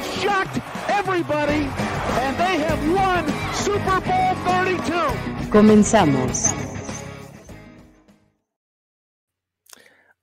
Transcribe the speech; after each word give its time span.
They 0.00 0.06
have 0.06 0.22
shocked 0.22 0.60
everybody, 0.88 1.68
and 2.20 2.36
they 2.38 2.58
have 2.64 2.80
won 2.94 3.26
Super 3.52 4.00
Bowl 4.00 4.34
32. 4.46 5.50
Comenzamos. 5.50 6.54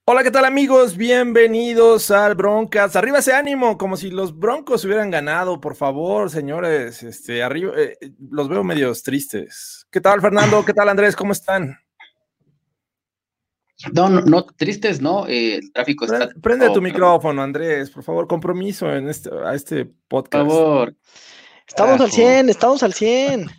Hola, 0.06 0.24
¿qué 0.24 0.32
tal 0.32 0.46
amigos? 0.46 0.98
Bienvenidos 0.98 2.10
al 2.12 2.34
Broncas. 2.34 2.96
Arriba 2.96 3.20
ese 3.20 3.34
ánimo, 3.34 3.78
como 3.78 3.98
si 3.98 4.10
los 4.10 4.40
Broncos 4.40 4.84
hubieran 4.86 5.12
ganado, 5.12 5.60
por 5.62 5.76
favor, 5.76 6.32
señores. 6.32 7.04
Este, 7.04 7.44
arriba, 7.44 7.74
eh, 7.78 7.98
los 8.32 8.50
veo 8.50 8.64
medios 8.64 9.04
tristes. 9.04 9.86
¿Qué 9.92 10.02
tal, 10.02 10.22
Fernando? 10.22 10.66
¿Qué 10.66 10.74
tal, 10.74 10.90
Andrés? 10.90 11.16
¿Cómo 11.16 11.34
están? 11.34 11.78
No, 13.94 14.10
no, 14.10 14.22
no, 14.22 14.44
tristes, 14.46 15.02
¿no? 15.02 15.28
Eh, 15.28 15.56
el 15.58 15.72
tráfico 15.72 16.06
está. 16.06 16.30
Pre- 16.30 16.40
Prende 16.42 16.70
tu 16.72 16.82
micrófono, 16.82 17.44
Andrés, 17.44 17.90
por 17.92 18.04
favor. 18.04 18.28
Compromiso 18.28 18.92
en 18.92 19.08
este, 19.08 19.30
a 19.46 19.54
este 19.54 19.86
Por 19.86 19.96
podcast. 20.24 20.48
favor. 20.50 20.96
Estamos 21.68 21.92
al 21.94 21.98
Carajo. 22.00 22.16
100, 22.16 22.50
estamos 22.50 22.84
al 22.84 22.94
100. 22.94 23.50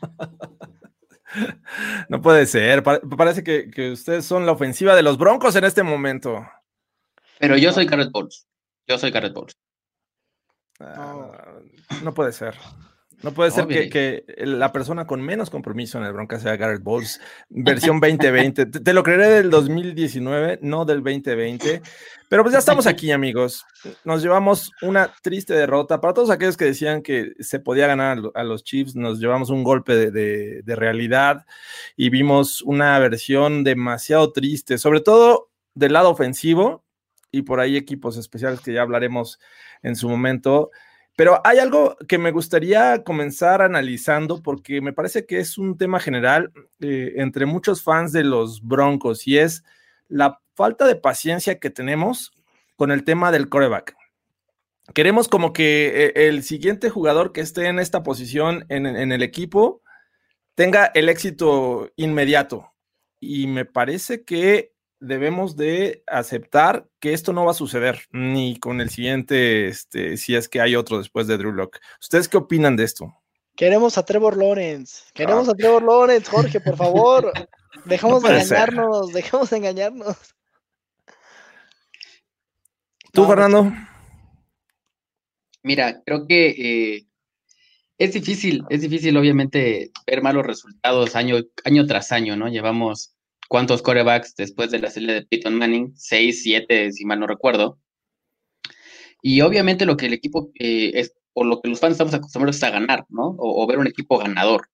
No 2.08 2.22
puede 2.22 2.46
ser. 2.46 2.82
pa- 2.82 3.00
parece 3.00 3.44
que, 3.44 3.70
que 3.70 3.92
ustedes 3.92 4.24
son 4.24 4.46
la 4.46 4.52
ofensiva 4.52 4.96
de 4.96 5.02
los 5.02 5.18
Broncos 5.18 5.54
en 5.56 5.64
este 5.64 5.82
momento. 5.82 6.46
Pero 7.38 7.56
yo 7.58 7.70
soy 7.70 7.84
Garrett 7.84 8.10
Bowles. 8.10 8.46
Yo 8.86 8.96
soy 8.98 9.10
Garrett 9.10 9.34
Bowles. 9.34 9.54
Ah, 10.80 11.52
no 12.02 12.14
puede 12.14 12.32
ser. 12.32 12.54
No 13.22 13.32
puede 13.32 13.50
ser 13.50 13.66
que, 13.90 14.24
la 14.46 14.70
persona 14.72 15.04
con 15.06 15.20
menos 15.20 15.50
compromiso 15.50 15.98
en 15.98 16.04
el 16.04 16.12
Broncas 16.12 16.42
sea 16.42 16.56
Garrett 16.56 16.82
Bowles, 16.82 17.20
versión 17.48 17.98
2020. 18.00 18.66
Te, 18.66 18.80
te 18.80 18.92
lo 18.92 19.02
creeré 19.02 19.26
del 19.28 19.50
2019, 19.50 20.60
no 20.62 20.84
del 20.84 20.98
2020. 21.02 21.82
Pero 22.28 22.42
pues 22.44 22.52
ya 22.52 22.60
estamos 22.60 22.86
aquí, 22.86 23.10
amigos. 23.10 23.64
Nos 24.04 24.22
llevamos 24.22 24.70
una 24.82 25.12
triste 25.20 25.54
derrota. 25.54 26.00
Para 26.00 26.14
todos 26.14 26.30
aquellos 26.30 26.56
que 26.56 26.66
decían 26.66 27.02
que 27.02 27.32
se 27.40 27.58
podía 27.58 27.88
ganar 27.88 28.12
a 28.18 28.20
lo- 28.20 28.32
a 28.36 28.44
los 28.44 28.62
Chiefs, 28.62 28.94
nos 28.94 29.18
llevamos 29.18 29.50
un 29.50 29.64
golpe 29.64 29.94
de, 29.96 30.10
de- 30.12 30.62
de 30.62 30.76
realidad 30.76 31.44
y 31.96 32.10
vimos 32.10 32.62
una 32.62 32.96
versión 33.00 33.64
demasiado 33.64 34.30
triste, 34.32 34.78
sobre 34.78 35.00
todo 35.00 35.50
del 35.74 35.92
lado 35.94 36.10
ofensivo 36.10 36.84
y 37.32 37.42
por 37.42 37.58
ahí 37.60 37.76
equipos 37.76 38.16
especiales 38.16 38.60
que 38.60 38.72
ya 38.74 38.82
hablaremos 38.82 39.40
en 39.82 39.96
su 39.96 40.08
momento. 40.08 40.70
Pero 41.18 41.40
hay 41.42 41.58
algo 41.58 41.96
que 42.06 42.16
me 42.16 42.30
gustaría 42.30 43.02
comenzar 43.02 43.60
analizando 43.60 44.40
porque 44.40 44.80
me 44.80 44.92
parece 44.92 45.26
que 45.26 45.40
es 45.40 45.58
un 45.58 45.76
tema 45.76 45.98
general 45.98 46.52
eh, 46.78 47.14
entre 47.16 47.44
muchos 47.44 47.82
fans 47.82 48.12
de 48.12 48.22
los 48.22 48.62
Broncos 48.62 49.26
y 49.26 49.36
es 49.36 49.64
la 50.06 50.40
falta 50.54 50.86
de 50.86 50.94
paciencia 50.94 51.58
que 51.58 51.70
tenemos 51.70 52.30
con 52.76 52.92
el 52.92 53.02
tema 53.02 53.32
del 53.32 53.48
coreback. 53.48 53.96
Queremos 54.94 55.26
como 55.26 55.52
que 55.52 55.88
eh, 56.06 56.28
el 56.28 56.44
siguiente 56.44 56.88
jugador 56.88 57.32
que 57.32 57.40
esté 57.40 57.66
en 57.66 57.80
esta 57.80 58.04
posición 58.04 58.64
en, 58.68 58.86
en 58.86 59.10
el 59.10 59.24
equipo 59.24 59.82
tenga 60.54 60.86
el 60.94 61.08
éxito 61.08 61.90
inmediato. 61.96 62.74
Y 63.18 63.48
me 63.48 63.64
parece 63.64 64.22
que 64.22 64.72
debemos 65.00 65.56
de 65.56 66.02
aceptar 66.06 66.86
que 67.00 67.12
esto 67.12 67.32
no 67.32 67.44
va 67.44 67.52
a 67.52 67.54
suceder 67.54 68.00
ni 68.10 68.58
con 68.58 68.80
el 68.80 68.90
siguiente, 68.90 69.68
este, 69.68 70.16
si 70.16 70.34
es 70.34 70.48
que 70.48 70.60
hay 70.60 70.74
otro 70.76 70.98
después 70.98 71.26
de 71.26 71.36
Drew 71.38 71.52
Lock. 71.52 71.78
¿Ustedes 72.00 72.28
qué 72.28 72.36
opinan 72.36 72.76
de 72.76 72.84
esto? 72.84 73.14
Queremos 73.56 73.98
a 73.98 74.04
Trevor 74.04 74.36
Lawrence. 74.36 75.02
Queremos 75.14 75.48
Ah. 75.48 75.52
a 75.52 75.54
Trevor 75.54 75.82
Lawrence, 75.82 76.30
Jorge, 76.30 76.60
por 76.60 76.76
favor. 76.76 77.32
Dejemos 77.84 78.22
No 78.22 78.28
de 78.28 78.40
ser. 78.44 78.58
engañarnos, 78.70 79.12
dejemos 79.12 79.50
de 79.50 79.56
engañarnos. 79.56 80.16
¿Tú, 83.12 83.22
No, 83.22 83.28
Fernando? 83.28 83.72
Mira, 85.62 86.02
creo 86.04 86.26
que 86.26 86.48
eh, 86.96 87.06
es 87.98 88.12
difícil, 88.12 88.64
es 88.70 88.80
difícil, 88.80 89.16
obviamente, 89.16 89.90
ver 90.06 90.22
malos 90.22 90.46
resultados 90.46 91.16
año, 91.16 91.36
año 91.64 91.86
tras 91.86 92.12
año, 92.12 92.36
¿no? 92.36 92.48
Llevamos 92.48 93.14
cuántos 93.48 93.82
corebacks 93.82 94.36
después 94.36 94.70
de 94.70 94.78
la 94.78 94.90
salida 94.90 95.14
de 95.14 95.22
Peyton 95.22 95.54
Manning, 95.54 95.92
seis, 95.96 96.42
siete, 96.42 96.92
si 96.92 97.04
mal 97.04 97.18
no 97.18 97.26
recuerdo. 97.26 97.78
Y 99.22 99.40
obviamente 99.40 99.86
lo 99.86 99.96
que 99.96 100.06
el 100.06 100.12
equipo 100.12 100.50
eh, 100.60 100.92
es, 100.94 101.14
por 101.32 101.46
lo 101.46 101.60
que 101.60 101.68
los 101.68 101.80
fans 101.80 101.92
estamos 101.92 102.14
acostumbrados 102.14 102.56
es 102.56 102.62
a 102.62 102.70
ganar, 102.70 103.04
¿no? 103.08 103.28
O, 103.38 103.62
o 103.62 103.66
ver 103.66 103.78
un 103.78 103.86
equipo 103.86 104.18
ganador. 104.18 104.68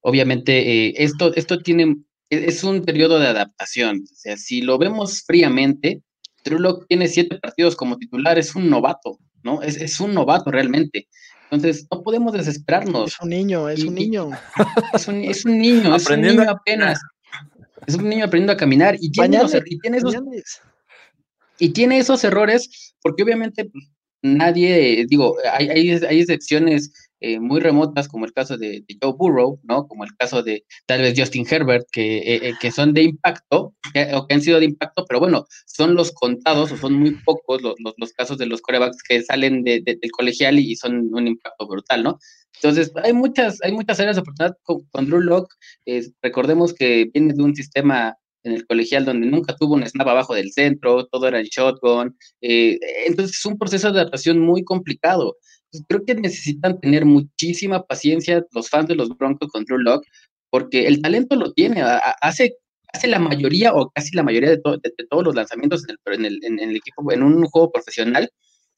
Obviamente, 0.00 0.86
eh, 0.86 0.94
esto, 0.96 1.34
esto 1.34 1.58
tiene, 1.58 1.96
es 2.30 2.64
un 2.64 2.82
periodo 2.84 3.18
de 3.18 3.26
adaptación. 3.26 4.04
O 4.10 4.14
sea, 4.14 4.36
si 4.36 4.62
lo 4.62 4.78
vemos 4.78 5.22
fríamente, 5.26 6.02
Drew 6.44 6.58
Lock 6.58 6.86
tiene 6.88 7.08
siete 7.08 7.38
partidos 7.38 7.76
como 7.76 7.98
titular, 7.98 8.38
es 8.38 8.54
un 8.54 8.70
novato, 8.70 9.18
¿no? 9.42 9.62
Es, 9.62 9.76
es 9.76 10.00
un 10.00 10.14
novato 10.14 10.50
realmente. 10.50 11.08
Entonces, 11.50 11.86
no 11.90 12.02
podemos 12.02 12.32
desesperarnos. 12.32 13.12
Es 13.12 13.20
un 13.20 13.30
niño, 13.30 13.68
es 13.68 13.84
un 13.84 13.94
niño. 13.94 14.30
Es 14.94 15.08
un, 15.08 15.24
es 15.24 15.44
un 15.44 15.58
niño, 15.58 15.94
es 15.94 16.06
un 16.06 16.12
Aprendiendo 16.12 16.42
niño 16.42 16.52
apenas. 16.52 17.00
Es 17.86 17.94
un 17.94 18.08
niño 18.08 18.24
aprendiendo 18.24 18.52
a 18.52 18.56
caminar 18.56 18.96
y 19.00 19.10
tiene, 19.10 19.38
los- 19.42 19.52
y 19.66 19.78
tiene 19.80 19.96
esos 19.98 20.12
y 21.58 21.70
tiene 21.70 21.98
esos 21.98 22.24
errores 22.24 22.94
porque 23.02 23.22
obviamente 23.22 23.64
pues, 23.66 23.84
nadie, 24.22 25.04
digo, 25.08 25.36
hay, 25.52 25.68
hay, 25.68 25.90
hay 25.90 26.20
excepciones 26.20 26.92
eh, 27.22 27.38
muy 27.38 27.60
remotas 27.60 28.08
como 28.08 28.24
el 28.24 28.32
caso 28.32 28.56
de, 28.56 28.82
de 28.88 28.96
Joe 29.00 29.12
Burrow, 29.12 29.60
¿no? 29.64 29.86
Como 29.86 30.04
el 30.04 30.14
caso 30.16 30.42
de 30.42 30.64
tal 30.86 31.02
vez 31.02 31.12
Justin 31.18 31.46
Herbert, 31.50 31.86
que, 31.92 32.16
eh, 32.18 32.48
eh, 32.48 32.54
que 32.58 32.70
son 32.70 32.94
de 32.94 33.02
impacto, 33.02 33.74
que, 33.92 34.14
o 34.14 34.26
que 34.26 34.34
han 34.34 34.40
sido 34.40 34.58
de 34.58 34.64
impacto, 34.64 35.04
pero 35.06 35.20
bueno, 35.20 35.46
son 35.66 35.94
los 35.94 36.12
contados 36.12 36.72
o 36.72 36.78
son 36.78 36.94
muy 36.94 37.10
pocos 37.22 37.60
los, 37.60 37.74
los, 37.78 37.92
los 37.98 38.12
casos 38.14 38.38
de 38.38 38.46
los 38.46 38.62
corebacks 38.62 39.02
que 39.06 39.22
salen 39.22 39.64
de, 39.64 39.82
de- 39.84 39.96
del 40.00 40.10
colegial 40.12 40.58
y 40.58 40.76
son 40.76 41.12
un 41.12 41.26
impacto 41.26 41.66
brutal, 41.68 42.02
¿no? 42.02 42.18
Entonces, 42.56 42.92
hay 43.02 43.12
muchas, 43.12 43.58
hay 43.62 43.72
muchas 43.72 44.00
áreas 44.00 44.16
de 44.16 44.22
oportunidad 44.22 44.56
con, 44.62 44.84
con 44.90 45.06
Drew 45.06 45.20
Lock. 45.20 45.52
recordemos 46.22 46.74
que 46.74 47.10
viene 47.12 47.32
de 47.32 47.42
un 47.42 47.54
sistema 47.54 48.16
en 48.42 48.52
el 48.52 48.66
colegial 48.66 49.04
donde 49.04 49.26
nunca 49.26 49.54
tuvo 49.56 49.74
un 49.74 49.86
snap 49.86 50.08
abajo 50.08 50.34
del 50.34 50.52
centro, 50.52 51.06
todo 51.06 51.28
era 51.28 51.40
en 51.40 51.46
shotgun. 51.46 52.16
eh, 52.40 52.78
entonces 53.06 53.36
es 53.38 53.46
un 53.46 53.58
proceso 53.58 53.92
de 53.92 54.00
adaptación 54.00 54.38
muy 54.38 54.64
complicado. 54.64 55.36
Entonces, 55.72 55.86
creo 55.88 56.04
que 56.04 56.14
necesitan 56.14 56.80
tener 56.80 57.04
muchísima 57.04 57.84
paciencia 57.84 58.44
los 58.52 58.68
fans 58.68 58.88
de 58.88 58.96
los 58.96 59.08
Broncos 59.16 59.48
con 59.50 59.64
Drew 59.64 59.78
Lock, 59.78 60.04
porque 60.50 60.86
el 60.86 61.00
talento 61.00 61.36
lo 61.36 61.52
tiene, 61.52 61.82
hace, 61.82 62.56
hace 62.92 63.06
la 63.06 63.20
mayoría 63.20 63.72
o 63.72 63.90
casi 63.90 64.16
la 64.16 64.24
mayoría 64.24 64.50
de 64.50 64.58
todos 64.58 65.24
los 65.24 65.34
lanzamientos 65.34 65.84
en 65.88 65.96
el, 65.96 66.14
en, 66.14 66.24
el, 66.24 66.44
en 66.44 66.70
el 66.70 66.76
equipo, 66.76 67.12
en 67.12 67.22
un 67.22 67.44
juego 67.46 67.70
profesional, 67.70 68.28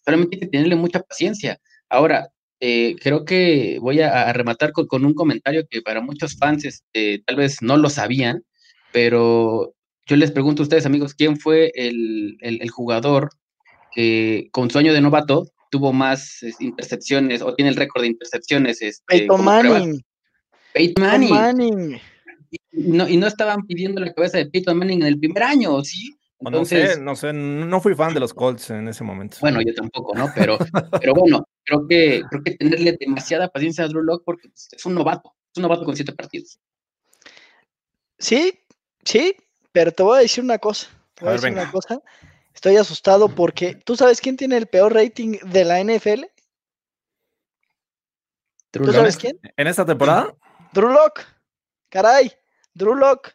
solamente 0.04 0.36
hay 0.36 0.40
que 0.40 0.48
tenerle 0.48 0.76
mucha 0.76 1.00
paciencia. 1.00 1.58
Ahora, 1.88 2.28
eh, 2.64 2.94
creo 3.02 3.24
que 3.24 3.78
voy 3.80 4.00
a, 4.00 4.28
a 4.28 4.32
rematar 4.32 4.70
con, 4.72 4.86
con 4.86 5.04
un 5.04 5.14
comentario 5.14 5.66
que 5.68 5.82
para 5.82 6.00
muchos 6.00 6.36
fans 6.36 6.64
este, 6.64 7.20
tal 7.26 7.34
vez 7.36 7.60
no 7.60 7.76
lo 7.76 7.90
sabían, 7.90 8.44
pero 8.92 9.74
yo 10.06 10.16
les 10.16 10.30
pregunto 10.30 10.62
a 10.62 10.64
ustedes, 10.64 10.86
amigos, 10.86 11.14
¿quién 11.14 11.36
fue 11.38 11.72
el, 11.74 12.36
el- 12.40 12.62
el 12.62 12.70
jugador 12.70 13.30
que 13.94 14.48
con 14.52 14.70
su 14.70 14.78
año 14.78 14.92
de 14.92 15.00
novato 15.00 15.48
tuvo 15.70 15.92
más 15.92 16.38
intercepciones 16.60 17.42
o 17.42 17.54
tiene 17.54 17.70
el 17.70 17.76
récord 17.76 18.02
de 18.02 18.08
intercepciones? 18.08 18.80
Este, 18.80 19.02
Peyton? 19.06 19.44
Manning. 19.44 20.02
Peyton 20.72 21.04
Peyton 21.04 21.04
Manning. 21.04 21.30
Manning. 21.30 22.00
Y 22.50 22.58
no, 22.90 23.08
y 23.08 23.16
no 23.16 23.26
estaban 23.26 23.66
pidiendo 23.66 24.00
la 24.00 24.12
cabeza 24.12 24.38
de 24.38 24.46
Peyton 24.46 24.78
Manning 24.78 25.00
en 25.02 25.08
el 25.08 25.18
primer 25.18 25.42
año, 25.42 25.82
¿sí? 25.82 26.14
O 26.44 26.50
no 26.50 26.58
Entonces, 26.58 26.94
sé, 26.94 27.00
no 27.00 27.14
sé, 27.14 27.32
no 27.32 27.80
fui 27.80 27.94
fan 27.94 28.14
de 28.14 28.20
los 28.20 28.34
Colts 28.34 28.70
en 28.70 28.88
ese 28.88 29.04
momento. 29.04 29.36
bueno, 29.40 29.60
yo 29.62 29.72
tampoco, 29.74 30.14
¿no? 30.16 30.28
Pero, 30.34 30.58
pero 31.00 31.14
bueno, 31.14 31.46
creo 31.64 31.86
que, 31.88 32.22
creo 32.28 32.42
que 32.42 32.56
tenerle 32.56 32.96
demasiada 32.98 33.48
paciencia 33.48 33.84
a 33.84 33.88
Drew 33.88 34.02
Lock 34.02 34.22
porque 34.24 34.48
pues, 34.48 34.68
es 34.72 34.84
un 34.84 34.94
novato, 34.94 35.34
es 35.52 35.58
un 35.58 35.62
novato 35.62 35.84
con 35.84 35.94
siete 35.94 36.12
partidos. 36.12 36.58
Sí, 38.18 38.58
sí, 39.04 39.36
pero 39.72 39.92
te 39.92 40.02
voy 40.02 40.18
a 40.18 40.20
decir 40.22 40.42
una 40.44 40.58
cosa. 40.58 40.88
Te 41.14 41.24
A 41.24 41.24
voy 41.24 41.28
a, 41.28 41.30
ver, 41.32 41.40
decir 41.40 41.50
venga. 41.50 41.62
una 41.62 41.72
cosa. 41.72 42.00
Estoy 42.54 42.76
asustado 42.76 43.28
porque 43.28 43.74
¿tú 43.76 43.96
sabes 43.96 44.20
quién 44.20 44.36
tiene 44.36 44.56
el 44.56 44.66
peor 44.66 44.92
rating 44.94 45.38
de 45.44 45.64
la 45.64 45.80
NFL? 45.82 46.24
¿Tú 48.70 48.80
Lock. 48.80 48.94
sabes 48.94 49.16
quién? 49.16 49.38
¿En 49.56 49.66
esta 49.66 49.84
temporada? 49.84 50.34
Drew 50.72 50.88
Lock. 50.90 51.20
Caray, 51.88 52.32
Drew 52.74 52.94
Lock. 52.94 53.30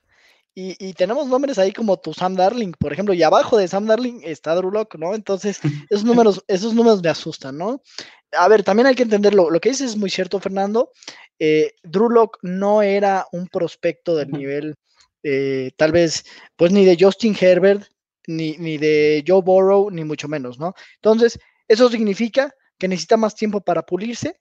Y, 0.59 0.93
tenemos 0.93 1.27
nombres 1.27 1.59
ahí 1.59 1.71
como 1.71 1.97
tu 1.97 2.15
Sam 2.15 2.33
Darling, 2.33 2.71
por 2.79 2.91
ejemplo, 2.91 3.13
y 3.13 3.21
abajo 3.21 3.59
de 3.59 3.67
Sam 3.67 3.85
Darling 3.85 4.21
está 4.23 4.55
Drew 4.55 4.71
Lock, 4.71 4.95
¿no? 4.95 5.13
Entonces, 5.13 5.59
esos 5.91 6.03
números, 6.03 6.43
esos 6.47 6.73
números 6.73 7.03
me 7.03 7.09
asustan, 7.09 7.59
¿no? 7.59 7.83
A 8.31 8.47
ver, 8.47 8.63
también 8.63 8.87
hay 8.87 8.95
que 8.95 9.03
entenderlo. 9.03 9.51
Lo 9.51 9.59
que 9.59 9.69
dices 9.69 9.91
es 9.91 9.97
muy 9.97 10.09
cierto, 10.09 10.39
Fernando. 10.39 10.91
Eh, 11.37 11.73
Drew 11.83 12.09
Lock 12.09 12.39
no 12.41 12.81
era 12.81 13.27
un 13.33 13.47
prospecto 13.47 14.15
del 14.15 14.31
nivel, 14.31 14.73
eh, 15.21 15.73
tal 15.77 15.91
vez, 15.91 16.25
pues 16.55 16.71
ni 16.71 16.85
de 16.85 16.97
Justin 16.99 17.37
Herbert, 17.39 17.83
ni, 18.25 18.57
ni 18.57 18.79
de 18.79 19.23
Joe 19.27 19.43
Burrow, 19.43 19.91
ni 19.91 20.05
mucho 20.05 20.27
menos, 20.27 20.57
¿no? 20.57 20.73
Entonces, 20.95 21.37
eso 21.67 21.87
significa 21.87 22.51
que 22.79 22.87
necesita 22.87 23.15
más 23.15 23.35
tiempo 23.35 23.61
para 23.61 23.83
pulirse 23.83 24.39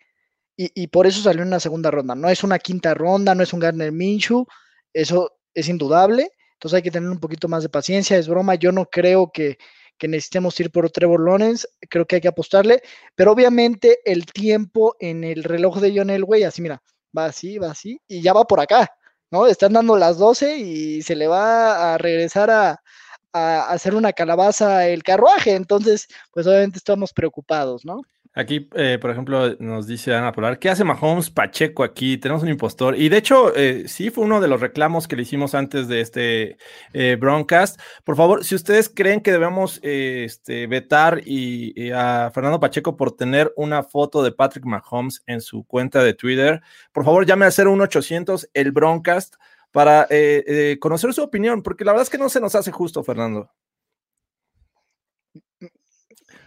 y, 0.56 0.70
y, 0.74 0.86
por 0.86 1.06
eso 1.06 1.20
salió 1.20 1.42
en 1.42 1.48
una 1.48 1.60
segunda 1.60 1.90
ronda. 1.90 2.14
No 2.14 2.30
es 2.30 2.42
una 2.42 2.58
quinta 2.58 2.94
ronda, 2.94 3.34
no 3.34 3.42
es 3.42 3.52
un 3.52 3.60
Gardner 3.60 3.92
Minshew, 3.92 4.46
eso 4.94 5.35
es 5.56 5.68
indudable. 5.68 6.30
Entonces 6.52 6.76
hay 6.76 6.82
que 6.82 6.90
tener 6.90 7.10
un 7.10 7.18
poquito 7.18 7.48
más 7.48 7.62
de 7.62 7.68
paciencia. 7.68 8.16
Es 8.16 8.28
broma, 8.28 8.54
yo 8.54 8.70
no 8.70 8.86
creo 8.86 9.30
que, 9.32 9.58
necesitemos 10.02 10.58
ir 10.60 10.70
por 10.70 10.90
Trevor 10.90 11.20
Lawrence, 11.20 11.66
creo 11.88 12.06
que 12.06 12.16
hay 12.16 12.20
que 12.20 12.28
apostarle, 12.28 12.82
pero 13.14 13.32
obviamente 13.32 13.98
el 14.04 14.26
tiempo 14.26 14.94
en 15.00 15.24
el 15.24 15.42
reloj 15.42 15.80
de 15.80 15.92
John 15.96 16.10
Elway, 16.10 16.44
así 16.44 16.60
mira, 16.60 16.82
va 17.16 17.26
así, 17.26 17.58
va 17.58 17.70
así, 17.70 17.98
y 18.06 18.20
ya 18.20 18.34
va 18.34 18.44
por 18.44 18.60
acá, 18.60 18.90
¿no? 19.30 19.46
Están 19.46 19.72
dando 19.72 19.96
las 19.96 20.18
12 20.18 20.58
y 20.58 21.02
se 21.02 21.16
le 21.16 21.26
va 21.26 21.94
a 21.94 21.98
regresar 21.98 22.50
a, 22.50 22.82
a 23.32 23.70
hacer 23.70 23.94
una 23.94 24.12
calabaza 24.12 24.86
el 24.86 25.02
carruaje, 25.02 25.54
entonces, 25.54 26.08
pues 26.30 26.46
obviamente 26.46 26.78
estamos 26.78 27.14
preocupados, 27.14 27.86
¿no? 27.86 28.02
Aquí, 28.38 28.68
eh, 28.74 28.98
por 29.00 29.10
ejemplo, 29.10 29.56
nos 29.60 29.86
dice 29.86 30.14
Ana 30.14 30.30
Polar, 30.30 30.58
¿qué 30.58 30.68
hace 30.68 30.84
Mahomes 30.84 31.30
Pacheco 31.30 31.82
aquí? 31.82 32.18
Tenemos 32.18 32.42
un 32.42 32.50
impostor. 32.50 32.94
Y 32.94 33.08
de 33.08 33.16
hecho, 33.16 33.56
eh, 33.56 33.84
sí 33.88 34.10
fue 34.10 34.24
uno 34.24 34.42
de 34.42 34.46
los 34.48 34.60
reclamos 34.60 35.08
que 35.08 35.16
le 35.16 35.22
hicimos 35.22 35.54
antes 35.54 35.88
de 35.88 36.02
este 36.02 36.58
eh, 36.92 37.16
broadcast. 37.18 37.80
Por 38.04 38.14
favor, 38.14 38.44
si 38.44 38.54
ustedes 38.54 38.90
creen 38.90 39.22
que 39.22 39.32
debemos 39.32 39.80
este, 39.82 40.66
vetar 40.66 41.22
y, 41.24 41.90
a 41.92 42.30
Fernando 42.34 42.60
Pacheco 42.60 42.94
por 42.94 43.16
tener 43.16 43.54
una 43.56 43.82
foto 43.82 44.22
de 44.22 44.32
Patrick 44.32 44.66
Mahomes 44.66 45.22
en 45.26 45.40
su 45.40 45.64
cuenta 45.64 46.04
de 46.04 46.12
Twitter, 46.12 46.60
por 46.92 47.06
favor, 47.06 47.24
llame 47.24 47.46
a 47.46 47.50
01800 47.50 48.50
el 48.52 48.70
broadcast 48.70 49.36
para 49.72 50.06
conocer 50.78 51.14
su 51.14 51.22
opinión, 51.22 51.62
porque 51.62 51.86
la 51.86 51.92
verdad 51.92 52.02
es 52.02 52.10
que 52.10 52.18
no 52.18 52.28
se 52.28 52.40
nos 52.40 52.54
hace 52.54 52.70
justo, 52.70 53.02
Fernando. 53.02 53.50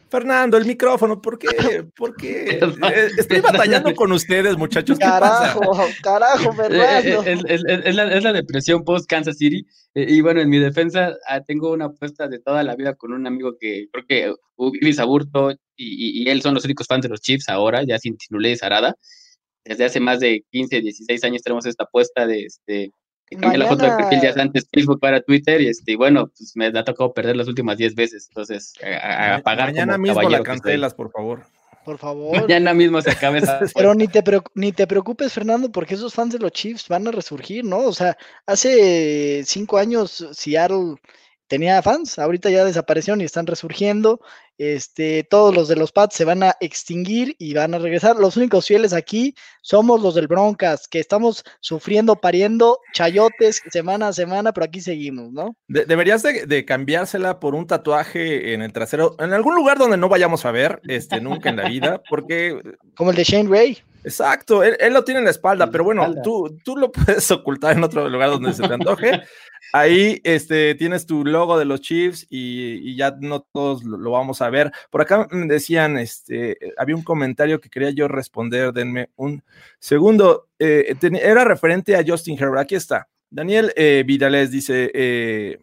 Fernando, 0.09 0.57
el 0.57 0.65
micrófono, 0.65 1.21
¿por 1.21 1.37
qué? 1.37 1.47
¿Por 1.95 2.15
qué? 2.15 2.59
Eh, 2.61 3.09
estoy 3.17 3.41
batallando 3.41 3.93
con 3.93 4.11
ustedes, 4.11 4.57
muchachos. 4.57 4.97
¿Qué 4.97 5.05
carajo, 5.05 5.59
pasa? 5.59 5.83
carajo, 6.01 6.53
Fernando. 6.53 7.23
Eh, 7.29 7.37
eh, 7.47 7.81
es, 7.85 7.95
la, 8.23 8.33
depresión 8.33 8.83
post 8.83 9.07
Kansas 9.07 9.37
City. 9.37 9.65
Y 9.93 10.21
bueno, 10.21 10.41
en 10.41 10.49
mi 10.49 10.57
defensa 10.57 11.15
ah, 11.27 11.41
tengo 11.41 11.71
una 11.71 11.85
apuesta 11.85 12.27
de 12.27 12.39
toda 12.39 12.63
la 12.63 12.75
vida 12.75 12.95
con 12.95 13.13
un 13.13 13.27
amigo 13.27 13.55
que 13.59 13.87
creo 13.91 14.05
que 14.07 14.33
Luis 14.81 14.99
Aburto 14.99 15.51
y, 15.75 16.23
y, 16.23 16.29
él 16.29 16.41
son 16.41 16.53
los 16.53 16.65
únicos 16.65 16.87
fans 16.87 17.03
de 17.03 17.09
los 17.09 17.21
Chiefs 17.21 17.49
ahora, 17.49 17.83
ya 17.83 17.97
sin 17.99 18.17
Tinulé 18.17 18.51
y 18.51 18.57
Sarada. 18.57 18.95
Desde 19.63 19.85
hace 19.85 19.99
más 19.99 20.19
de 20.19 20.43
15, 20.51 20.81
16 20.81 21.23
años 21.23 21.41
tenemos 21.41 21.65
esta 21.65 21.83
apuesta 21.83 22.25
de 22.25 22.45
este 22.45 22.91
la 23.31 23.67
foto 23.67 23.85
de 23.85 23.91
perfil 23.91 24.21
ya 24.21 24.41
antes 24.41 24.67
Facebook 24.71 24.99
para 24.99 25.21
Twitter 25.21 25.61
y 25.61 25.67
este, 25.67 25.95
bueno, 25.95 26.31
pues 26.35 26.55
me 26.55 26.67
ha 26.67 26.83
tocado 26.83 27.13
perder 27.13 27.35
las 27.35 27.47
últimas 27.47 27.77
10 27.77 27.95
veces, 27.95 28.27
entonces 28.29 28.73
a, 28.83 29.39
pagar 29.43 29.69
Mañana 29.69 29.97
mismo 29.97 30.21
la 30.21 30.43
cancelas, 30.43 30.93
por 30.93 31.11
favor. 31.11 31.43
Por 31.85 31.97
favor. 31.97 32.41
Mañana 32.41 32.73
mismo 32.73 33.01
se 33.01 33.11
acabe 33.11 33.39
esa. 33.39 33.59
Pero 33.75 33.95
ni 33.95 34.07
te, 34.07 34.23
ni 34.53 34.71
te 34.71 34.85
preocupes, 34.85 35.33
Fernando, 35.33 35.71
porque 35.71 35.95
esos 35.95 36.13
fans 36.13 36.33
de 36.33 36.39
los 36.39 36.51
Chiefs 36.51 36.87
van 36.87 37.07
a 37.07 37.11
resurgir, 37.11 37.63
¿no? 37.65 37.79
O 37.79 37.93
sea, 37.93 38.17
hace 38.45 39.43
cinco 39.45 39.77
años 39.77 40.27
Seattle 40.33 40.95
tenía 41.47 41.81
fans, 41.81 42.19
ahorita 42.19 42.49
ya 42.49 42.63
desaparecieron 42.63 43.21
y 43.21 43.25
están 43.25 43.47
resurgiendo. 43.47 44.21
Este, 44.59 45.23
todos 45.23 45.55
los 45.55 45.69
de 45.69 45.77
los 45.77 45.93
Pats 45.93 46.17
se 46.17 46.25
van 46.25 46.43
a 46.43 46.53
extinguir 46.59 47.33
y 47.39 47.53
van 47.53 47.73
a 47.73 47.79
regresar. 47.79 48.17
Los 48.17 48.35
únicos 48.35 48.67
fieles 48.67 48.91
aquí 48.91 49.33
somos 49.61 50.01
los 50.01 50.15
del 50.15 50.27
Broncas, 50.27 50.89
que 50.89 50.99
estamos 50.99 51.45
sufriendo, 51.61 52.17
pariendo 52.17 52.77
chayotes 52.93 53.61
semana 53.71 54.09
a 54.09 54.13
semana, 54.13 54.51
pero 54.51 54.65
aquí 54.65 54.81
seguimos, 54.81 55.31
¿no? 55.31 55.55
deberías 55.69 56.23
de, 56.23 56.65
cambiársela 56.65 57.39
por 57.39 57.55
un 57.55 57.67
tatuaje 57.67 58.53
en 58.53 58.61
el 58.61 58.73
trasero, 58.73 59.15
en 59.19 59.31
algún 59.31 59.55
lugar 59.55 59.77
donde 59.77 59.95
no 59.95 60.09
vayamos 60.09 60.45
a 60.45 60.51
ver, 60.51 60.81
este, 60.89 61.21
nunca 61.21 61.49
en 61.49 61.55
la 61.55 61.69
vida, 61.69 62.01
porque... 62.09 62.59
Como 62.95 63.11
el 63.11 63.15
de 63.15 63.23
Shane 63.23 63.49
Ray. 63.49 63.77
Exacto, 64.03 64.63
él, 64.63 64.75
lo 64.91 65.03
tiene 65.05 65.19
en 65.19 65.25
la 65.25 65.31
espalda, 65.31 65.69
pero 65.71 65.85
bueno, 65.85 66.13
tú, 66.21 66.57
tú 66.65 66.75
lo 66.75 66.91
puedes 66.91 67.31
ocultar 67.31 67.77
en 67.77 67.83
otro 67.83 68.09
lugar 68.09 68.29
donde 68.29 68.53
se 68.53 68.67
te 68.67 68.73
antoje. 68.73 69.21
Ahí 69.71 70.19
este, 70.23 70.73
tienes 70.75 71.05
tu 71.05 71.23
logo 71.25 71.59
de 71.59 71.65
los 71.65 71.81
Chiefs 71.81 72.25
y, 72.29 72.95
ya 72.95 73.15
no 73.19 73.41
todos 73.41 73.83
lo, 73.83 74.11
vamos 74.11 74.41
a 74.41 74.48
ver. 74.49 74.71
Por 74.89 75.01
acá 75.01 75.27
me 75.31 75.47
decían, 75.47 75.97
este, 75.97 76.57
había 76.77 76.95
un 76.95 77.03
comentario 77.03 77.59
que 77.59 77.69
quería 77.69 77.91
yo 77.91 78.07
responder, 78.07 78.71
denme 78.73 79.09
un 79.15 79.43
segundo. 79.79 80.47
Eh, 80.59 80.95
era 81.01 81.43
referente 81.43 81.95
a 81.95 82.03
Justin 82.05 82.37
Herbert, 82.37 82.61
aquí 82.61 82.75
está. 82.75 83.07
Daniel 83.29 83.71
eh, 83.75 84.03
Vidales 84.05 84.51
dice, 84.51 84.91
eh, 84.93 85.59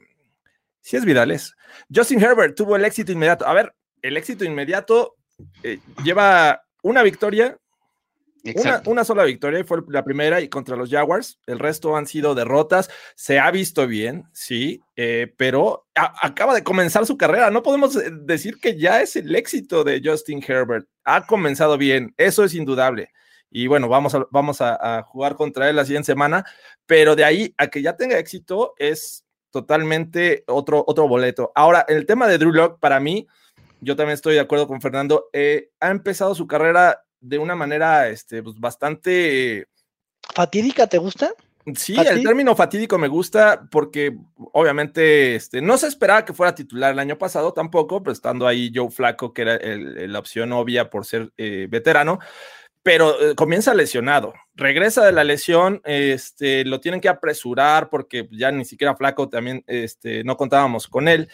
si 0.81 0.97
es 0.97 1.05
Vidales, 1.05 1.55
Justin 1.93 2.23
Herbert 2.23 2.55
tuvo 2.56 2.77
el 2.77 2.85
éxito 2.85 3.12
inmediato. 3.12 3.47
A 3.47 3.53
ver, 3.53 3.75
el 4.03 4.17
éxito 4.17 4.44
inmediato 4.44 5.17
lleva 6.05 6.62
una 6.83 7.03
victoria 7.03 7.59
una, 8.87 9.05
sola 9.05 9.25
victoria 9.25 9.65
fue 9.65 9.83
la 9.89 10.05
primera 10.05 10.41
y 10.41 10.49
contra 10.49 10.77
los 10.77 10.91
Jaguars. 10.91 11.39
El 11.47 11.59
resto 11.59 11.97
han 11.97 12.07
sido 12.07 12.35
derrotas. 12.35 12.91
Se 13.15 13.39
ha 13.39 13.51
visto 13.51 13.87
bien, 13.87 14.25
sí, 14.33 14.81
eh, 14.97 15.33
pero 15.37 15.87
acaba 15.95 16.55
de 16.55 16.63
comenzar 16.63 17.07
su 17.07 17.17
carrera. 17.17 17.51
No 17.51 17.63
podemos 17.63 17.97
eh, 17.97 18.11
decir 18.11 18.59
que 18.61 18.79
ya 18.79 19.01
es 19.01 19.17
el 19.17 19.35
éxito 19.35 19.85
de 19.85 20.01
Justin 20.05 20.45
Herbert. 20.47 20.87
Ha 21.05 21.27
comenzado 21.27 21.79
bien, 21.79 22.15
eso 22.17 22.45
es 22.45 22.55
indudable. 22.55 23.11
Y 23.51 23.69
bueno, 23.69 23.89
vamos 23.89 24.15
a, 24.15 24.27
vamos 24.31 24.61
a, 24.61 25.03
jugar 25.03 25.37
contra 25.37 25.71
él 25.71 25.77
la 25.77 25.85
siguiente 25.85 26.07
semana, 26.07 26.45
pero 26.85 27.17
de 27.17 27.25
ahí 27.25 27.55
a 27.57 27.69
que 27.69 27.81
ya 27.81 27.97
tenga 27.97 28.19
éxito 28.19 28.75
es 28.79 29.25
totalmente 29.51 30.45
otro, 30.47 30.85
otro 30.87 31.09
boleto. 31.09 31.53
Ahora, 31.55 31.85
el 31.89 32.07
tema 32.07 32.27
de 32.29 32.39
Drew 32.39 32.53
Locke, 32.53 32.79
para 32.81 33.01
mí, 33.01 33.27
yo 33.81 33.97
también 33.97 34.15
estoy 34.15 34.35
de 34.35 34.41
acuerdo 34.41 34.67
con 34.67 34.81
Fernando, 34.81 35.31
eh, 35.33 35.71
ha 35.81 35.91
empezado 35.91 36.35
su 36.35 36.47
carrera 36.47 37.06
de 37.21 37.39
una 37.39 37.55
manera 37.55 38.09
este, 38.09 38.43
pues, 38.43 38.59
bastante... 38.59 39.69
¿Fatídica 40.35 40.87
te 40.87 40.99
gusta? 40.99 41.31
Sí, 41.75 41.97
el 41.99 42.23
término 42.23 42.55
fatídico 42.55 42.97
me 42.97 43.09
gusta 43.09 43.67
porque 43.73 44.17
obviamente 44.53 45.35
este, 45.35 45.61
no 45.61 45.77
se 45.77 45.89
esperaba 45.89 46.25
que 46.25 46.33
fuera 46.33 46.55
titular 46.55 46.93
el 46.93 46.99
año 47.01 47.19
pasado 47.19 47.53
tampoco, 47.53 48.05
pero 48.05 48.13
estando 48.13 48.47
ahí 48.47 48.71
Joe 48.73 48.89
Flaco, 48.89 49.35
que 49.35 49.43
era 49.43 49.59
la 49.63 50.19
opción 50.21 50.53
obvia 50.53 50.90
por 50.90 51.05
ser 51.05 51.33
eh, 51.37 51.67
veterano, 51.69 52.21
pero 52.85 53.21
eh, 53.21 53.35
comienza 53.35 53.75
lesionado, 53.75 54.33
regresa 54.55 55.05
de 55.05 55.11
la 55.11 55.25
lesión, 55.25 55.81
este, 55.85 56.64
lo 56.64 56.79
tienen 56.79 57.00
que 57.00 57.09
apresurar 57.09 57.88
porque 57.90 58.29
ya 58.31 58.52
ni 58.52 58.64
siquiera 58.64 58.95
Flaco 58.95 59.29
también 59.29 59.64
este, 59.67 60.23
no 60.23 60.37
contábamos 60.37 60.87
con 60.87 61.09
él. 61.09 61.29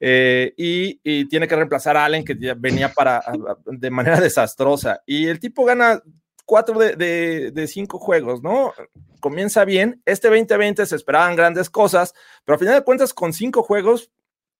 Eh, 0.00 0.54
y, 0.56 1.26
tiene 1.26 1.48
que 1.48 1.56
reemplazar 1.56 1.96
a 1.96 2.04
Allen, 2.04 2.24
que 2.24 2.36
ya 2.38 2.54
venía 2.54 2.92
para, 2.92 3.22
de 3.66 3.90
manera 3.90 4.20
desastrosa. 4.20 5.02
Y 5.06 5.26
el 5.26 5.40
tipo 5.40 5.64
gana 5.64 6.02
cuatro 6.44 6.78
de, 6.78 7.66
cinco 7.68 7.98
juegos, 7.98 8.42
¿no? 8.42 8.72
Comienza 9.20 9.64
bien. 9.64 10.00
Este 10.04 10.28
2020 10.28 10.86
se 10.86 10.96
esperaban 10.96 11.36
grandes 11.36 11.68
cosas, 11.68 12.14
pero 12.44 12.54
al 12.54 12.60
final 12.60 12.74
de 12.74 12.84
cuentas, 12.84 13.12
con 13.12 13.32
cinco 13.32 13.62
juegos, 13.62 14.10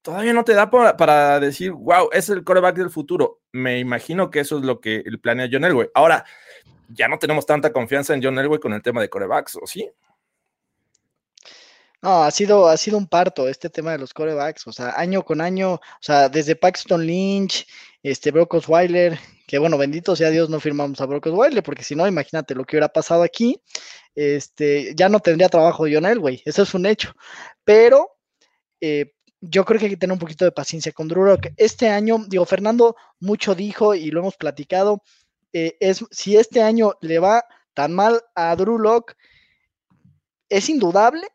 todavía 0.02 0.32
no 0.32 0.44
te 0.44 0.54
da 0.54 0.70
para, 0.70 1.40
decir, 1.40 1.72
wow, 1.72 2.08
es 2.12 2.28
el 2.28 2.44
coreback 2.44 2.76
del 2.76 2.90
futuro. 2.90 3.40
Me 3.52 3.78
imagino 3.78 4.30
que 4.30 4.40
eso 4.40 4.58
es 4.58 4.64
lo 4.64 4.80
que 4.80 5.04
planea 5.22 5.48
John 5.50 5.64
Elway. 5.64 5.88
Ahora, 5.94 6.24
ya 6.88 7.08
no 7.08 7.18
tenemos 7.18 7.46
tanta 7.46 7.72
confianza 7.72 8.14
en 8.14 8.22
John 8.22 8.38
Elway 8.38 8.60
con 8.60 8.72
el 8.72 8.82
tema 8.82 9.00
de 9.00 9.08
corebacks, 9.08 9.56
¿o 9.56 9.66
sí? 9.66 9.88
No, 12.00 12.22
ha 12.22 12.30
sido, 12.30 12.68
ha 12.68 12.76
sido 12.76 12.96
un 12.96 13.08
parto 13.08 13.48
este 13.48 13.70
tema 13.70 13.90
de 13.92 13.98
los 13.98 14.14
corebacks, 14.14 14.66
o 14.68 14.72
sea, 14.72 14.94
año 14.96 15.24
con 15.24 15.40
año, 15.40 15.74
o 15.74 15.80
sea, 16.00 16.28
desde 16.28 16.54
Paxton 16.54 17.04
Lynch, 17.04 17.66
este 18.04 18.30
Brock 18.30 18.54
Osweiler, 18.54 19.18
que 19.48 19.58
bueno, 19.58 19.76
bendito 19.76 20.14
sea 20.14 20.30
Dios, 20.30 20.48
no 20.48 20.60
firmamos 20.60 21.00
a 21.00 21.06
Brock 21.06 21.26
Osweiler, 21.26 21.62
porque 21.64 21.82
si 21.82 21.96
no, 21.96 22.06
imagínate 22.06 22.54
lo 22.54 22.64
que 22.64 22.76
hubiera 22.76 22.88
pasado 22.88 23.24
aquí, 23.24 23.60
este, 24.14 24.94
ya 24.94 25.08
no 25.08 25.18
tendría 25.18 25.48
trabajo 25.48 25.86
John 25.92 26.06
Elway, 26.06 26.40
eso 26.44 26.62
es 26.62 26.72
un 26.72 26.86
hecho, 26.86 27.14
pero 27.64 28.16
eh, 28.80 29.14
yo 29.40 29.64
creo 29.64 29.80
que 29.80 29.86
hay 29.86 29.92
que 29.92 29.96
tener 29.96 30.12
un 30.12 30.20
poquito 30.20 30.44
de 30.44 30.52
paciencia 30.52 30.92
con 30.92 31.08
Drew 31.08 31.36
Este 31.56 31.88
año, 31.88 32.24
digo, 32.28 32.44
Fernando 32.44 32.94
mucho 33.18 33.56
dijo 33.56 33.96
y 33.96 34.12
lo 34.12 34.20
hemos 34.20 34.36
platicado, 34.36 35.02
eh, 35.52 35.76
es 35.80 36.04
si 36.12 36.36
este 36.36 36.62
año 36.62 36.92
le 37.00 37.18
va 37.18 37.44
tan 37.74 37.92
mal 37.92 38.22
a 38.36 38.54
Drew 38.54 38.78
Lock, 38.78 39.14
es 40.48 40.68
indudable 40.68 41.26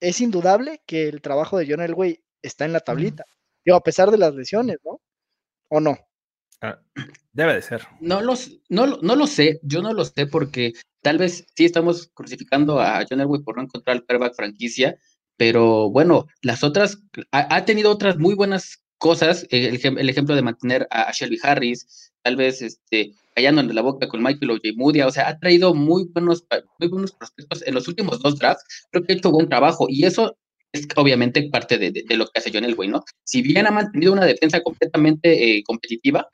es 0.00 0.20
indudable 0.20 0.82
que 0.86 1.08
el 1.08 1.20
trabajo 1.20 1.58
de 1.58 1.66
John 1.68 1.80
Elway 1.80 2.22
está 2.42 2.64
en 2.64 2.72
la 2.72 2.80
tablita. 2.80 3.24
Digo, 3.64 3.76
a 3.76 3.82
pesar 3.82 4.10
de 4.10 4.18
las 4.18 4.34
lesiones, 4.34 4.78
¿no? 4.84 5.00
¿O 5.68 5.80
no? 5.80 5.98
Ah, 6.62 6.78
debe 7.32 7.54
de 7.54 7.62
ser. 7.62 7.86
No, 8.00 8.20
los, 8.20 8.60
no, 8.68 8.86
no 8.86 9.16
lo 9.16 9.26
sé, 9.26 9.60
yo 9.62 9.82
no 9.82 9.92
lo 9.92 10.04
sé 10.04 10.26
porque 10.26 10.72
tal 11.02 11.18
vez 11.18 11.46
sí 11.54 11.64
estamos 11.64 12.10
crucificando 12.12 12.80
a 12.80 13.04
John 13.08 13.20
Elway 13.20 13.42
por 13.42 13.56
no 13.56 13.62
encontrar 13.62 13.96
el 13.96 14.04
quarterback 14.04 14.34
franquicia, 14.34 14.98
pero 15.36 15.90
bueno, 15.90 16.26
las 16.42 16.62
otras, 16.62 16.98
ha, 17.30 17.64
tenido 17.64 17.90
otras 17.90 18.18
muy 18.18 18.34
buenas 18.34 18.82
cosas, 18.98 19.46
el, 19.50 19.74
ejemplo 20.10 20.34
de 20.34 20.42
mantener 20.42 20.86
a, 20.90 21.10
Shelby 21.12 21.38
Harris, 21.42 22.12
tal 22.22 22.36
vez 22.36 22.60
este, 22.60 23.12
callando 23.40 23.62
en 23.62 23.74
la 23.74 23.82
boca 23.82 24.06
con 24.06 24.22
Michael 24.22 24.52
J. 24.52 24.68
Moody, 24.76 25.00
o 25.00 25.10
sea, 25.10 25.28
ha 25.28 25.38
traído 25.38 25.74
muy 25.74 26.04
buenos, 26.12 26.44
muy 26.78 26.88
buenos 26.88 27.12
prospectos 27.12 27.66
en 27.66 27.74
los 27.74 27.88
últimos 27.88 28.20
dos 28.20 28.38
drafts, 28.38 28.86
creo 28.90 29.04
que 29.04 29.14
ha 29.14 29.16
hecho 29.16 29.30
buen 29.30 29.48
trabajo, 29.48 29.86
y 29.88 30.04
eso 30.04 30.36
es 30.72 30.86
obviamente 30.96 31.48
parte 31.50 31.78
de, 31.78 32.04
lo 32.16 32.26
que 32.26 32.38
hace 32.38 32.50
John 32.52 32.64
Elway, 32.64 32.88
¿no? 32.88 33.02
Si 33.24 33.40
bien 33.40 33.66
ha 33.66 33.70
mantenido 33.70 34.12
una 34.12 34.26
defensa 34.26 34.62
completamente 34.62 35.56
eh, 35.56 35.62
competitiva, 35.64 36.28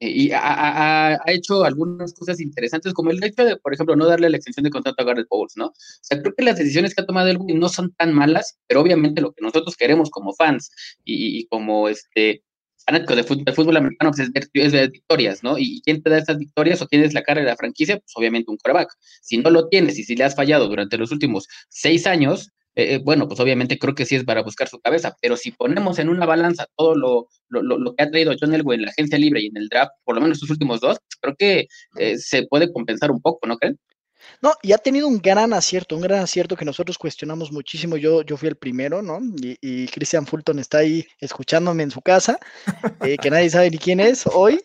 eh, 0.00 0.10
y 0.10 0.30
ha, 0.32 1.18
hecho 1.26 1.64
algunas 1.64 2.12
cosas 2.12 2.40
interesantes, 2.40 2.92
como 2.92 3.10
el 3.10 3.24
hecho 3.24 3.44
de, 3.44 3.56
por 3.56 3.72
ejemplo, 3.72 3.96
no 3.96 4.06
darle 4.06 4.28
la 4.28 4.36
extensión 4.36 4.64
de 4.64 4.70
contrato 4.70 5.02
a 5.02 5.06
Garrett 5.06 5.28
Bowles, 5.30 5.56
¿no? 5.56 5.66
O 5.68 5.74
sea, 6.02 6.20
creo 6.20 6.34
que 6.34 6.44
las 6.44 6.58
decisiones 6.58 6.94
que 6.94 7.02
ha 7.02 7.06
tomado 7.06 7.28
Elway 7.28 7.54
no 7.54 7.70
son 7.70 7.92
tan 7.94 8.12
malas, 8.12 8.58
pero 8.66 8.82
obviamente 8.82 9.22
lo 9.22 9.32
que 9.32 9.42
nosotros 9.42 9.76
queremos 9.76 10.10
como 10.10 10.34
fans 10.34 10.70
y, 11.04 11.46
como 11.46 11.88
este 11.88 12.42
fanáticos 12.90 13.44
de 13.44 13.52
fútbol, 13.52 13.76
americano 13.76 14.10
pues 14.10 14.30
es, 14.52 14.72
de 14.72 14.88
victorias, 14.88 15.42
¿no? 15.42 15.58
¿Y 15.58 15.80
quién 15.82 16.02
te 16.02 16.10
da 16.10 16.18
esas 16.18 16.38
victorias 16.38 16.82
o 16.82 16.88
quién 16.88 17.02
es 17.04 17.14
la 17.14 17.22
cara 17.22 17.40
de 17.40 17.46
la 17.46 17.56
franquicia? 17.56 17.98
Pues 17.98 18.12
obviamente 18.16 18.50
un 18.50 18.56
quarterback. 18.56 18.92
Si 19.22 19.38
no 19.38 19.50
lo 19.50 19.68
tienes 19.68 19.98
y 19.98 20.04
si 20.04 20.16
le 20.16 20.24
has 20.24 20.34
fallado 20.34 20.68
durante 20.68 20.98
los 20.98 21.12
últimos 21.12 21.46
seis 21.68 22.06
años, 22.06 22.50
eh, 22.74 22.94
eh, 22.94 23.00
bueno, 23.02 23.28
pues 23.28 23.40
obviamente 23.40 23.78
creo 23.78 23.94
que 23.94 24.06
sí 24.06 24.16
es 24.16 24.24
para 24.24 24.42
buscar 24.42 24.68
su 24.68 24.80
cabeza, 24.80 25.16
pero 25.20 25.36
si 25.36 25.50
ponemos 25.52 25.98
en 25.98 26.08
una 26.08 26.26
balanza 26.26 26.66
todo 26.76 26.94
lo, 26.94 27.28
lo, 27.48 27.94
que 27.94 28.02
ha 28.02 28.10
traído 28.10 28.32
John 28.40 28.54
Elway 28.54 28.78
en 28.78 28.84
la 28.84 28.90
agencia 28.90 29.18
libre 29.18 29.42
y 29.42 29.46
en 29.46 29.56
el 29.56 29.68
draft, 29.68 29.92
por 30.04 30.14
lo 30.14 30.20
menos 30.20 30.38
sus 30.38 30.50
últimos 30.50 30.80
dos, 30.80 30.98
creo 31.20 31.34
que 31.36 31.66
eh, 31.98 32.18
se 32.18 32.46
puede 32.46 32.72
compensar 32.72 33.10
un 33.10 33.20
poco, 33.20 33.46
¿no 33.46 33.56
creen? 33.56 33.78
No, 34.42 34.52
y 34.62 34.72
ha 34.72 34.78
tenido 34.78 35.08
un 35.08 35.18
gran 35.18 35.52
acierto, 35.52 35.96
un 35.96 36.02
gran 36.02 36.20
acierto 36.20 36.56
que 36.56 36.64
nosotros 36.64 36.98
cuestionamos 36.98 37.52
muchísimo. 37.52 37.96
Yo, 37.96 38.22
yo 38.22 38.36
fui 38.36 38.48
el 38.48 38.56
primero, 38.56 39.02
¿no? 39.02 39.20
Y, 39.40 39.86
Christian 39.88 40.26
Fulton 40.26 40.58
está 40.58 40.78
ahí 40.78 41.06
escuchándome 41.18 41.82
en 41.82 41.90
su 41.90 42.00
casa, 42.00 42.38
que 43.00 43.30
nadie 43.30 43.50
sabe 43.50 43.70
ni 43.70 43.78
quién 43.78 44.00
es 44.00 44.26
hoy, 44.26 44.60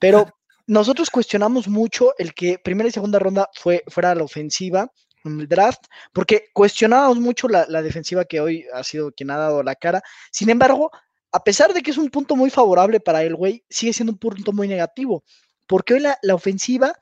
pero 0.00 0.28
nosotros 0.66 1.10
cuestionamos 1.10 1.68
mucho 1.68 2.14
el 2.18 2.34
que 2.34 2.58
primera 2.58 2.88
y 2.88 2.92
segunda 2.92 3.18
ronda 3.18 3.48
fue, 3.54 3.84
fuera 3.88 4.14
la 4.14 4.24
ofensiva 4.24 4.90
en 5.24 5.40
el 5.40 5.48
draft, 5.48 5.84
porque 6.12 6.46
cuestionábamos 6.52 7.18
mucho 7.18 7.48
la, 7.48 7.82
defensiva 7.82 8.24
que 8.24 8.40
hoy 8.40 8.66
ha 8.72 8.82
sido 8.84 9.12
quien 9.12 9.30
ha 9.30 9.36
dado 9.36 9.62
la 9.62 9.74
cara. 9.74 10.02
Sin 10.30 10.50
embargo, 10.50 10.90
a 11.32 11.42
pesar 11.42 11.72
de 11.72 11.82
que 11.82 11.90
es 11.90 11.98
un 11.98 12.10
punto 12.10 12.36
muy 12.36 12.50
favorable 12.50 13.00
para 13.00 13.22
el 13.22 13.34
güey, 13.34 13.64
sigue 13.68 13.92
siendo 13.92 14.12
un 14.12 14.18
punto 14.18 14.52
muy 14.52 14.68
negativo, 14.68 15.24
porque 15.66 15.94
hoy 15.94 16.00
la, 16.00 16.34
ofensiva 16.34 16.98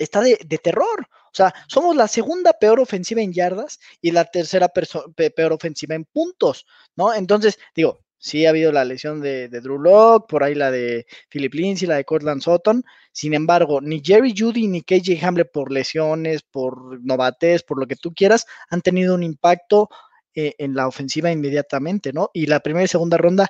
está 0.00 0.20
de, 0.20 0.36
terror. 0.62 1.06
O 1.10 1.34
sea, 1.34 1.54
somos 1.68 1.94
la 1.94 2.08
segunda 2.08 2.52
peor 2.52 2.80
ofensiva 2.80 3.22
en 3.22 3.32
yardas 3.32 3.78
y 4.00 4.10
la 4.10 4.24
tercera 4.24 4.68
peor 4.68 5.52
ofensiva 5.52 5.94
en 5.94 6.04
puntos, 6.04 6.66
¿no? 6.96 7.14
Entonces, 7.14 7.58
digo, 7.74 8.00
Sí 8.22 8.44
ha 8.44 8.50
habido 8.50 8.70
la 8.70 8.84
lesión 8.84 9.22
de, 9.22 9.48
Drew 9.48 9.78
Locke, 9.78 10.26
por 10.28 10.44
ahí 10.44 10.54
la 10.54 10.70
de 10.70 11.06
Philip 11.30 11.54
Lindsay, 11.54 11.88
la 11.88 11.96
de 11.96 12.04
Cortland 12.04 12.42
Sutton. 12.42 12.84
Sin 13.12 13.32
embargo, 13.32 13.80
ni 13.80 14.02
Jerry 14.04 14.34
Judy 14.36 14.68
ni 14.68 14.82
KJ 14.82 15.24
Hamler 15.24 15.50
por 15.50 15.72
lesiones, 15.72 16.42
por 16.42 17.02
novatez, 17.02 17.62
por 17.62 17.80
lo 17.80 17.86
que 17.86 17.96
tú 17.96 18.12
quieras, 18.12 18.44
han 18.68 18.82
tenido 18.82 19.14
un 19.14 19.22
impacto 19.22 19.88
eh, 20.34 20.54
en 20.58 20.74
la 20.74 20.86
ofensiva 20.86 21.32
inmediatamente, 21.32 22.12
¿no? 22.12 22.28
Y 22.34 22.44
la 22.44 22.60
primera 22.60 22.84
y 22.84 22.88
segunda 22.88 23.16
ronda 23.16 23.48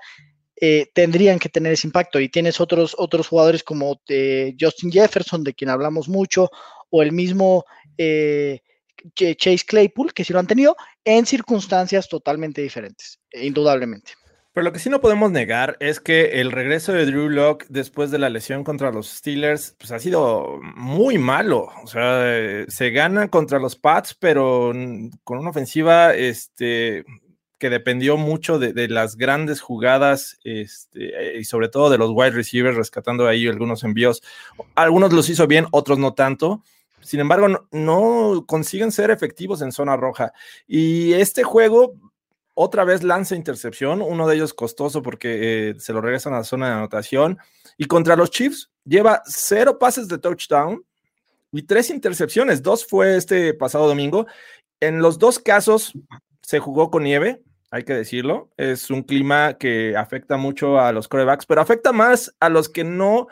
eh, 0.61 0.91
tendrían 0.95 1.39
que 1.39 1.49
tener 1.49 1.73
ese 1.73 1.87
impacto. 1.87 2.21
Y 2.21 2.29
tienes 2.29 2.61
otros, 2.61 2.95
otros 2.99 3.29
jugadores 3.29 3.63
como 3.63 4.01
eh, 4.09 4.55
Justin 4.59 4.93
Jefferson, 4.93 5.45
de 5.45 5.55
quien 5.55 5.71
hablamos 5.71 6.09
mucho, 6.09 6.51
o 6.91 7.03
el 7.03 7.13
mismo 7.13 7.65
Chase 9.15 9.65
Claypool, 9.67 10.13
que 10.15 10.25
sí 10.25 10.33
lo 10.33 10.39
han 10.39 10.47
tenido, 10.47 10.77
en 11.05 11.27
circunstancias 11.27 12.09
totalmente 12.09 12.63
diferentes, 12.63 13.21
indudablemente. 13.33 14.13
Pero 14.53 14.65
lo 14.65 14.73
que 14.73 14.81
sí 14.81 14.91
no 14.91 15.01
podemos 15.01 15.31
negar 15.31 15.77
es 15.79 16.01
que 16.01 16.41
el 16.41 16.51
regreso 16.51 16.93
de 16.93 17.07
Drew 17.07 17.29
Locke 17.29 17.67
después 17.69 18.11
de 18.11 18.19
la 18.19 18.29
lesión 18.29 18.65
contra 18.65 18.91
los 18.91 19.09
Steelers 19.09 19.77
pues, 19.79 19.93
ha 19.93 20.01
sido 20.01 20.59
muy 20.75 21.19
malo. 21.19 21.69
O 21.85 21.87
sea, 21.87 22.67
se 22.67 22.91
gana 22.91 23.29
contra 23.29 23.61
los 23.61 23.77
Pats, 23.77 24.17
pero 24.19 24.73
con 25.23 25.39
una 25.39 25.51
ofensiva 25.51 26.15
este, 26.15 27.05
que 27.61 27.71
dependió 27.71 28.17
mucho 28.17 28.59
de, 28.59 28.89
las 28.89 29.17
grandes 29.17 29.61
jugadas 29.61 30.39
este, 30.43 31.39
y 31.39 31.45
sobre 31.45 31.69
todo 31.69 31.91
de 31.91 31.99
los 31.99 32.11
wide 32.13 32.31
receivers, 32.31 32.77
rescatando 32.77 33.29
ahí 33.29 33.47
algunos 33.47 33.85
envíos. 33.85 34.23
Algunos 34.75 35.13
los 35.13 35.29
hizo 35.29 35.47
bien, 35.47 35.67
otros 35.71 35.99
no 35.99 36.15
tanto. 36.15 36.65
Sin 37.03 37.21
embargo, 37.21 37.67
no, 37.71 38.45
consiguen 38.49 38.91
ser 38.91 39.11
efectivos 39.11 39.61
en 39.61 39.73
zona 39.73 39.97
roja. 39.97 40.33
Y 40.67 41.13
este 41.13 41.43
juego 41.43 41.95
otra 42.55 42.85
vez 42.85 43.03
lanza 43.03 43.37
intercepción, 43.37 44.01
uno 44.03 44.27
de 44.27 44.37
ellos 44.37 44.55
costoso 44.55 45.03
porque 45.03 45.71
eh, 45.71 45.75
se 45.79 45.93
lo 45.93 46.01
regresan 46.01 46.33
a 46.33 46.39
la 46.39 46.45
zona 46.45 46.69
de 46.69 46.75
anotación. 46.75 47.39
Y 47.77 47.85
contra 47.85 48.17
los 48.17 48.31
Chiefs 48.31 48.71
lleva 48.85 49.23
cero 49.27 49.79
pases 49.79 50.09
de 50.09 50.19
touchdown 50.19 50.83
y 51.53 51.63
tres 51.63 51.91
intercepciones. 51.91 52.63
Dos 52.63 52.87
fue 52.87 53.19
este 53.19 53.53
pasado 53.53 53.87
domingo. 53.87 54.27
En 54.81 55.03
los 55.03 55.19
dos 55.19 55.39
casos 55.39 55.93
se 56.43 56.59
jugó 56.59 56.91
con 56.91 57.05
nieve, 57.05 57.43
hay 57.71 57.85
que 57.85 57.95
decirlo. 57.95 58.51
Es 58.57 58.91
un 58.91 59.03
clima 59.03 59.57
que 59.59 59.97
afecta 59.97 60.37
mucho 60.37 60.81
a 60.81 60.93
los 60.93 61.09
corebacks, 61.09 61.47
pero 61.47 61.61
afecta 61.61 61.93
más 61.93 62.35
a 62.41 62.49
los 62.49 62.69
que 62.69 62.85
no 62.85 63.29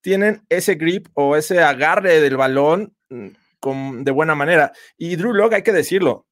tienen 0.00 0.42
ese 0.48 0.74
grip 0.74 1.08
o 1.14 1.36
ese 1.36 1.62
agarre 1.62 2.20
del 2.20 2.36
balón 2.36 2.94
mm, 3.10 4.02
de 4.02 4.10
buena 4.10 4.34
manera. 4.34 4.72
Y 4.96 5.16
Drew 5.16 5.32
Locke, 5.32 5.54
hay 5.54 5.62
que 5.62 5.72
decirlo, 5.72 6.26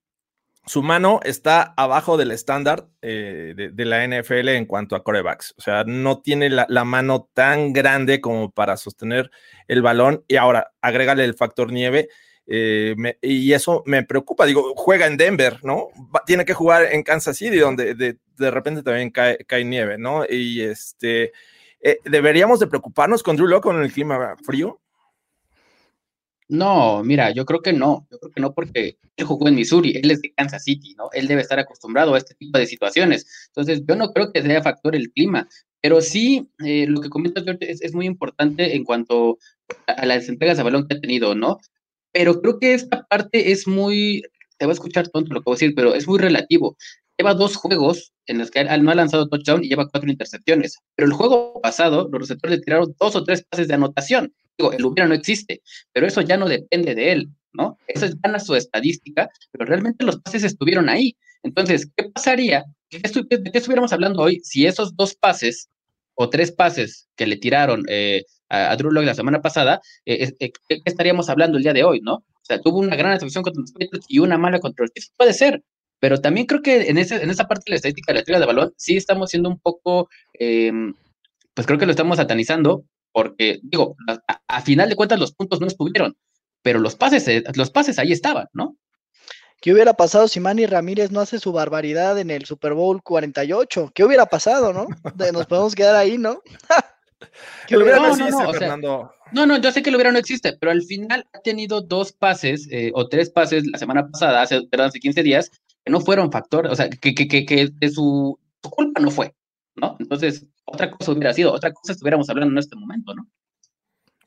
su 0.67 0.83
mano 0.83 1.21
está 1.23 1.75
abajo 1.77 2.17
del 2.17 2.33
estándar 2.33 2.87
eh, 3.03 3.55
de, 3.73 3.85
la 3.85 4.07
NFL 4.07 4.49
en 4.51 4.67
cuanto 4.67 4.95
a 4.95 5.03
corebacks. 5.03 5.55
O 5.57 5.63
sea, 5.63 5.85
no 5.85 6.21
tiene 6.21 6.51
la, 6.51 6.85
mano 6.85 7.29
tan 7.33 7.73
grande 7.73 8.21
como 8.21 8.51
para 8.51 8.77
sostener 8.77 9.31
el 9.69 9.83
balón. 9.83 10.25
Y 10.29 10.37
ahora, 10.37 10.73
agrégale 10.81 11.25
el 11.25 11.35
factor 11.35 11.73
nieve. 11.73 12.09
Eh, 12.53 12.97
y 13.23 13.53
eso 13.53 13.85
me 13.87 14.03
preocupa. 14.03 14.45
Digo, 14.45 14.75
juega 14.75 15.07
en 15.07 15.17
Denver, 15.17 15.61
¿no? 15.63 15.91
tiene 16.27 16.45
que 16.45 16.53
jugar 16.53 16.93
en 16.93 17.05
Kansas 17.05 17.37
City, 17.37 17.59
donde 17.59 17.95
de, 17.95 18.51
repente 18.51 18.83
también 18.83 19.11
cae, 19.11 19.65
nieve, 19.65 19.99
¿no? 19.99 20.25
Y 20.29 20.61
este, 20.61 21.33
eh, 21.81 21.99
¿deberíamos 22.05 22.59
de 22.59 22.67
preocuparnos 22.67 23.23
con 23.23 23.37
Drew 23.37 23.47
Locke 23.47 23.63
con 23.63 23.81
el 23.81 23.93
clima 23.93 24.37
frío? 24.45 24.81
No, 26.49 27.05
mira, 27.05 27.31
yo 27.31 27.45
creo 27.45 27.63
que 27.63 27.73
no, 27.73 28.09
yo 28.11 28.19
creo 28.19 28.33
que 28.33 28.41
no 28.41 28.53
porque 28.53 28.99
él 29.17 29.25
jugó 29.25 29.47
en 29.47 29.55
Missouri, 29.55 29.97
él 30.03 30.11
es 30.11 30.21
de 30.21 30.33
Kansas 30.33 30.65
City, 30.65 30.97
¿no? 30.99 31.09
Él 31.13 31.29
debe 31.29 31.43
estar 31.43 31.61
acostumbrado 31.61 32.15
a 32.15 32.19
este 32.19 32.35
tipo 32.35 32.59
de 32.59 32.67
situaciones. 32.67 33.47
Entonces, 33.47 33.85
yo 33.87 33.95
no 33.95 34.13
creo 34.13 34.33
que 34.33 34.43
sea 34.43 34.61
factor 34.61 34.97
el 34.97 35.13
clima, 35.13 35.49
pero 35.81 36.01
sí, 36.01 36.51
eh, 36.65 36.87
lo 36.89 37.01
que 37.01 37.09
comentas, 37.11 37.45
es, 37.61 37.81
es, 37.81 37.95
muy 37.95 38.07
importante 38.07 38.75
en 38.75 38.83
cuanto 38.83 39.39
a, 39.87 40.05
las 40.05 40.29
entregas 40.29 40.57
de 40.57 40.65
balón 40.65 40.89
que 40.89 40.97
ha 40.97 41.01
tenido, 41.01 41.37
¿no? 41.37 41.61
Pero 42.13 42.41
creo 42.41 42.59
que 42.59 42.75
esta 42.75 43.07
parte 43.07 43.53
es 43.53 43.67
muy, 43.67 44.23
te 44.59 44.67
voy 44.67 44.73
a 44.73 44.75
escuchar 44.75 45.09
tonto 45.09 45.33
lo 45.33 45.41
que 45.41 45.45
voy 45.47 45.55
a 45.55 45.57
decir, 45.57 45.75
pero 45.75 45.95
es 45.95 46.07
muy 46.07 46.19
relativo. 46.19 46.77
Lleva 47.19 47.35
dos 47.35 47.57
juegos 47.57 48.13
en 48.27 48.39
los 48.39 48.51
que 48.51 48.65
no 48.65 48.91
ha 48.91 48.95
lanzado 48.95 49.29
touchdown 49.29 49.63
y 49.63 49.69
lleva 49.69 49.89
cuatro 49.89 50.11
intercepciones. 50.11 50.79
Pero 50.97 51.09
el 51.09 51.13
juego 51.13 51.61
pasado, 51.61 52.09
los 52.11 52.21
receptores 52.21 52.59
le 52.59 52.65
tiraron 52.65 52.95
dos 52.99 53.15
o 53.15 53.25
tres 53.25 53.45
pases 53.49 53.69
de 53.69 53.75
anotación 53.75 54.33
el 54.71 54.85
hubiera 54.85 55.09
no 55.09 55.15
existe, 55.15 55.63
pero 55.93 56.07
eso 56.07 56.21
ya 56.21 56.37
no 56.37 56.49
depende 56.49 56.95
de 56.95 57.13
él, 57.13 57.29
¿no? 57.53 57.79
Eso 57.87 58.07
es 58.07 58.21
gana 58.21 58.39
su 58.39 58.55
estadística, 58.55 59.31
pero 59.51 59.65
realmente 59.65 60.05
los 60.05 60.21
pases 60.21 60.45
estuvieron 60.45 60.89
ahí. 60.89 61.17
Entonces, 61.43 61.91
¿qué 61.97 62.11
pasaría? 62.11 62.65
¿De 62.91 63.01
qué 63.01 63.59
estuviéramos 63.59 63.93
hablando 63.93 64.23
hoy 64.23 64.41
si 64.43 64.67
esos 64.67 64.95
dos 64.97 65.15
pases 65.15 65.69
o 66.15 66.29
tres 66.29 66.53
pases 66.53 67.09
que 67.17 67.27
le 67.27 67.37
tiraron 67.37 67.85
eh, 67.89 68.25
a, 68.51 68.77
Drew 68.77 68.91
Locke 68.91 69.07
la 69.07 69.15
semana 69.15 69.41
pasada, 69.41 69.81
eh, 70.05 70.33
eh, 70.39 70.53
¿qué 70.69 70.83
estaríamos 70.85 71.31
hablando 71.31 71.57
el 71.57 71.63
día 71.63 71.73
de 71.73 71.85
hoy, 71.85 72.01
no? 72.01 72.15
O 72.17 72.43
sea, 72.43 72.61
tuvo 72.61 72.79
una 72.79 72.97
gran 72.97 73.13
atracción 73.13 73.43
contra 73.43 73.61
los 73.61 73.73
Patriots 73.73 74.07
y 74.09 74.19
una 74.19 74.37
mala 74.37 74.59
contra 74.59 74.85
los 74.85 74.93
Chiefs. 74.93 75.13
Puede 75.17 75.33
ser, 75.33 75.63
pero 76.01 76.21
también 76.21 76.47
creo 76.47 76.63
que 76.63 76.89
en, 76.89 76.99
ese, 76.99 77.23
en 77.23 77.31
esa 77.31 77.47
parte 77.47 77.65
de 77.67 77.71
la 77.73 77.77
estadística 77.77 78.13
de 78.13 78.19
la 78.19 78.25
tira 78.25 78.41
de 78.41 78.47
balón 78.47 78.75
sí 78.77 78.97
estamos 78.97 79.31
siendo 79.31 79.49
un 79.49 79.59
poco, 79.59 80.09
em, 80.35 80.95
pues 81.55 81.67
creo 81.67 81.79
que 81.79 81.87
lo 81.87 81.93
estamos 81.93 82.17
satanizando 82.17 82.85
porque 83.13 83.61
digo, 83.63 83.97
a, 84.47 84.63
final 84.63 84.89
de 84.89 84.97
cuentas 84.97 85.19
los 85.19 85.33
puntos 85.33 85.61
no 85.61 85.67
estuvieron, 85.67 86.17
pero 86.63 86.79
los 86.79 86.95
pases, 86.95 87.27
eh, 87.29 87.43
los 87.55 87.71
pases 87.71 87.99
ahí 87.99 88.13
estaban, 88.13 88.47
¿no? 88.53 88.77
¿Qué 89.61 89.75
hubiera 89.75 89.93
pasado 89.93 90.27
si 90.27 90.41
Manny 90.41 90.65
Ramírez 90.67 91.11
no 91.11 91.21
hace 91.21 91.39
su 91.39 91.53
barbaridad 91.53 92.19
en 92.19 92.31
el 92.31 92.47
Super 92.47 92.73
Bowl 92.73 93.03
48? 93.03 93.91
¿Qué 93.95 94.05
hubiera 94.05 94.27
pasado, 94.27 94.73
no? 94.73 94.87
Nos 95.33 95.47
podemos 95.47 95.75
quedar 95.75 95.97
ahí, 95.97 96.17
¿no? 96.17 96.41
que 97.67 97.77
hubiera 97.77 97.99
no, 97.99 98.17
no, 98.17 99.13
no, 99.33 99.47
no, 99.47 99.59
yo 99.59 99.71
sé 99.71 99.83
que 99.83 99.91
el 99.91 99.97
hubiera 99.97 100.13
no 100.13 100.19
existe, 100.19 100.57
pero 100.59 100.73
al 100.73 100.83
final 100.83 101.27
ha 101.33 101.41
tenido 101.41 101.81
dos 101.81 102.13
pases 102.13 102.69
eh, 102.71 102.91
o 102.95 103.09
tres 103.09 103.31
pases 103.31 103.67
la 103.67 103.79
semana 103.79 104.09
pasada, 104.09 104.43
hace, 104.43 104.63
perdón, 104.63 104.89
hace 104.89 105.01
15 105.01 105.23
días, 105.23 105.51
que 105.85 105.93
no 105.93 106.01
fueron 106.01 106.33
factor, 106.33 106.67
o 106.67 106.75
sea, 106.75 106.89
que, 106.89 107.15
que, 107.15 107.29
que, 107.29 107.45
que 107.45 107.69
de 107.73 107.91
su, 107.91 108.39
su 108.63 108.71
culpa 108.71 109.01
no 109.01 109.11
fue, 109.11 109.35
¿no? 109.77 109.97
Entonces, 110.01 110.47
otra 110.65 110.91
cosa 110.91 111.13
hubiera 111.13 111.33
sido, 111.33 111.53
otra 111.53 111.73
cosa 111.73 111.93
estuviéramos 111.93 112.29
hablando 112.31 112.53
en 112.53 112.59
este 112.59 112.77
momento, 112.77 113.15
¿no? 113.15 113.29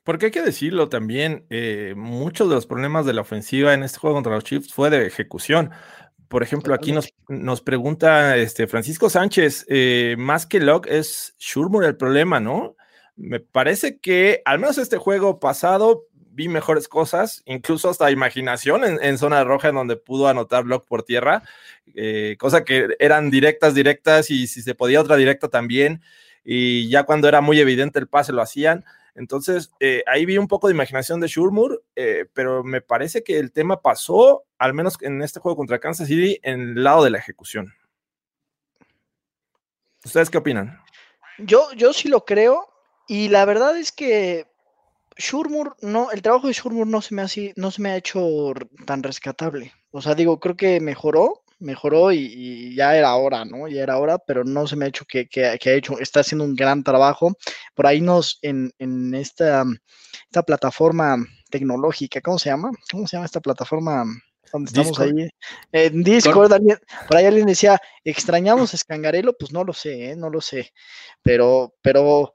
Porque 0.04 0.26
hay 0.26 0.32
que 0.32 0.42
decirlo 0.42 0.90
también, 0.90 1.46
eh, 1.48 1.94
muchos 1.96 2.48
de 2.50 2.54
los 2.54 2.66
problemas 2.66 3.06
de 3.06 3.14
la 3.14 3.22
ofensiva 3.22 3.72
en 3.72 3.82
este 3.82 3.98
juego 3.98 4.16
contra 4.16 4.34
los 4.34 4.44
Chiefs 4.44 4.72
fue 4.72 4.90
de 4.90 5.06
ejecución. 5.06 5.70
Por 6.28 6.42
ejemplo, 6.42 6.74
aquí 6.74 6.92
nos, 6.92 7.08
nos 7.28 7.62
pregunta 7.62 8.36
este 8.36 8.66
Francisco 8.66 9.08
Sánchez, 9.08 9.64
eh, 9.68 10.14
más 10.18 10.44
que 10.44 10.60
Locke 10.60 10.88
es 10.90 11.34
Shurmur 11.38 11.84
el 11.84 11.96
problema, 11.96 12.38
¿no? 12.38 12.76
Me 13.16 13.40
parece 13.40 13.98
que 13.98 14.42
al 14.44 14.58
menos 14.58 14.78
este 14.78 14.98
juego 14.98 15.38
pasado 15.38 16.06
vi 16.34 16.48
mejores 16.48 16.88
cosas, 16.88 17.42
incluso 17.46 17.88
hasta 17.88 18.10
imaginación 18.10 18.82
en, 18.84 19.18
zona 19.18 19.44
roja 19.44 19.68
en 19.68 19.76
donde 19.76 19.96
pudo 19.96 20.26
anotar 20.26 20.64
Locke 20.64 20.88
por 20.88 21.04
tierra, 21.04 21.44
eh, 21.94 22.36
cosa 22.38 22.64
que 22.64 22.88
eran 22.98 23.30
directas, 23.30 23.74
directas 23.74 24.30
y 24.30 24.48
si 24.48 24.62
se 24.62 24.74
podía 24.74 25.00
otra 25.00 25.16
directa 25.16 25.48
también, 25.48 26.02
y 26.44 26.88
ya 26.88 27.04
cuando 27.04 27.28
era 27.28 27.40
muy 27.40 27.60
evidente 27.60 28.00
el 28.00 28.08
pase 28.08 28.32
lo 28.32 28.42
hacían. 28.42 28.84
Entonces, 29.14 29.70
eh, 29.78 30.02
ahí 30.08 30.26
vi 30.26 30.38
un 30.38 30.48
poco 30.48 30.66
de 30.66 30.74
imaginación 30.74 31.20
de 31.20 31.28
Shurmur, 31.28 31.84
eh, 31.94 32.26
pero 32.32 32.64
me 32.64 32.80
parece 32.80 33.22
que 33.22 33.38
el 33.38 33.52
tema 33.52 33.80
pasó, 33.80 34.44
al 34.58 34.74
menos 34.74 34.98
en 35.02 35.22
este 35.22 35.38
juego 35.38 35.56
contra 35.56 35.78
Kansas 35.78 36.08
City, 36.08 36.40
en 36.42 36.60
el 36.60 36.82
lado 36.82 37.04
de 37.04 37.10
la 37.10 37.18
ejecución. 37.18 37.72
¿Ustedes 40.04 40.30
qué 40.30 40.38
opinan? 40.38 40.80
Yo, 41.38 41.72
yo 41.74 41.92
sí 41.92 42.08
lo 42.08 42.24
creo, 42.24 42.73
y 43.08 43.28
la 43.28 43.44
verdad 43.44 43.76
es 43.78 43.92
que 43.92 44.46
Shurmur, 45.16 45.76
no, 45.80 46.10
el 46.10 46.22
trabajo 46.22 46.48
de 46.48 46.54
Shurmur 46.54 46.86
no 46.86 47.00
se 47.00 47.14
me 47.14 47.22
ha, 47.22 47.26
no 47.56 47.70
se 47.70 47.82
me 47.82 47.90
ha 47.90 47.96
hecho 47.96 48.52
tan 48.86 49.02
rescatable. 49.02 49.72
O 49.90 50.02
sea, 50.02 50.14
digo, 50.14 50.40
creo 50.40 50.56
que 50.56 50.80
mejoró, 50.80 51.44
mejoró 51.60 52.12
y, 52.12 52.74
ya 52.74 52.96
era 52.96 53.14
hora, 53.14 53.44
¿no? 53.44 53.68
Ya 53.68 53.82
era 53.82 53.98
hora, 53.98 54.18
pero 54.18 54.44
no 54.44 54.66
se 54.66 54.76
me 54.76 54.86
ha 54.86 54.88
hecho 54.88 55.04
que, 55.04 55.26
que, 55.28 55.44
ha 55.46 55.54
hecho, 55.54 55.98
está 56.00 56.20
haciendo 56.20 56.44
un 56.44 56.56
gran 56.56 56.82
trabajo. 56.82 57.32
Por 57.74 57.86
ahí 57.86 58.00
nos, 58.00 58.38
en, 58.42 58.72
en 58.78 59.14
esta, 59.14 59.64
esta 60.24 60.42
plataforma 60.42 61.16
tecnológica, 61.50 62.20
¿cómo 62.20 62.38
se 62.38 62.50
llama? 62.50 62.72
¿Cómo 62.90 63.06
se 63.06 63.16
llama 63.16 63.26
esta 63.26 63.40
plataforma? 63.40 64.04
donde 64.52 64.68
estamos 64.68 65.00
ahí. 65.00 65.28
En 65.72 66.04
Discord, 66.04 66.52
por 67.08 67.16
ahí 67.16 67.26
alguien 67.26 67.46
decía, 67.46 67.80
extrañamos 68.04 68.72
Escangarelo, 68.72 69.36
pues 69.36 69.50
no 69.52 69.64
lo 69.64 69.72
sé, 69.72 70.10
¿eh? 70.10 70.16
no 70.16 70.30
lo 70.30 70.40
sé. 70.40 70.72
Pero, 71.22 71.74
pero 71.82 72.32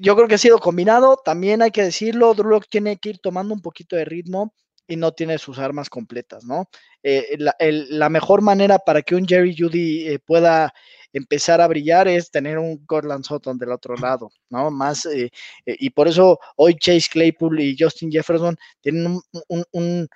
yo 0.00 0.16
creo 0.16 0.28
que 0.28 0.34
ha 0.36 0.38
sido 0.38 0.58
combinado. 0.58 1.20
También 1.24 1.62
hay 1.62 1.70
que 1.70 1.82
decirlo, 1.82 2.34
Drew 2.34 2.60
tiene 2.68 2.98
que 2.98 3.10
ir 3.10 3.18
tomando 3.18 3.54
un 3.54 3.60
poquito 3.60 3.96
de 3.96 4.04
ritmo 4.04 4.54
y 4.88 4.96
no 4.96 5.12
tiene 5.12 5.38
sus 5.38 5.58
armas 5.58 5.90
completas, 5.90 6.44
¿no? 6.44 6.68
Eh, 7.02 7.36
la, 7.38 8.08
mejor 8.08 8.40
manera 8.40 8.78
para 8.78 9.02
que 9.02 9.14
un 9.14 9.26
Jerry 9.26 9.54
Judy 9.56 10.08
eh, 10.08 10.18
pueda 10.18 10.72
empezar 11.12 11.60
a 11.60 11.68
brillar 11.68 12.08
es 12.08 12.30
tener 12.30 12.58
un 12.58 12.84
Cortland 12.86 13.24
Sutton 13.24 13.58
del 13.58 13.72
otro 13.72 13.96
lado, 13.96 14.30
¿no? 14.48 14.70
Más, 14.70 15.04
eh, 15.06 15.30
y 15.66 15.90
por 15.90 16.08
eso 16.08 16.38
hoy 16.56 16.74
Chase 16.74 17.08
Claypool 17.10 17.60
y 17.60 17.76
Justin 17.78 18.10
Jefferson 18.10 18.56
tienen 18.80 19.20
un, 19.48 20.08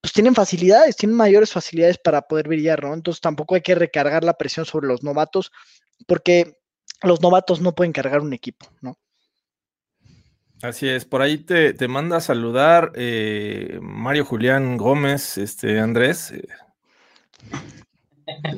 pues 0.00 0.12
tienen 0.12 0.34
facilidades, 0.34 0.96
tienen 0.96 1.16
mayores 1.16 1.52
facilidades 1.52 1.98
para 1.98 2.22
poder 2.22 2.48
brillar, 2.48 2.82
¿no? 2.82 2.94
Entonces 2.94 3.20
tampoco 3.20 3.54
hay 3.54 3.60
que 3.60 3.74
recargar 3.74 4.24
la 4.24 4.38
presión 4.38 4.64
sobre 4.64 4.86
los 4.86 5.02
novatos, 5.02 5.52
porque 6.06 6.58
los 7.02 7.20
novatos 7.20 7.60
no 7.60 7.74
pueden 7.74 7.92
cargar 7.92 8.20
un 8.20 8.32
equipo, 8.32 8.66
¿no? 8.80 8.98
Así 10.62 10.88
es, 10.88 11.04
por 11.04 11.20
ahí 11.20 11.38
te, 11.38 11.74
manda 11.88 12.16
a 12.16 12.20
saludar 12.20 12.92
eh, 12.94 13.78
Mario 13.82 14.24
Julián 14.24 14.76
Gómez, 14.78 15.36
este 15.36 15.78
Andrés. 15.80 16.32
Eh. 16.32 16.48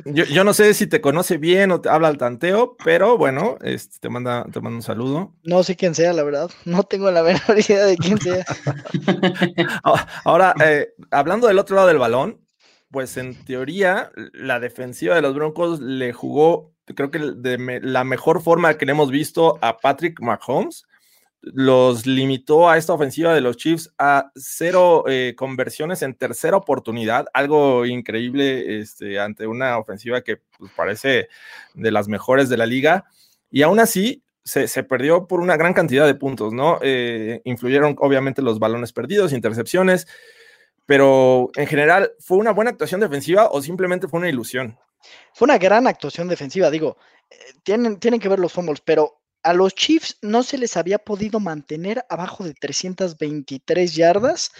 Yo, 0.07 0.45
no 0.45 0.55
sé 0.55 0.73
si 0.75 0.87
te 0.87 1.01
conoce 1.01 1.39
bien 1.39 1.73
o 1.73 1.81
te 1.81 1.89
habla 1.89 2.09
al 2.09 2.17
tanteo, 2.17 2.77
pero 2.83 3.19
bueno, 3.19 3.59
este, 3.63 3.99
te, 4.01 4.09
manda, 4.09 4.45
te 4.45 4.61
manda 4.61 4.77
un 4.77 4.83
saludo. 4.83 5.35
No 5.43 5.63
sé 5.63 5.77
quién 5.77 5.95
sea, 5.95 6.13
la 6.13 6.23
verdad. 6.23 6.51
No 6.65 6.85
tengo 6.85 7.11
la 7.11 7.23
menor 7.25 7.59
idea 7.59 7.85
de 7.85 7.97
quién 7.97 8.19
sea. 8.21 8.45
Ahora, 10.25 10.55
eh, 10.65 10.95
hablando 11.11 11.49
del 11.49 11.59
otro 11.59 11.77
lado 11.77 11.89
del 11.89 11.99
balón, 11.99 12.41
pues 12.91 13.17
en 13.17 13.35
teoría 13.45 14.11
la 14.33 14.61
defensiva 14.61 15.17
de 15.17 15.23
los 15.23 15.35
Broncos 15.35 15.81
le 15.81 16.13
jugó, 16.13 16.73
creo 16.95 17.11
que 17.11 17.19
de 17.19 17.81
la 17.83 18.05
mejor 18.05 18.41
forma 18.41 18.79
que 18.79 18.87
le 18.87 18.93
hemos 18.93 19.11
visto 19.11 19.59
a 19.61 19.79
Patrick 19.79 20.21
Mahomes 20.21 20.85
los 21.41 22.07
limitó 22.07 22.69
a 22.69 22.77
esta 22.77 22.93
ofensiva 22.93 23.35
de 23.35 23.41
los 23.41 23.57
Chiefs 23.57 23.93
a 23.99 24.33
cero 24.35 25.05
eh, 25.07 25.35
conversiones 25.37 26.03
en 26.03 26.15
tercera 26.15 26.57
oportunidad, 26.57 27.27
algo 27.33 27.87
increíble 27.87 28.81
este, 28.81 29.21
ante 29.21 29.47
una 29.47 29.79
ofensiva 29.79 30.23
que 30.23 30.39
pues, 30.59 30.73
parece 30.77 31.29
de 31.75 31.91
las 31.91 32.09
mejores 32.09 32.49
de 32.49 32.57
la 32.57 32.67
liga. 32.67 33.05
Y 33.51 33.63
aún 33.63 33.81
así, 33.81 34.23
se, 34.49 34.83
perdió 34.83 35.27
por 35.27 35.41
una 35.41 35.57
gran 35.57 35.75
cantidad 35.75 36.07
de 36.07 36.15
puntos, 36.15 36.53
¿no? 36.53 36.79
Eh, 36.81 37.43
influyeron 37.45 37.97
obviamente 37.99 38.41
los 38.41 38.59
balones 38.59 38.93
perdidos, 38.93 39.33
intercepciones, 39.33 40.07
pero 40.87 41.51
en 41.55 41.67
general, 41.67 42.13
¿fue 42.19 42.39
una 42.39 42.53
buena 42.53 42.71
actuación 42.71 43.01
defensiva 43.01 43.51
o 43.51 43.61
simplemente 43.61 44.09
fue 44.09 44.21
una 44.21 44.31
ilusión? 44.31 44.79
Fue 45.35 45.45
una 45.45 45.59
gran 45.59 45.87
actuación 45.87 46.29
defensiva, 46.29 46.71
digo, 46.71 46.97
eh, 47.31 47.37
tienen, 47.63 47.99
tienen 47.99 48.21
que 48.21 48.29
ver 48.29 48.39
los 48.39 48.53
fumbles, 48.53 48.81
pero 48.81 49.18
a 49.43 49.53
los 49.53 49.75
Chiefs 49.75 50.17
no 50.23 50.43
se 50.43 50.57
les 50.59 50.77
había 50.77 50.99
podido 50.99 51.39
mantener 51.41 52.05
abajo 52.09 52.45
de 52.45 52.55
323 52.55 53.95
yardas 53.95 54.51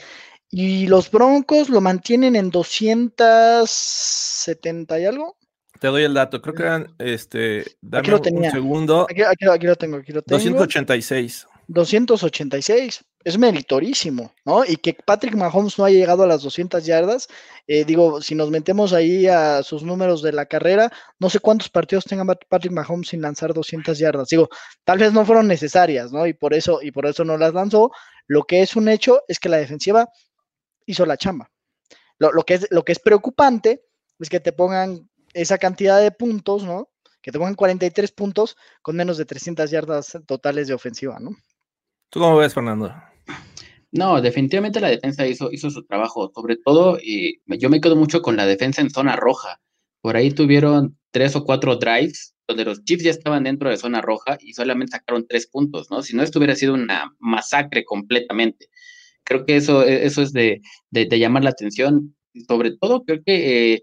y 0.51 0.87
los 0.87 1.11
Broncos 1.11 1.69
lo 1.69 1.81
mantienen 1.81 2.37
en 2.37 2.51
270 2.51 5.01
y 5.01 5.05
algo. 5.05 5.37
Te 5.81 5.89
doy 5.89 6.05
el 6.05 6.15
dato, 6.15 6.41
creo 6.43 6.55
que 6.55 6.63
eran, 6.63 6.95
este, 6.99 7.65
dame 7.81 8.15
un 8.15 8.51
segundo. 8.51 9.07
Aquí, 9.09 9.21
lo 9.21 9.31
tengo, 9.77 9.99
aquí 9.99 10.13
lo 10.13 10.23
tengo. 10.23 10.41
286. 10.41 11.47
286 11.69 13.05
es 13.25 13.37
meritorísimo, 13.37 14.33
¿no? 14.45 14.65
Y 14.65 14.77
que 14.77 14.95
Patrick 14.95 15.35
Mahomes 15.35 15.79
no 15.79 15.85
haya 15.85 15.99
llegado 15.99 16.23
a 16.23 16.27
las 16.27 16.43
200 16.43 16.85
yardas, 16.85 17.29
eh, 17.67 17.85
digo, 17.85 18.23
si 18.23 18.35
nos 18.35 18.51
metemos 18.51 18.93
ahí 18.93 19.27
a 19.27 19.63
sus 19.63 19.83
números 19.83 20.23
de 20.23 20.33
la 20.33 20.47
carrera, 20.47 20.93
no 21.19 21.29
sé 21.29 21.41
cuántos 21.41 21.69
partidos 21.69 22.05
tenga 22.05 22.25
Patrick 22.25 22.73
Mahomes 22.73 23.09
sin 23.09 23.21
lanzar 23.21 23.53
200 23.53 23.99
yardas. 23.99 24.29
Digo, 24.29 24.49
tal 24.85 24.99
vez 24.99 25.13
no 25.13 25.27
fueron 25.27 25.49
necesarias, 25.49 26.13
¿no? 26.13 26.27
Y 26.27 26.33
por 26.33 26.55
eso, 26.55 26.81
y 26.83 26.93
por 26.93 27.07
eso 27.07 27.25
no 27.25 27.37
las 27.37 27.55
lanzó. 27.55 27.91
Lo 28.27 28.45
que 28.45 28.63
es 28.63 28.77
un 28.77 28.89
hecho 28.89 29.23
es 29.29 29.39
que 29.41 29.49
la 29.49 29.59
defensiva 29.59 30.09
hizo 30.87 31.05
la 31.07 31.17
chamba. 31.17 31.51
Lo, 32.19 32.33
lo 32.33 32.45
que, 32.45 32.55
es, 32.55 32.69
lo 32.71 32.85
que 32.85 32.93
es 32.93 32.99
preocupante 33.01 33.85
es 34.19 34.29
que 34.31 34.41
te 34.41 34.53
pongan 34.53 35.09
esa 35.35 35.59
cantidad 35.59 36.01
de 36.01 36.11
puntos, 36.13 36.65
¿no? 36.65 36.91
Que 37.21 37.33
te 37.33 37.39
pongan 37.39 37.55
43 37.55 38.13
puntos 38.13 38.57
con 38.83 38.97
menos 38.97 39.19
de 39.19 39.25
300 39.25 39.71
yardas 39.71 40.19
totales 40.27 40.69
de 40.69 40.75
ofensiva, 40.75 41.19
¿no? 41.21 41.33
¿Tú 42.11 42.21
cómo 42.21 42.37
ves, 42.39 42.55
Fernando? 42.55 42.95
No, 43.91 44.21
definitivamente 44.21 44.81
la 44.81 44.89
defensa 44.89 45.27
hizo, 45.27 45.51
su 45.53 45.85
trabajo. 45.85 46.31
Sobre 46.35 46.57
todo, 46.57 46.99
y 47.03 47.41
yo 47.47 47.69
me 47.69 47.81
quedo 47.81 47.97
mucho 47.97 48.23
con 48.23 48.37
la 48.37 48.47
defensa 48.47 48.81
en 48.81 48.91
zona 48.91 49.17
roja. 49.17 49.61
Por 50.01 50.17
ahí 50.17 50.31
tuvieron 50.31 50.99
tres 51.11 51.37
o 51.37 51.45
cuatro 51.45 51.77
drives 51.77 52.35
donde 52.47 52.65
los 52.65 52.83
Chiefs 52.85 53.05
ya 53.05 53.11
estaban 53.11 53.45
dentro 53.45 53.69
de 53.69 53.77
zona 53.77 54.01
roja 54.01 54.39
y 54.41 54.55
solamente 54.55 54.93
sacaron 54.93 55.27
tres 55.27 55.47
puntos, 55.47 55.91
¿no? 55.91 56.03
Si 56.03 56.17
no, 56.17 56.23
esto 56.23 56.39
hubiera 56.39 56.55
sido 56.55 56.75
una 56.75 57.15
masacre 57.19 57.85
completamente. 57.85 58.69
Creo 59.25 59.45
que 59.45 59.57
eso, 59.57 59.83
eso 59.83 60.23
es 60.23 60.33
de, 60.33 60.63
llamar 60.91 61.45
la 61.45 61.51
atención. 61.51 62.17
Sobre 62.47 62.77
todo, 62.79 63.05
creo 63.05 63.23
que 63.25 63.75
eh, 63.75 63.83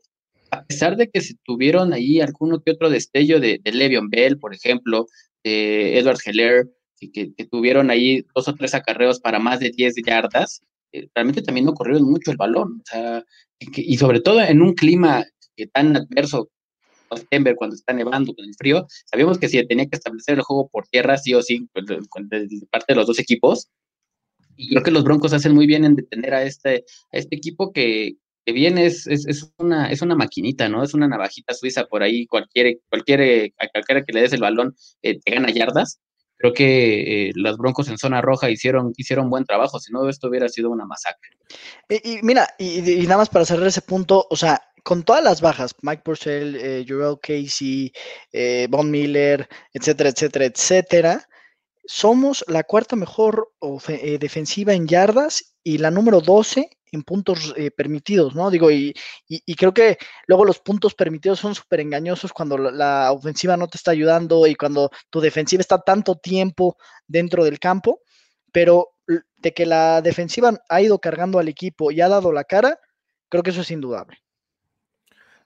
a 0.50 0.66
pesar 0.66 0.98
de 0.98 1.10
que 1.12 1.22
se 1.22 1.36
tuvieron 1.44 1.94
ahí 1.94 2.22
alguno 2.22 2.62
que 2.64 2.72
otro 2.72 2.90
destello 2.90 3.40
de, 3.40 3.60
de 3.64 4.02
Bell, 4.10 4.40
por 4.40 4.56
ejemplo, 4.56 5.06
de 5.44 6.00
Edward 6.00 6.18
Heller, 6.26 6.68
que, 7.00 7.34
tuvieron 7.50 7.90
ahí 7.90 8.26
dos 8.34 8.48
o 8.48 8.56
tres 8.56 8.74
acarreos 8.74 9.20
para 9.20 9.40
más 9.40 9.60
de 9.60 9.72
10 9.72 9.96
yardas, 10.06 10.62
eh, 10.92 11.08
realmente 11.14 11.42
también 11.42 11.66
no 11.66 11.74
corrieron 11.74 12.04
mucho 12.10 12.32
el 12.32 12.38
balón. 12.38 12.82
O 12.82 12.84
sea, 12.86 13.24
y, 13.60 13.98
sobre 13.98 14.22
todo 14.22 14.42
en 14.42 14.62
un 14.62 14.74
clima 14.74 15.26
tan 15.74 15.96
adverso 15.96 16.50
Denver 17.32 17.56
cuando 17.56 17.76
está 17.76 17.94
nevando 17.94 18.34
con 18.34 18.46
el 18.46 18.56
frío, 18.56 18.86
sabíamos 19.06 19.38
que 19.38 19.48
si 19.48 19.66
tenía 19.68 19.86
que 19.86 19.96
establecer 19.96 20.36
el 20.36 20.42
juego 20.42 20.68
por 20.70 20.88
tierra, 20.88 21.18
sí 21.18 21.34
o 21.34 21.42
sí, 21.42 21.68
pues, 21.72 21.86
de, 21.86 22.00
parte 22.70 22.86
de 22.90 22.96
los 22.96 23.08
dos 23.08 23.20
equipos. 23.20 23.70
Y 24.58 24.70
creo 24.70 24.84
que 24.84 24.92
los 24.92 25.04
Broncos 25.04 25.34
hacen 25.34 25.54
muy 25.54 25.68
bien 25.68 25.86
en 25.86 25.96
detener 25.96 26.34
a 26.34 26.44
este, 26.44 26.86
a 27.12 27.18
este 27.18 27.36
equipo 27.36 27.72
que, 27.72 28.16
que 28.46 28.54
bien 28.54 28.78
es, 28.78 29.06
es, 29.08 29.52
una, 29.58 29.92
es 29.92 30.02
una 30.02 30.16
maquinita, 30.16 30.70
¿no? 30.70 30.84
Es 30.84 30.94
una 30.94 31.08
navajita 31.08 31.54
suiza 31.54 31.86
por 31.86 32.04
ahí, 32.04 32.26
cualquier, 32.26 32.80
cualquier, 32.90 33.54
a 33.60 33.68
cualquiera 33.70 34.04
que 34.04 34.14
le 34.14 34.22
des 34.22 34.34
el 34.34 34.42
balón 34.42 34.76
eh, 35.02 35.20
te 35.20 35.32
gana 35.32 35.52
yardas 35.52 36.00
creo 36.38 36.54
que 36.54 37.30
eh, 37.30 37.32
los 37.36 37.58
Broncos 37.58 37.88
en 37.90 37.98
zona 37.98 38.22
roja 38.22 38.50
hicieron, 38.50 38.94
hicieron 38.98 39.30
buen 39.30 39.46
trabajo, 39.46 39.80
si 39.80 39.92
no 39.92 40.08
esto 40.10 40.28
hubiera 40.28 40.50
sido 40.50 40.70
una 40.70 40.86
masacre. 40.86 41.30
Y, 41.90 42.20
mira, 42.24 42.48
y, 42.58 42.82
nada 43.04 43.18
más 43.18 43.30
para 43.30 43.46
cerrar 43.46 43.68
ese 43.68 43.82
punto, 43.82 44.28
o 44.30 44.36
sea, 44.36 44.62
con 44.84 45.04
todas 45.04 45.24
las 45.24 45.42
bajas, 45.42 45.76
Mike 45.82 46.04
Purcell, 46.04 46.56
eh, 46.60 46.86
Casey, 47.22 47.92
eh, 48.32 48.68
Von 48.70 48.92
Miller, 48.92 49.48
etcétera, 49.74 50.10
etcétera, 50.10 50.46
etcétera, 50.46 51.28
somos 51.86 52.44
la 52.48 52.64
cuarta 52.64 52.96
mejor 52.96 53.52
eh, 53.88 54.18
defensiva 54.20 54.74
en 54.74 54.88
yardas 54.88 55.56
y 55.64 55.78
la 55.78 55.92
número 55.92 56.22
12 56.22 56.70
en 56.96 57.04
puntos 57.04 57.54
eh, 57.56 57.70
permitidos, 57.72 58.34
¿no? 58.34 58.50
Digo, 58.50 58.72
y, 58.72 58.94
creo 59.56 59.74
que 59.74 59.98
luego 60.28 60.46
los 60.46 60.60
puntos 60.60 60.96
permitidos 60.96 61.40
son 61.40 61.54
súper 61.54 61.82
engañosos 61.82 62.34
cuando 62.34 62.58
la, 62.58 63.12
ofensiva 63.12 63.56
no 63.58 63.68
te 63.68 63.78
está 63.78 63.92
ayudando 63.92 64.48
y 64.48 64.56
cuando 64.56 64.90
tu 65.10 65.22
defensiva 65.22 65.62
está 65.62 65.80
tanto 65.80 66.16
tiempo 66.16 66.78
dentro 67.08 67.44
del 67.44 67.60
campo, 67.60 68.02
pero 68.52 68.90
de 69.38 69.54
que 69.54 69.66
la 69.66 70.02
defensiva 70.02 70.60
ha 70.70 70.82
ido 70.82 71.00
cargando 71.00 71.38
al 71.38 71.48
equipo 71.48 71.92
y 71.92 72.02
ha 72.02 72.10
dado 72.10 72.32
la 72.32 72.44
cara, 72.44 72.80
creo 73.30 73.44
que 73.44 73.52
eso 73.52 73.62
es 73.62 73.72
indudable. 73.72 74.25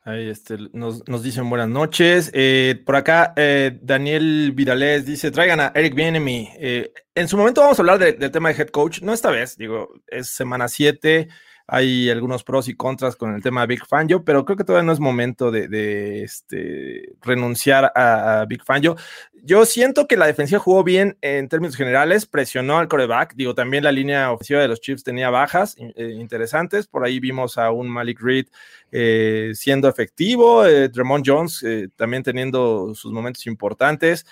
Ahí 0.10 0.28
este, 0.28 0.58
nos, 0.74 1.08
nos 1.08 1.22
dicen 1.22 1.48
buenas 1.50 1.70
noches. 1.70 2.32
Eh, 2.34 2.82
por 2.84 2.96
acá, 2.96 3.34
eh, 3.36 3.78
Daniel 3.82 4.54
Vidalés 4.56 5.06
dice: 5.06 5.30
traigan 5.30 5.60
a 5.60 5.72
Eric 5.76 5.94
Bienemy. 5.94 6.50
Eh, 6.58 6.92
en 7.14 7.28
su 7.28 7.38
momento 7.38 7.62
vamos 7.62 7.78
a 7.78 7.82
hablar 7.84 8.00
de- 8.00 8.14
del 8.14 8.32
tema 8.32 8.50
de 8.52 8.60
head 8.60 8.70
coach. 8.70 9.02
No 9.02 9.14
esta 9.14 9.30
vez, 9.30 9.56
digo, 9.56 9.90
es 10.08 10.30
semana 10.30 10.68
7. 10.68 11.28
Hay 11.72 12.10
algunos 12.10 12.44
pros 12.44 12.68
y 12.68 12.76
contras 12.76 13.16
con 13.16 13.34
el 13.36 13.42
tema 13.42 13.62
de 13.62 13.68
Big 13.68 13.86
Fangio, 13.86 14.24
pero 14.24 14.46
creo 14.46 14.58
que 14.58 14.64
todavía 14.64 14.86
no 14.86 14.92
es 14.92 15.00
momento 15.00 15.52
de, 15.52 16.24
este, 16.24 17.14
renunciar 17.22 17.92
a, 17.96 18.46
Big 18.48 18.64
Fangio. 18.64 18.96
Yo 19.44 19.66
siento 19.66 20.08
que 20.08 20.18
la 20.18 20.28
defensiva 20.28 20.60
jugó 20.60 20.84
bien 20.84 21.18
en 21.22 21.48
términos 21.48 21.76
generales, 21.76 22.26
presionó 22.26 22.78
al 22.78 22.88
coreback. 22.88 23.36
Digo, 23.36 23.56
también 23.56 23.84
la 23.84 23.92
línea 23.92 24.32
ofensiva 24.32 24.60
de 24.60 24.68
los 24.68 24.82
Chiefs 24.82 25.04
tenía 25.04 25.30
bajas 25.30 25.76
eh, 25.78 26.16
interesantes. 26.20 26.88
Por 26.88 27.06
ahí 27.06 27.20
vimos 27.20 27.58
a 27.58 27.72
un 27.72 27.90
Malik 27.90 28.20
Reed 28.22 28.48
eh, 28.92 29.52
siendo 29.54 29.88
efectivo, 29.88 30.66
eh, 30.66 30.90
Jones 31.24 31.64
eh, 31.64 31.90
también 31.96 32.24
teniendo 32.24 32.94
sus 32.96 33.12
momentos 33.12 33.46
importantes. 33.46 34.26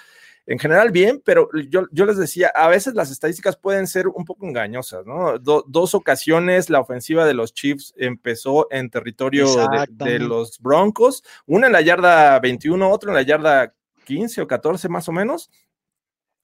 En 0.50 0.60
general, 0.60 0.92
bien, 0.92 1.22
pero 1.26 1.50
yo, 1.68 1.88
yo 1.92 2.06
les 2.06 2.16
decía, 2.16 2.48
a 2.56 2.70
veces 2.70 2.94
las 2.94 3.12
estadísticas 3.12 3.58
pueden 3.58 3.86
ser 3.86 4.08
un 4.08 4.24
poco 4.24 4.46
engañosas, 4.48 5.06
¿no? 5.06 5.38
Do- 5.38 5.66
dos 5.68 5.94
ocasiones 5.94 6.70
la 6.70 6.80
ofensiva 6.80 7.26
de 7.26 7.34
los 7.34 7.54
Chiefs 7.54 7.94
empezó 7.98 8.66
en 8.72 8.90
territorio 8.90 9.46
de, 9.90 10.20
los 10.20 10.58
Broncos, 10.60 11.22
una 11.48 11.68
en 11.68 11.74
la 11.74 11.82
yarda 11.82 12.40
21, 12.40 12.90
otra 12.90 13.10
en 13.10 13.16
la 13.16 13.24
yarda 13.24 13.76
15 14.06 14.42
o 14.42 14.48
14 14.48 14.88
más 14.88 15.10
o 15.10 15.12
menos. 15.12 15.52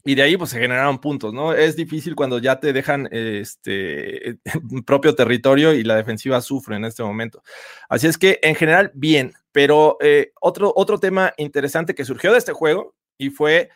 Y 0.04 0.16
de 0.16 0.24
ahí 0.24 0.36
pues 0.36 0.50
se 0.50 0.60
generaron 0.60 1.00
puntos, 1.00 1.34
¿no? 1.34 1.54
Es 1.54 1.78
difícil 1.78 2.13
cuando 2.13 2.39
ya 2.39 2.60
te 2.60 2.74
dejan 2.74 3.08
este 3.10 4.38
propio 4.86 5.16
territorio 5.16 5.74
y 5.74 5.86
la 5.86 5.96
defensiva 5.96 6.42
sufre 6.42 6.76
en 6.76 6.84
este 6.84 7.04
momento. 7.04 7.42
Así 7.88 8.08
es 8.08 8.18
que 8.18 8.38
en 8.44 8.56
general 8.56 8.92
bien, 8.94 9.32
pero 9.54 9.96
eh, 10.02 10.34
otro, 10.42 10.74
otro 10.76 11.00
tema 11.00 11.32
interesante 11.38 11.96
que 11.96 12.04
surgió 12.04 12.34
de 12.34 12.39
este 12.39 12.52
juego 12.52 12.96
y 13.18 13.30
fue 13.30 13.70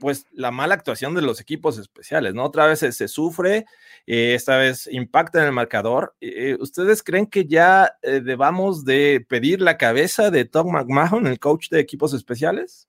pues 0.00 0.26
la 0.32 0.50
mala 0.50 0.74
actuación 0.74 1.14
de 1.14 1.22
los 1.22 1.40
equipos 1.40 1.78
especiales, 1.78 2.34
¿no? 2.34 2.44
Otra 2.44 2.66
vez 2.66 2.80
se, 2.80 3.08
sufre, 3.08 3.66
eh, 4.06 4.34
esta 4.34 4.56
vez 4.56 4.88
impacta 4.90 5.40
en 5.40 5.46
el 5.46 5.52
marcador. 5.52 6.16
Eh, 6.20 6.56
¿Ustedes 6.58 7.02
creen 7.04 7.26
que 7.26 7.46
ya 7.46 7.92
eh, 8.02 8.20
debamos 8.20 8.84
de 8.84 9.24
pedir 9.28 9.60
la 9.60 9.76
cabeza 9.76 10.30
de 10.30 10.44
Tom 10.44 10.72
McMahon, 10.72 11.28
el 11.28 11.38
coach 11.38 11.68
de 11.68 11.78
equipos 11.78 12.14
especiales? 12.14 12.88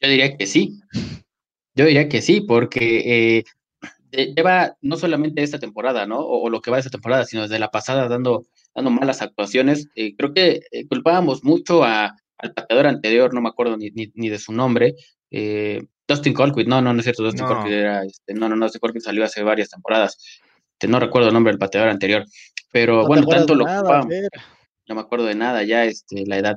Yo 0.00 0.08
diría 0.08 0.36
que 0.36 0.46
sí. 0.46 0.80
Yo 1.74 1.86
diría 1.86 2.08
que 2.08 2.22
sí, 2.22 2.42
porque 2.42 3.44
eh, 4.12 4.34
lleva 4.34 4.76
no 4.82 4.96
solamente 4.96 5.42
esta 5.42 5.58
temporada, 5.58 6.06
¿no? 6.06 6.20
O, 6.20 6.50
lo 6.50 6.60
que 6.60 6.70
va 6.70 6.76
de 6.76 6.80
esta 6.80 6.90
temporada, 6.90 7.24
sino 7.24 7.42
desde 7.42 7.58
la 7.58 7.70
pasada 7.70 8.08
dando, 8.08 8.44
dando 8.74 8.90
malas 8.90 9.22
actuaciones. 9.22 9.88
Eh, 9.94 10.14
creo 10.16 10.34
que 10.34 10.60
eh, 10.70 10.86
culpábamos 10.86 11.44
mucho 11.44 11.82
a, 11.82 12.14
al 12.36 12.52
pateador 12.52 12.86
anterior, 12.86 13.32
no 13.32 13.40
me 13.40 13.48
acuerdo 13.48 13.76
ni 13.78 14.28
de 14.28 14.38
su 14.38 14.52
nombre. 14.52 14.94
Eh, 15.32 15.82
Dustin 16.06 16.34
Colquitt, 16.34 16.68
no, 16.68 16.80
no, 16.82 16.92
no 16.92 16.98
es 17.00 17.04
cierto, 17.04 17.22
Dustin 17.22 17.42
No. 17.44 17.48
Colquitt 17.48 17.72
era, 17.72 18.04
este, 18.04 18.34
no, 18.34 18.48
no, 18.48 18.56
no, 18.56 18.66
Dustin 18.66 18.80
Colquitt 18.80 19.02
salió 19.02 19.24
hace 19.24 19.42
varias 19.42 19.70
temporadas. 19.70 20.18
Este, 20.72 20.88
no 20.88 21.00
recuerdo 21.00 21.28
el 21.28 21.34
nombre 21.34 21.52
del 21.52 21.58
pateador 21.58 21.88
anterior, 21.88 22.24
pero 22.72 23.02
No 23.02 23.06
bueno, 23.06 23.26
tanto 23.26 23.54
lo 23.54 23.64
nada, 23.64 24.02
Fer. 24.02 24.28
no 24.88 24.94
me 24.94 25.00
acuerdo 25.00 25.26
de 25.26 25.34
nada 25.34 25.62
ya, 25.62 25.84
este, 25.84 26.24
la 26.26 26.38
edad. 26.38 26.56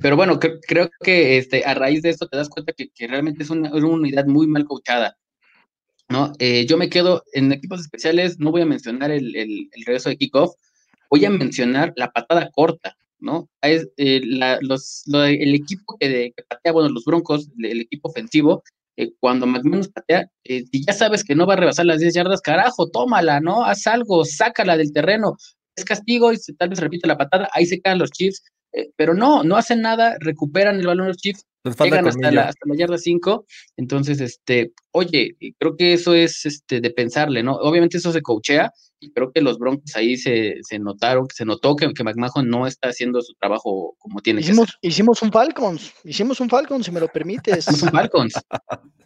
Pero 0.00 0.16
bueno, 0.16 0.40
cre- 0.40 0.60
creo 0.66 0.88
que 1.02 1.36
este, 1.38 1.64
a 1.64 1.74
raíz 1.74 2.02
de 2.02 2.10
esto 2.10 2.26
te 2.26 2.36
das 2.36 2.48
cuenta 2.48 2.72
que, 2.72 2.88
que 2.94 3.06
realmente 3.06 3.42
es 3.42 3.50
una, 3.50 3.70
una 3.72 3.86
unidad 3.88 4.26
muy 4.26 4.46
mal 4.46 4.64
coachada. 4.64 5.16
¿no? 6.08 6.32
Eh, 6.38 6.66
yo 6.66 6.76
me 6.76 6.88
quedo 6.90 7.22
en 7.32 7.52
equipos 7.52 7.80
especiales, 7.80 8.38
no 8.38 8.50
voy 8.50 8.62
a 8.62 8.66
mencionar 8.66 9.10
el, 9.10 9.34
el, 9.36 9.68
el 9.72 9.84
regreso 9.84 10.08
de 10.10 10.16
kickoff, 10.16 10.54
voy 11.10 11.24
a 11.24 11.30
mencionar 11.30 11.92
la 11.96 12.10
patada 12.10 12.50
corta, 12.52 12.96
¿no? 13.20 13.48
Es, 13.62 13.88
eh, 13.96 14.20
la- 14.24 14.58
los, 14.62 15.02
lo- 15.06 15.24
el 15.24 15.54
equipo 15.54 15.96
que, 15.98 16.08
de- 16.08 16.32
que 16.36 16.42
patea, 16.48 16.72
bueno, 16.72 16.88
los 16.90 17.04
Broncos, 17.04 17.48
el, 17.62 17.82
equipo 17.82 18.08
ofensivo, 18.10 18.62
eh, 18.96 19.12
cuando 19.20 19.46
McManus 19.46 19.88
patea, 19.88 20.28
eh, 20.44 20.64
si 20.70 20.84
ya 20.86 20.92
sabes 20.92 21.24
que 21.24 21.34
no 21.34 21.46
va 21.46 21.54
a 21.54 21.56
rebasar 21.56 21.86
las 21.86 21.98
10 22.00 22.14
yardas, 22.14 22.40
carajo, 22.40 22.88
tómala, 22.90 23.40
¿no? 23.40 23.64
Haz 23.64 23.86
algo, 23.86 24.24
sácala 24.24 24.76
del 24.76 24.92
terreno, 24.92 25.36
es 25.76 25.84
castigo 25.84 26.32
y 26.32 26.36
se- 26.36 26.54
tal 26.54 26.68
vez 26.70 26.78
repite 26.80 27.08
la 27.08 27.18
patada, 27.18 27.48
ahí 27.52 27.66
se 27.66 27.80
caen 27.80 27.98
los 27.98 28.10
Chiefs, 28.10 28.42
eh, 28.74 28.90
pero 28.96 29.14
no, 29.14 29.42
no 29.42 29.56
hacen 29.56 29.80
nada, 29.80 30.16
recuperan 30.20 30.78
el 30.80 30.86
balón 30.86 31.08
los 31.08 31.16
Chiefs, 31.16 31.44
llegan 31.80 32.06
hasta 32.06 32.30
la, 32.30 32.42
hasta 32.48 32.68
la 32.68 32.76
yarda 32.76 32.98
5, 32.98 33.46
entonces, 33.76 34.20
este, 34.20 34.72
oye, 34.90 35.36
creo 35.58 35.76
que 35.76 35.92
eso 35.94 36.14
es 36.14 36.44
este, 36.44 36.80
de 36.80 36.90
pensarle, 36.90 37.42
¿no? 37.42 37.54
Obviamente 37.54 37.96
eso 37.98 38.12
se 38.12 38.22
coachea, 38.22 38.72
y 39.00 39.12
creo 39.12 39.30
que 39.32 39.40
los 39.40 39.58
Broncos 39.58 39.94
ahí 39.96 40.16
se, 40.16 40.56
se 40.62 40.78
notaron, 40.78 41.26
se 41.32 41.44
notó 41.44 41.76
que, 41.76 41.92
que 41.92 42.04
McMahon 42.04 42.48
no 42.48 42.66
está 42.66 42.88
haciendo 42.88 43.20
su 43.20 43.34
trabajo 43.34 43.94
como 43.98 44.20
tiene 44.20 44.40
que 44.40 44.46
Hicimos, 44.46 44.68
ser. 44.70 44.78
hicimos 44.82 45.22
un 45.22 45.30
Falcons, 45.30 45.92
hicimos 46.04 46.40
un 46.40 46.48
Falcons, 46.48 46.86
si 46.86 46.92
me 46.92 47.00
lo 47.00 47.08
permites. 47.08 47.58
Hicimos 47.58 47.82
un 47.82 47.90
Falcons. 47.90 48.34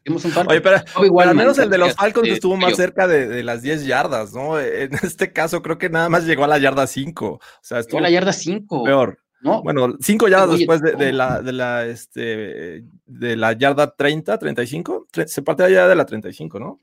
Hicimos 0.05 0.25
un 0.25 0.31
Falcons. 0.31 0.53
Oye, 0.53 0.61
pero, 0.61 0.79
pero 0.95 1.21
al 1.21 1.35
menos 1.35 1.59
el 1.59 1.69
de 1.71 1.79
los 1.79 1.95
Falcons 1.95 2.29
eh, 2.29 2.33
estuvo 2.33 2.57
más 2.57 2.71
yo. 2.71 2.77
cerca 2.77 3.07
de, 3.09 3.27
de 3.27 3.43
las 3.43 3.63
10 3.63 3.87
yardas, 3.87 4.33
¿no? 4.33 4.59
En 4.61 4.95
este 5.03 5.33
caso 5.33 5.63
creo 5.63 5.79
que 5.79 5.91
nada 5.91 6.09
más 6.09 6.25
llegó 6.25 6.45
a 6.45 6.49
la 6.49 6.59
yarda 6.59 6.87
5. 6.87 7.27
O 7.27 7.41
sea, 7.61 7.79
Llegó 7.79 7.81
estuvo 7.81 7.99
a 7.99 8.03
la 8.03 8.11
yarda 8.11 8.33
5, 8.33 8.85
peor. 8.85 9.19
¿No? 9.41 9.63
Bueno, 9.63 9.97
5 10.01 10.29
yardas 10.29 10.51
Oye, 10.51 10.59
después 10.67 10.81
de, 10.83 11.13
la, 11.13 11.41
de 11.43 11.53
la, 11.53 11.87
este, 11.87 12.85
de 13.07 13.37
la 13.37 13.53
yarda 13.53 13.95
30, 13.95 14.39
35. 14.39 15.07
Tre- 15.13 15.27
Se 15.27 15.43
parte 15.43 15.71
ya 15.73 15.87
de 15.89 15.95
la 15.97 16.05
35, 16.07 16.59
¿no? 16.59 16.81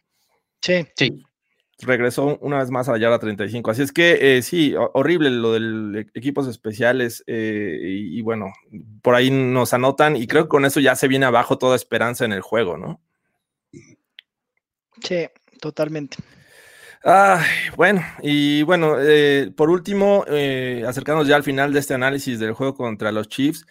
Sí, 0.62 0.86
Sí, 0.96 1.22
regresó 1.82 2.38
una 2.40 2.60
vez 2.60 2.70
más 2.72 2.88
a 2.88 2.94
la 2.94 2.98
yarda 3.00 3.20
35. 3.20 3.70
Así 3.72 3.82
es 3.82 3.92
que 3.92 4.38
eh, 4.38 4.42
sí, 4.42 4.74
ho- 4.76 4.92
horrible 4.94 5.30
lo 5.30 5.52
de 5.54 6.08
equipos 6.14 6.48
especiales. 6.48 7.24
eh, 7.28 7.80
y, 7.84 8.20
y 8.20 8.22
bueno, 8.22 8.54
por 9.02 9.16
ahí 9.16 9.30
nos 9.30 9.74
anotan 9.74 10.16
y 10.16 10.26
creo 10.28 10.44
que 10.44 10.50
con 10.50 10.64
eso 10.66 10.80
ya 10.80 10.96
se 10.96 11.08
viene 11.10 11.26
abajo 11.26 11.58
toda 11.58 11.76
esperanza 11.76 12.24
en 12.26 12.32
el 12.32 12.42
juego, 12.42 12.78
¿no? 12.78 13.02
sí, 15.04 15.28
totalmente. 15.60 16.18
Ay, 17.08 17.46
bueno, 17.76 18.02
y 18.24 18.64
bueno, 18.64 18.96
eh, 19.00 19.52
por 19.56 19.70
último, 19.70 20.26
eh, 20.28 20.84
acercándonos 20.88 21.28
ya 21.28 21.36
al 21.36 21.44
final 21.44 21.72
de 21.72 21.80
este 21.80 21.94
análisis 21.94 22.40
del 22.40 22.54
juego 22.54 22.74
contra 22.74 23.12
los 23.12 23.30
Chiefs, 23.30 23.64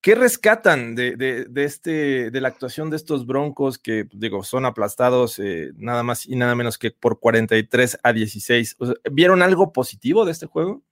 ¿qué 0.00 0.14
rescatan 0.14 0.94
de, 0.94 1.14
de- 1.16 1.64
este, 1.64 2.30
de 2.30 2.40
la 2.40 2.48
actuación 2.48 2.88
de 2.88 2.96
estos 2.96 3.26
Broncos 3.26 3.76
que, 3.78 4.06
digo, 4.14 4.42
son 4.42 4.64
aplastados 4.64 5.38
eh, 5.38 5.72
nada 5.76 6.02
más 6.02 6.24
y 6.26 6.34
nada 6.34 6.54
menos 6.54 6.78
que 6.78 6.90
por 6.92 7.20
43 7.20 7.98
a 8.02 8.12
16? 8.14 8.76
O 8.78 8.86
sea, 8.86 8.94
¿Vieron 9.10 9.42
algo 9.42 9.70
positivo 9.70 10.24
de 10.24 10.32
este 10.32 10.46
juego? 10.46 10.82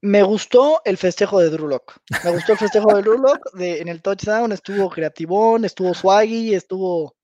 Me 0.00 0.24
gustó 0.24 0.82
el 0.84 0.96
festejo 0.96 1.38
de 1.38 1.50
Drew. 1.50 1.68
Me 2.24 2.32
gustó 2.32 2.52
el 2.52 2.58
festejo 2.58 2.92
de 2.94 3.02
Drew 3.02 3.22
en 3.60 3.86
el 3.86 4.02
touchdown. 4.02 4.50
Estuvo 4.50 4.90
creativón, 4.90 5.64
estuvo 5.64 5.94
swaggy, 5.94 6.52
estuvo 6.52 7.14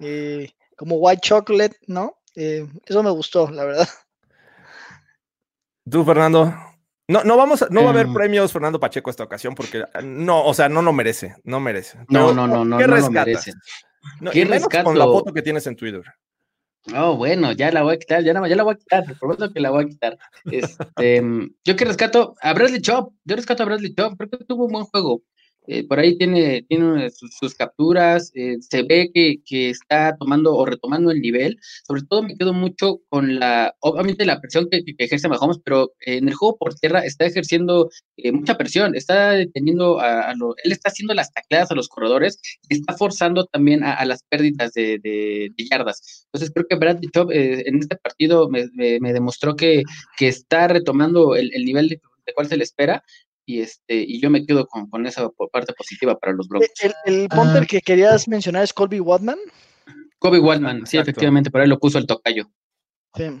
eh, 0.00 0.50
como 0.76 0.96
white 0.96 1.20
chocolate, 1.22 1.76
¿no? 1.86 2.17
Eh, 2.40 2.64
eso 2.86 3.02
me 3.02 3.10
gustó, 3.10 3.50
la 3.50 3.64
verdad. 3.64 3.88
Tú, 5.90 6.04
Fernando. 6.04 6.54
No, 7.08 7.24
no 7.24 7.36
vamos 7.36 7.62
a, 7.62 7.68
no 7.70 7.80
va 7.82 7.88
a 7.88 7.90
haber 7.90 8.06
Em. 8.06 8.14
premios 8.14 8.52
Fernando 8.52 8.78
Pacheco 8.78 9.08
esta 9.10 9.24
ocasión 9.24 9.54
porque 9.54 9.82
no, 10.04 10.44
o 10.44 10.52
sea, 10.52 10.68
no 10.68 10.82
lo 10.82 10.92
merece, 10.92 11.36
no 11.42 11.58
merece. 11.58 11.96
no, 12.00 12.04
Pero, 12.28 12.34
no, 12.34 12.46
no, 12.46 12.64
no, 12.64 12.76
¿qué 12.78 12.84
no 12.86 12.90
lo 12.90 12.96
rescatas? 12.96 13.26
merecen. 13.26 13.54
No, 14.20 14.30
¿Qué 14.30 14.44
menos 14.44 14.68
con 14.68 14.72
la 14.98 15.04
rescato? 15.04 15.12
foto 15.12 15.32
que 15.32 15.42
tienes 15.42 15.66
en 15.66 15.74
Twitter. 15.76 16.02
Oh, 16.94 17.16
bueno, 17.16 17.52
ya 17.52 17.72
la 17.72 17.82
voy 17.82 17.94
a 17.94 17.98
quitar, 17.98 18.22
ya, 18.22 18.32
nada 18.32 18.42
más, 18.42 18.50
ya 18.50 18.56
la 18.56 18.62
voy 18.62 18.74
a 18.74 18.78
quitar, 18.78 19.04
prometo 19.18 19.52
que 19.52 19.60
la 19.60 19.70
voy 19.70 19.84
a 19.84 19.88
quitar. 19.88 20.18
Este, 20.44 21.22
yo 21.64 21.76
que 21.76 21.84
rescato 21.84 22.34
a 22.40 22.52
Bradley 22.52 22.80
Chop, 22.82 23.12
yo 23.24 23.36
rescato 23.36 23.62
a 23.62 23.66
Bradley 23.66 23.94
Chop, 23.94 24.14
creo 24.16 24.30
que 24.30 24.44
tuvo 24.44 24.66
un 24.66 24.72
buen 24.72 24.84
juego. 24.84 25.22
Eh, 25.70 25.84
por 25.86 25.98
ahí 25.98 26.16
tiene, 26.16 26.62
tiene 26.66 27.10
sus, 27.10 27.54
capturas, 27.54 28.32
eh, 28.34 28.56
se 28.60 28.82
ve 28.84 29.10
que, 29.12 29.36
que 29.44 29.68
está 29.68 30.16
tomando 30.18 30.54
o 30.54 30.64
retomando 30.64 31.10
el 31.10 31.20
nivel. 31.20 31.58
Sobre 31.86 32.02
todo 32.08 32.22
me 32.22 32.36
quedo 32.36 32.54
mucho 32.54 33.00
con 33.10 33.38
la, 33.38 33.74
obviamente 33.80 34.24
la 34.24 34.40
presión 34.40 34.68
que, 34.70 34.82
que 34.82 34.94
ejerce 35.04 35.28
Mahomes, 35.28 35.58
pero 35.62 35.92
en 36.00 36.26
el 36.28 36.34
juego 36.34 36.56
por 36.56 36.74
tierra 36.74 37.00
está 37.00 37.26
ejerciendo 37.26 37.90
eh, 38.16 38.32
mucha 38.32 38.56
presión, 38.56 38.94
está 38.94 39.32
deteniendo 39.32 40.00
a, 40.00 40.22
a 40.30 40.34
lo- 40.34 40.54
él 40.64 40.72
está 40.72 40.88
haciendo 40.88 41.12
las 41.12 41.30
tacleadas 41.32 41.70
a 41.70 41.74
los 41.74 41.88
corredores 41.88 42.40
y 42.70 42.76
está 42.76 42.94
forzando 42.96 43.44
también 43.44 43.84
a, 43.84 44.02
las 44.06 44.22
pérdidas 44.22 44.72
de, 44.72 45.52
yardas. 45.70 46.26
Entonces 46.32 46.50
creo 46.54 46.66
que 46.66 46.76
Bradley 46.76 47.10
Chubb 47.12 47.30
eh, 47.30 47.64
en 47.66 47.76
este 47.80 47.96
partido 47.96 48.48
me, 48.48 48.68
me- 48.72 49.00
me 49.00 49.12
demostró 49.12 49.54
que, 49.54 49.82
que 50.16 50.28
está 50.28 50.66
retomando 50.68 51.36
el, 51.36 51.50
el 51.54 51.64
nivel 51.66 51.88
de, 51.90 52.00
de 52.26 52.32
cual 52.34 52.46
se 52.48 52.56
le 52.56 52.64
espera 52.64 53.02
y 53.48 53.62
este 53.62 53.94
y 54.06 54.20
yo 54.20 54.28
me 54.28 54.44
quedo 54.44 54.66
con, 54.66 54.90
con 54.90 55.06
esa 55.06 55.26
parte 55.50 55.72
positiva 55.72 56.18
para 56.18 56.34
los 56.34 56.46
Broncos. 56.48 56.68
El, 56.82 56.94
el 57.06 57.28
punter 57.28 57.66
que 57.66 57.80
querías 57.80 58.28
mencionar 58.28 58.62
es 58.62 58.74
Colby 58.74 59.00
Watman. 59.00 59.38
Kobe 60.18 60.38
Waldman, 60.38 60.86
sí, 60.86 60.96
Exacto. 60.96 61.10
efectivamente, 61.10 61.50
por 61.50 61.60
ahí 61.62 61.68
lo 61.68 61.78
puso 61.78 61.96
el 61.98 62.06
tocayo. 62.06 62.50
Sí. 63.14 63.40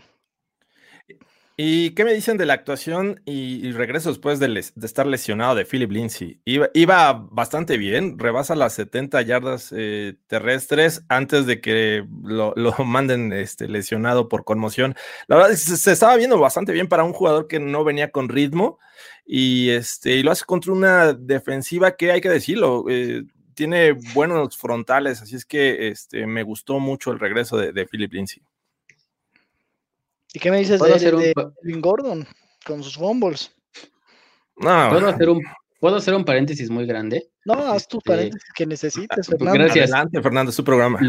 ¿Y 1.60 1.90
qué 1.90 2.04
me 2.04 2.14
dicen 2.14 2.36
de 2.36 2.46
la 2.46 2.54
actuación 2.54 3.20
y, 3.24 3.72
regreso 3.72 4.10
después 4.10 4.38
de, 4.38 4.46
estar 4.80 5.08
lesionado 5.08 5.56
de 5.56 5.64
Philip 5.64 5.90
Lindsay? 5.90 6.40
Iba, 6.44 7.26
bastante 7.32 7.76
bien, 7.76 8.16
rebasa 8.16 8.54
las 8.54 8.74
70 8.74 9.20
yardas 9.22 9.74
eh, 9.76 10.14
terrestres 10.28 11.02
antes 11.08 11.46
de 11.46 11.60
que 11.60 12.06
lo, 12.22 12.54
manden 12.86 13.32
este, 13.32 13.66
lesionado 13.66 14.28
por 14.28 14.44
conmoción. 14.44 14.94
La 15.26 15.34
verdad 15.34 15.50
que 15.50 15.56
se, 15.56 15.90
estaba 15.90 16.14
viendo 16.14 16.38
bastante 16.38 16.72
bien 16.72 16.86
para 16.86 17.02
un 17.02 17.12
jugador 17.12 17.48
que 17.48 17.58
no 17.58 17.82
venía 17.82 18.12
con 18.12 18.28
ritmo 18.28 18.78
y, 19.26 19.70
este, 19.70 20.12
y 20.12 20.22
lo 20.22 20.30
hace 20.30 20.44
contra 20.44 20.72
una 20.72 21.12
defensiva 21.12 21.96
que 21.96 22.12
hay 22.12 22.20
que 22.20 22.30
decirlo. 22.30 22.84
Eh, 22.88 23.24
tiene 23.54 23.94
buenos 24.14 24.56
frontales, 24.56 25.22
así 25.22 25.34
es 25.34 25.44
que 25.44 25.88
este, 25.88 26.24
me 26.28 26.44
gustó 26.44 26.78
mucho 26.78 27.10
el 27.10 27.18
regreso 27.18 27.56
de, 27.56 27.72
de 27.72 27.84
Philip 27.84 28.12
Lindsay. 28.12 28.44
¿Y 30.32 30.38
qué 30.38 30.50
me 30.50 30.58
dices 30.58 30.80
de, 30.80 30.92
hacer 30.92 31.16
de, 31.16 31.32
Gordon 31.80 32.26
con 32.66 32.82
sus 32.82 32.96
fumbles? 32.96 33.50
No. 34.56 34.90
¿Puedo 34.90 35.08
hacer, 35.08 35.28
un, 35.28 35.40
¿Puedo 35.80 35.96
hacer 35.96 36.14
un 36.14 36.24
paréntesis 36.24 36.68
muy 36.70 36.86
grande? 36.86 37.30
No, 37.44 37.54
haz 37.54 37.88
tu 37.88 37.98
este, 37.98 38.10
paréntesis 38.10 38.48
que 38.54 38.66
necesites, 38.66 39.26
Fernando. 39.28 39.58
Gracias. 39.58 39.90
Adelante, 39.90 40.22
Fernando, 40.22 40.52
su 40.52 40.64
programa. 40.64 41.00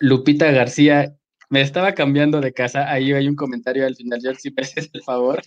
Lupita 0.00 0.50
García, 0.50 1.14
me 1.48 1.60
estaba 1.60 1.92
cambiando 1.92 2.40
de 2.40 2.52
casa, 2.52 2.90
ahí 2.90 3.12
hay 3.12 3.28
un 3.28 3.36
comentario 3.36 3.86
al 3.86 3.94
final, 3.94 4.20
yo 4.22 4.34
si 4.34 4.50
me 4.50 4.62
haces 4.62 4.90
el 4.92 5.02
favor, 5.02 5.40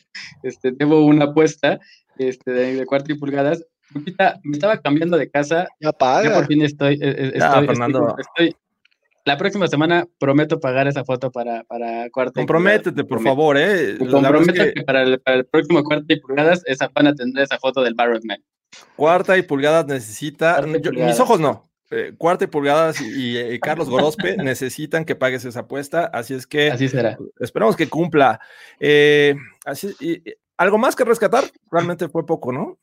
este, 0.44 0.72
debo 0.72 1.06
una 1.06 1.26
apuesta 1.26 1.80
este, 2.18 2.52
de, 2.52 2.86
cuarto 2.86 3.12
y 3.12 3.18
pulgadas. 3.18 3.66
Lupita, 3.94 4.40
me 4.44 4.54
estaba 4.54 4.80
cambiando 4.82 5.18
de 5.18 5.30
casa. 5.30 5.68
Ya 5.80 5.92
paga. 5.92 6.30
Ya 6.30 6.36
por 6.36 6.48
fin 6.48 6.62
estoy, 6.64 6.96
eh, 6.96 7.00
eh, 7.02 7.32
estoy, 7.36 7.68
Fernando. 7.68 8.16
estoy, 8.18 8.56
la 9.26 9.38
próxima 9.38 9.68
semana 9.68 10.08
prometo 10.20 10.60
pagar 10.60 10.88
esa 10.88 11.04
foto 11.04 11.32
para, 11.32 11.64
para 11.64 12.10
cuarta. 12.12 12.40
Comprométete, 12.40 13.04
por 13.04 13.22
favor, 13.22 13.58
¿eh? 13.58 13.98
Comprométete 13.98 14.74
que... 14.74 14.84
para, 14.84 15.02
el, 15.02 15.46
próximo 15.46 15.84
cuarta 15.84 16.06
y 16.14 16.20
pulgadas, 16.20 16.62
esa 16.66 16.90
van 16.94 17.08
a 17.08 17.16
tener 17.16 17.44
esa 17.44 17.58
foto 17.58 17.82
del 17.82 17.96
Barrett 17.96 18.24
Man. 18.24 18.38
Cuarta 18.96 19.38
y 19.38 19.42
pulgadas 19.42 19.88
necesita. 19.88 20.62
mis 20.62 21.20
ojos 21.20 21.40
no. 21.40 21.64
Eh, 21.92 22.14
cuarta 22.18 22.46
y 22.46 22.48
pulgadas 22.48 23.00
y, 23.02 23.60
Carlos 23.60 23.90
Gorospe 23.90 24.38
necesitan 24.38 25.06
que 25.06 25.16
pagues 25.16 25.46
esa 25.46 25.62
apuesta, 25.62 26.06
así 26.06 26.34
es 26.34 26.46
que. 26.46 26.72
Así 26.72 26.88
será. 26.88 27.18
Esperamos 27.40 27.76
que 27.76 27.88
cumpla. 27.88 28.40
Eh, 28.80 29.36
así, 29.66 29.96
y, 30.00 30.22
algo 30.58 30.78
más 30.78 30.96
que 30.96 31.04
rescatar, 31.04 31.44
realmente 31.72 32.10
fue 32.10 32.26
poco, 32.26 32.52
¿no? 32.52 32.78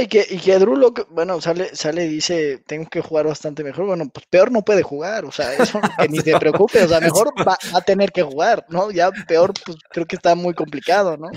Y 0.00 0.06
que, 0.06 0.26
y 0.28 0.38
que 0.38 0.58
Drew 0.58 0.92
bueno, 1.10 1.40
sale, 1.40 1.74
sale 1.74 2.04
y 2.04 2.08
dice, 2.08 2.62
tengo 2.66 2.88
que 2.88 3.00
jugar 3.00 3.26
bastante 3.26 3.64
mejor. 3.64 3.86
Bueno, 3.86 4.08
pues 4.12 4.26
peor 4.26 4.52
no 4.52 4.62
puede 4.62 4.82
jugar, 4.82 5.24
o 5.24 5.32
sea, 5.32 5.54
eso 5.54 5.80
que 5.98 6.08
ni 6.08 6.18
te 6.18 6.38
preocupes, 6.38 6.84
o 6.84 6.88
sea, 6.88 7.00
mejor 7.00 7.32
va, 7.46 7.56
a 7.74 7.80
tener 7.80 8.12
que 8.12 8.22
jugar, 8.22 8.64
¿no? 8.68 8.90
Ya 8.90 9.10
peor, 9.26 9.52
pues 9.64 9.78
creo 9.90 10.06
que 10.06 10.16
está 10.16 10.34
muy 10.34 10.54
complicado, 10.54 11.16
¿no? 11.16 11.30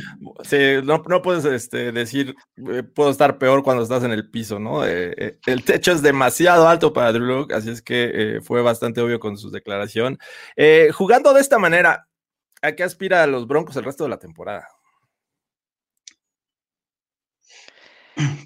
Sí, 0.43 0.57
no, 0.83 1.03
no 1.07 1.21
puedes 1.21 1.45
este, 1.45 1.91
decir, 1.91 2.35
eh, 2.57 2.83
puedo 2.83 3.09
estar 3.09 3.37
peor 3.37 3.63
cuando 3.63 3.83
estás 3.83 4.03
en 4.03 4.11
el 4.11 4.29
piso, 4.29 4.59
¿no? 4.59 4.85
Eh, 4.85 5.13
eh, 5.17 5.39
el 5.45 5.63
techo 5.63 5.91
es 5.91 6.01
demasiado 6.01 6.67
alto 6.67 6.93
para 6.93 7.11
Drew 7.11 7.47
así 7.53 7.69
es 7.69 7.81
que 7.81 8.39
fue 8.43 8.61
bastante 8.61 9.01
obvio 9.01 9.19
con 9.19 9.37
su 9.37 9.51
declaración. 9.51 10.19
jugando 10.93 11.33
de 11.33 11.41
esta 11.41 11.59
manera, 11.59 12.07
¿a 12.61 12.73
qué 12.73 12.83
aspira 12.83 13.23
a 13.23 13.27
los 13.27 13.47
Broncos 13.47 13.75
el 13.77 13.85
resto 13.85 14.03
de 14.03 14.09
la 14.09 14.19
temporada? 14.19 14.67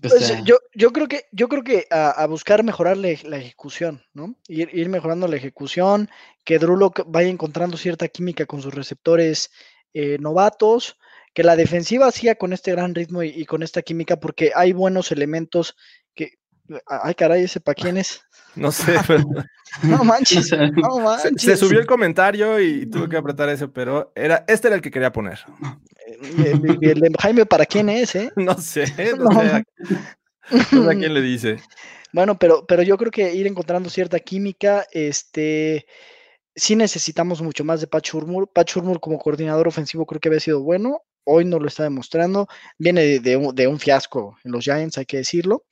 Pues 0.10 0.44
yo, 0.44 0.58
yo 0.74 0.92
creo 0.92 1.08
que, 1.08 1.26
yo 1.32 1.48
creo 1.50 1.64
que 1.64 1.88
a, 1.90 2.26
buscar 2.28 2.64
mejorar 2.64 2.98
la, 2.98 3.10
ejecución, 3.10 4.04
¿no? 4.14 4.36
Ir, 4.48 4.70
ir, 4.74 4.90
mejorando 4.90 5.28
la 5.28 5.38
ejecución, 5.38 6.10
que 6.44 6.60
Drew 6.60 6.92
vaya 7.08 7.30
encontrando 7.30 7.78
cierta 7.78 8.08
química 8.08 8.46
con 8.46 8.62
sus 8.62 8.74
receptores 8.74 9.52
eh, 9.94 10.18
novatos, 10.20 10.98
que 11.34 11.44
la 11.44 11.56
defensiva 11.56 12.12
siga 12.12 12.36
con 12.36 12.54
este 12.54 12.72
gran 12.72 12.96
ritmo 12.96 13.24
y, 13.24 13.46
con 13.46 13.64
esta 13.64 13.82
química, 13.82 14.20
porque 14.20 14.52
hay 14.56 14.74
buenos 14.74 15.12
elementos 15.12 15.76
que. 16.16 16.34
Ay, 16.86 17.16
caray, 17.16 17.44
ese 17.44 17.60
para 17.60 17.76
quién 17.76 17.98
es. 17.98 18.22
No 18.56 18.72
sé, 18.72 18.96
pero... 19.06 19.24
no 19.84 20.04
manches, 20.04 20.52
no 20.76 21.00
manches. 21.00 21.42
Se, 21.44 21.50
se, 21.52 21.58
subió 21.58 21.80
el 21.80 21.86
comentario 21.86 22.60
y 22.60 22.88
tuve 22.88 23.08
que 23.08 23.18
apretar 23.18 23.50
eso, 23.50 23.72
pero 23.72 24.12
era, 24.16 24.46
este 24.48 24.68
era 24.68 24.76
el 24.76 24.82
que 24.82 24.90
quería 24.90 25.12
poner. 25.12 25.40
El, 26.22 26.62
de 27.00 27.12
Jaime, 27.20 27.46
¿para 27.46 27.66
quién 27.66 27.90
es? 27.90 28.16
Eh? 28.16 28.32
No 28.36 28.58
sé, 28.58 28.86
no, 29.18 29.32
sé, 29.32 29.48
a, 29.50 30.96
quién 30.96 31.14
le 31.14 31.22
dice. 31.22 31.58
Bueno, 32.14 32.38
pero, 32.40 32.66
pero 32.66 32.84
yo 32.84 32.98
creo 32.98 33.12
que 33.12 33.34
ir 33.34 33.48
encontrando 33.48 33.90
cierta 33.90 34.20
química, 34.20 34.86
este, 34.92 35.86
sí 36.56 36.76
necesitamos 36.76 37.42
mucho 37.42 37.64
más 37.64 37.82
de. 37.82 37.88
Pat 37.88 38.06
Shurmur 38.06 39.00
como 39.00 39.20
coordinador 39.20 39.68
ofensivo 39.68 40.06
creo 40.06 40.20
que 40.20 40.30
había 40.30 40.40
sido 40.40 40.62
bueno, 40.62 41.02
hoy 41.28 41.46
no 41.46 41.60
lo 41.60 41.68
está 41.68 41.84
demostrando. 41.84 42.48
Viene 42.78 43.20
de, 43.20 43.38
un, 43.38 43.80
fiasco 43.80 44.38
en 44.44 44.52
los 44.52 44.64
Giants, 44.64 44.98
hay 44.98 45.06
que 45.06 45.18
decirlo. 45.18 45.66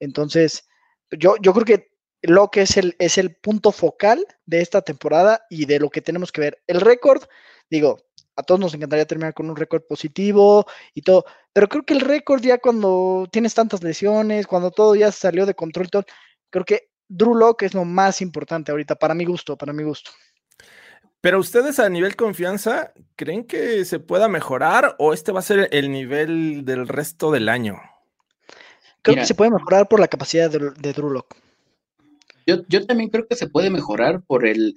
Entonces, 0.00 0.68
yo, 1.10 1.34
yo 1.40 1.52
creo 1.52 1.64
que 1.64 1.92
lo 2.22 2.48
que 2.50 2.62
es 2.62 2.76
el, 2.76 2.94
es 2.98 3.18
el 3.18 3.34
punto 3.34 3.72
focal 3.72 4.24
de 4.46 4.60
esta 4.60 4.80
temporada 4.82 5.44
y 5.50 5.66
de 5.66 5.80
lo 5.80 5.90
que 5.90 6.00
tenemos 6.00 6.30
que 6.30 6.40
ver. 6.40 6.62
El 6.66 6.80
récord, 6.80 7.24
digo, 7.68 7.98
a 8.36 8.42
todos 8.42 8.60
nos 8.60 8.74
encantaría 8.74 9.06
terminar 9.06 9.34
con 9.34 9.50
un 9.50 9.56
récord 9.56 9.82
positivo 9.82 10.66
y 10.94 11.02
todo, 11.02 11.24
pero 11.52 11.68
creo 11.68 11.84
que 11.84 11.94
el 11.94 12.00
récord 12.00 12.42
ya 12.42 12.58
cuando 12.58 13.28
tienes 13.30 13.54
tantas 13.54 13.82
lesiones, 13.82 14.46
cuando 14.46 14.70
todo 14.70 14.94
ya 14.94 15.12
salió 15.12 15.46
de 15.46 15.54
control, 15.54 15.90
todo, 15.90 16.04
creo 16.50 16.64
que 16.64 16.88
Drew 17.08 17.34
Locke 17.34 17.66
es 17.66 17.74
lo 17.74 17.84
más 17.84 18.22
importante 18.22 18.72
ahorita, 18.72 18.94
para 18.96 19.14
mi 19.14 19.24
gusto, 19.24 19.56
para 19.56 19.72
mi 19.72 19.82
gusto. 19.82 20.10
Pero 21.20 21.38
ustedes 21.38 21.78
a 21.78 21.88
nivel 21.88 22.16
confianza, 22.16 22.92
¿creen 23.16 23.44
que 23.44 23.84
se 23.84 24.00
pueda 24.00 24.28
mejorar 24.28 24.96
o 24.98 25.12
este 25.12 25.30
va 25.30 25.38
a 25.38 25.42
ser 25.42 25.68
el 25.70 25.92
nivel 25.92 26.64
del 26.64 26.88
resto 26.88 27.30
del 27.30 27.48
año? 27.48 27.80
Creo 29.02 29.16
que 29.16 29.26
se 29.26 29.34
puede 29.34 29.50
mejorar 29.50 29.88
por 29.88 30.00
la 30.00 30.08
capacidad 30.08 30.50
de, 30.50 30.92
Drew 30.92 31.10
Locke. 31.10 31.36
Yo, 32.46 32.56
yo, 32.68 32.86
también 32.86 33.08
creo 33.10 33.26
que 33.28 33.36
se 33.36 33.46
puede 33.46 33.70
mejorar 33.70 34.22
por 34.22 34.46
el, 34.46 34.76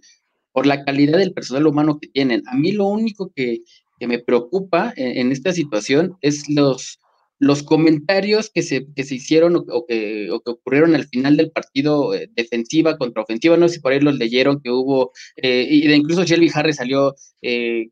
por 0.56 0.66
la 0.66 0.86
calidad 0.86 1.18
del 1.18 1.34
personal 1.34 1.68
humano 1.68 2.00
que 2.00 2.08
tienen. 2.08 2.42
A 2.48 2.56
mí 2.56 2.72
lo 2.72 2.86
único 2.86 3.30
que, 3.36 3.60
me 4.00 4.20
preocupa 4.20 4.94
en, 4.96 5.32
esta 5.32 5.52
situación 5.52 6.16
es 6.22 6.48
los, 6.48 7.00
los 7.40 7.64
comentarios 7.64 8.52
que 8.54 8.62
se, 8.62 8.86
que 8.96 9.04
se 9.04 9.16
hicieron 9.16 9.58
o, 9.58 9.86
que, 9.86 10.30
ocurrieron 10.32 10.96
al 10.96 11.08
final 11.08 11.36
del 11.36 11.52
partido 11.52 12.14
eh, 12.14 12.30
defensiva 12.34 12.98
contra 12.98 13.24
ofensiva. 13.24 13.58
No 13.58 13.68
sé 13.68 13.76
si 13.76 13.82
por 13.82 13.92
ahí 13.92 14.00
los 14.00 14.16
leyeron 14.16 14.62
que 14.62 14.72
hubo, 14.72 15.12
eh, 15.36 15.68
y 15.70 15.92
incluso 15.92 16.24
Shelby 16.24 16.50
Harris 16.54 16.78
salió 16.78 17.16
eh, 17.42 17.88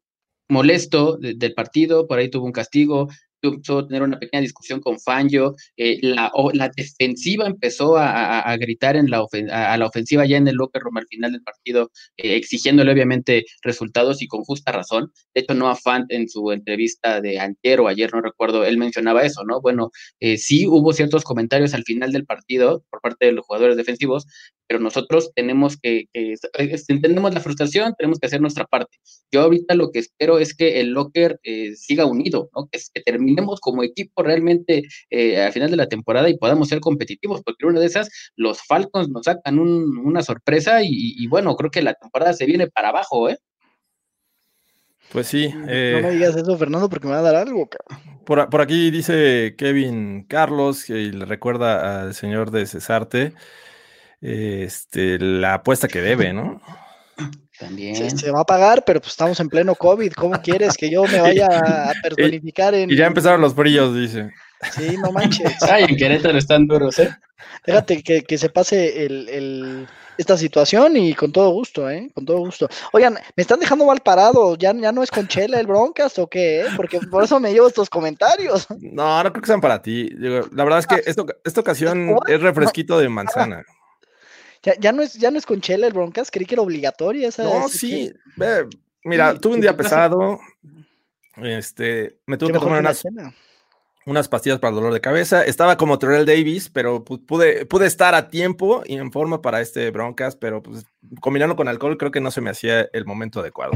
molesto 0.47 1.17
del 1.17 1.54
partido, 1.54 2.08
por 2.08 2.19
ahí 2.19 2.30
tuvo 2.30 2.45
un 2.45 2.54
castigo 2.54 3.10
empezó 3.43 3.86
tener 3.88 4.03
una 4.03 4.19
pequeña 4.19 4.41
discusión 4.41 4.79
con 4.79 4.99
Fangio, 4.99 5.56
eh, 5.77 5.99
la, 6.01 6.32
defensiva 6.75 7.45
empezó 7.45 7.97
a, 7.97 8.56
gritar 8.58 8.95
en 8.95 9.10
la 9.10 9.25
a, 9.51 9.77
la 9.77 9.86
ofensiva 9.86 10.25
ya 10.25 10.38
en 10.38 10.47
el 10.47 10.56
locker 10.56 10.82
room 10.82 10.97
al 10.97 11.08
final 11.08 11.32
del 11.32 11.43
partido, 11.43 11.91
eh, 12.17 12.36
exigiéndole 12.36 12.91
obviamente 12.91 13.45
resultados 13.62 14.21
y 14.21 14.27
con 14.27 14.43
justa 14.43 14.71
razón. 14.71 15.12
De 15.34 15.41
hecho, 15.41 15.53
Noah 15.53 15.75
Fant 15.75 16.12
en 16.12 16.29
su 16.29 16.51
entrevista 16.51 17.21
de 17.21 17.39
ayer 17.39 17.88
ayer, 17.88 18.13
no 18.13 18.21
recuerdo, 18.21 18.65
él 18.65 18.77
mencionaba 18.77 19.23
eso, 19.23 19.43
¿no? 19.43 19.62
Bueno, 19.62 19.91
eh, 20.19 20.38
sí 20.38 20.67
hubo 20.67 20.93
ciertos 20.93 21.23
comentarios 21.23 21.73
al 21.73 21.84
final 21.84 22.12
del 22.12 22.25
partido 22.25 22.84
por 22.89 23.01
parte 23.01 23.25
de 23.25 23.32
los 23.34 23.45
jugadores 23.45 23.77
defensivos, 23.77 24.25
pero 24.67 24.80
nosotros 24.80 25.32
tenemos 25.36 25.78
que, 25.78 26.08
entendemos 26.88 27.34
la 27.34 27.39
frustración, 27.39 27.93
tenemos 27.97 28.19
que 28.19 28.28
hacer 28.28 28.41
nuestra 28.41 28.65
parte. 28.65 28.97
Yo 29.32 29.41
ahorita 29.41 29.76
lo 29.76 29.91
que 29.91 29.99
espero 29.99 30.39
es 30.39 30.56
que 30.56 30.80
el 30.80 30.91
locker 30.91 31.39
siga 31.76 32.06
unido, 32.06 32.49
¿no? 32.56 32.67
Que, 32.71 32.80
que 32.93 33.02
termine 33.02 33.43
como 33.62 33.84
equipo 33.84 34.23
realmente 34.23 34.84
eh, 35.10 35.41
al 35.41 35.52
final 35.52 35.69
de 35.69 35.78
la 35.78 35.88
temporada 35.88 36.30
y 36.30 36.38
podamos 36.38 36.67
ser 36.69 36.80
competitivos, 36.80 37.41
porque 37.43 37.65
una 37.65 37.80
de 37.80 37.86
esas, 37.86 38.10
los 38.36 38.62
Falcons 38.62 39.10
nos 39.10 39.26
sacan 39.26 39.60
una 39.60 40.21
sorpresa 40.21 40.80
y, 40.84 41.28
bueno, 41.28 41.56
creo 41.56 41.71
que 41.71 41.82
la 41.82 41.93
temporada 41.93 42.34
se 42.34 42.45
viene 42.45 42.67
para 42.67 42.89
abajo, 42.89 43.30
¿eh? 43.30 43.38
Pues 45.12 45.28
sí. 45.28 45.49
no 45.54 45.65
me 45.65 45.99
eh, 45.99 46.12
digas 46.12 46.36
eso, 46.36 46.58
Fernando, 46.58 46.89
porque 46.89 47.06
me 47.06 47.13
va 47.13 47.19
a 47.19 47.23
dar 47.23 47.36
algo. 47.36 47.69
Por, 48.26 48.49
por, 48.49 48.62
aquí 48.62 48.89
dice 48.89 49.54
Kevin 49.58 50.23
Carlos, 50.23 50.86
que 50.86 50.93
le 50.93 51.26
recuerda 51.26 52.02
al 52.02 52.15
señor 52.15 52.49
de 52.49 52.65
Cesarte, 52.65 53.34
este, 54.24 55.20
la 55.20 55.56
apuesta 55.56 55.90
que 55.90 56.02
debe, 56.02 56.32
¿no? 56.32 56.62
También. 57.60 58.18
Se, 58.18 58.32
va 58.32 58.42
a 58.42 58.46
pagar, 58.46 58.84
pero 58.86 59.00
pues 59.00 59.12
estamos 59.12 59.40
en 59.40 59.50
pleno 59.50 59.76
COVID. 59.76 60.14
¿Cómo 60.14 60.42
quieres 60.42 60.76
que 60.76 60.90
yo 60.90 61.04
me 61.04 61.20
vaya 61.22 61.48
a 61.90 61.94
personificar 62.02 62.74
en. 62.74 62.90
Y 62.90 62.96
ya 62.96 63.06
empezaron 63.06 63.42
los 63.42 63.54
brillos, 63.54 63.94
dice. 63.94 64.32
Sí, 64.72 64.96
no 64.98 65.12
manches. 65.12 65.62
Ay, 65.70 65.86
en 65.90 65.98
Querétaro 65.98 66.38
están 66.38 66.68
duros, 66.68 66.98
¿eh? 67.00 67.16
Déjate 67.66 68.02
que, 68.02 68.38
se 68.38 68.50
pase 68.50 69.06
el, 69.06 69.88
esta 70.18 70.38
situación 70.38 70.96
y 70.96 71.14
con 71.14 71.32
todo 71.32 71.52
gusto, 71.52 71.90
¿eh? 71.90 72.10
Con 72.14 72.26
todo 72.26 72.40
gusto. 72.40 72.70
Oigan, 72.94 73.14
me 73.14 73.42
están 73.42 73.60
dejando 73.60 73.86
mal 73.86 74.00
parado. 74.00 74.56
¿Ya, 74.56 74.74
ya 74.74 74.92
no 74.94 75.04
es 75.04 75.12
con 75.12 75.28
Chela 75.28 75.60
el 75.60 75.68
Broncas 75.68 76.18
o 76.20 76.28
qué? 76.28 76.62
Eh? 76.62 76.66
Porque 76.78 77.00
por 77.00 77.24
eso 77.24 77.40
me 77.40 77.52
llevo 77.52 77.68
estos 77.68 77.90
comentarios. 77.90 78.68
No, 78.80 79.22
no 79.22 79.32
creo 79.32 79.42
que 79.42 79.48
sean 79.48 79.62
para 79.62 79.82
ti. 79.82 80.10
la 80.12 80.64
verdad 80.64 80.80
es 80.80 80.88
que 80.88 81.02
esto, 81.06 81.26
esta 81.44 81.62
ocasión 81.62 82.16
es 82.28 82.42
refresquito 82.42 82.98
de 82.98 83.10
manzana. 83.10 83.64
Ya, 84.80 84.93
no 84.93 85.02
es, 85.02 85.15
ya 85.15 85.30
no 85.30 85.38
es 85.38 85.45
con 85.45 85.60
Chela 85.60 85.88
el 85.88 85.93
Broncas, 85.93 86.32
creí 86.32 86.45
que 86.45 86.56
era 86.56 86.62
obligatoria 86.62 87.28
esa. 87.28 87.43
No, 87.43 87.67
sí. 87.67 88.13
mira, 89.04 89.38
tuve 89.38 89.56
un 89.56 89.62
día 89.62 89.76
pesado. 89.76 90.39
Este, 91.36 92.19
me 92.28 92.38
tuve 92.38 92.54
que 92.54 92.60
tomar 92.60 92.80
unas, 92.80 93.04
unas, 94.06 94.28
pastillas 94.28 94.60
para 94.60 94.69
el 94.69 94.76
dolor 94.76 94.93
de 94.93 95.02
cabeza. 95.02 95.43
Estaba 95.43 95.78
como 95.78 95.97
Terrell 95.97 96.28
Davis, 96.28 96.69
pero 96.69 97.04
pude, 97.04 97.65
pude 97.65 97.88
estar 97.88 98.13
a 98.13 98.30
tiempo 98.30 98.84
y 98.86 98.97
en 98.97 99.12
forma 99.12 99.41
para 99.41 99.60
este 99.60 99.89
broncas, 99.89 100.36
pero 100.36 100.62
pues 100.62 100.86
combinando 101.21 101.56
con 101.56 101.67
alcohol 101.67 101.97
creo 101.97 102.12
que 102.12 102.21
no 102.21 102.30
se 102.30 102.41
me 102.41 102.52
hacía 102.52 102.88
el 102.93 103.06
momento 103.06 103.39
adecuado. 103.39 103.71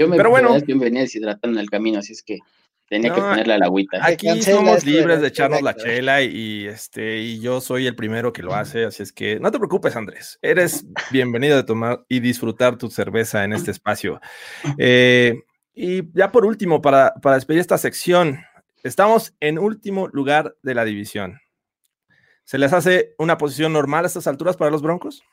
Yo 0.00 0.08
me, 0.08 0.16
pero 0.16 0.30
bueno, 0.30 0.58
yo 0.58 0.78
venía 0.80 1.02
deshidratando 1.02 1.60
en 1.60 1.62
el 1.62 1.70
camino, 1.70 2.00
así 2.00 2.12
es 2.12 2.24
que 2.24 2.40
Tenía 2.88 3.12
que 3.12 3.20
ponerle 3.20 3.54
a 3.54 3.58
la 3.58 3.66
agüita. 3.66 3.98
Aquí 4.00 4.42
somos 4.42 4.84
libres 4.84 5.20
de 5.20 5.28
echarnos 5.28 5.60
la 5.60 5.74
chela 5.74 6.22
y, 6.22 6.66
este 6.66 7.18
y 7.18 7.40
yo 7.40 7.60
soy 7.60 7.86
el 7.86 7.96
primero 7.96 8.32
que 8.32 8.42
lo 8.42 8.54
hace, 8.54 8.84
así 8.84 9.02
es 9.02 9.12
que 9.12 9.40
no 9.40 9.50
te 9.50 9.58
preocupes, 9.58 9.96
Andrés. 9.96 10.38
Eres 10.40 10.86
bienvenido 11.10 11.58
a 11.58 11.66
tomar 11.66 12.04
y 12.08 12.20
disfrutar 12.20 12.78
tu 12.78 12.88
cerveza 12.88 13.42
en 13.42 13.52
este 13.52 13.72
espacio. 13.72 14.20
Eh, 14.78 15.42
y 15.74 16.12
ya 16.16 16.30
por 16.30 16.46
último, 16.46 16.80
para, 16.80 17.14
para 17.14 17.34
despedir 17.36 17.60
esta 17.60 17.76
sección, 17.76 18.38
estamos 18.84 19.34
en 19.40 19.58
último 19.58 20.06
lugar 20.08 20.56
de 20.62 20.74
la 20.74 20.84
división. 20.84 21.40
¿Se 22.44 22.58
les 22.58 22.72
hace 22.72 23.14
una 23.18 23.36
posición 23.36 23.72
normal 23.72 24.04
a 24.04 24.06
estas 24.06 24.28
alturas 24.28 24.56
para 24.56 24.70
los 24.70 24.80
Broncos? 24.80 25.24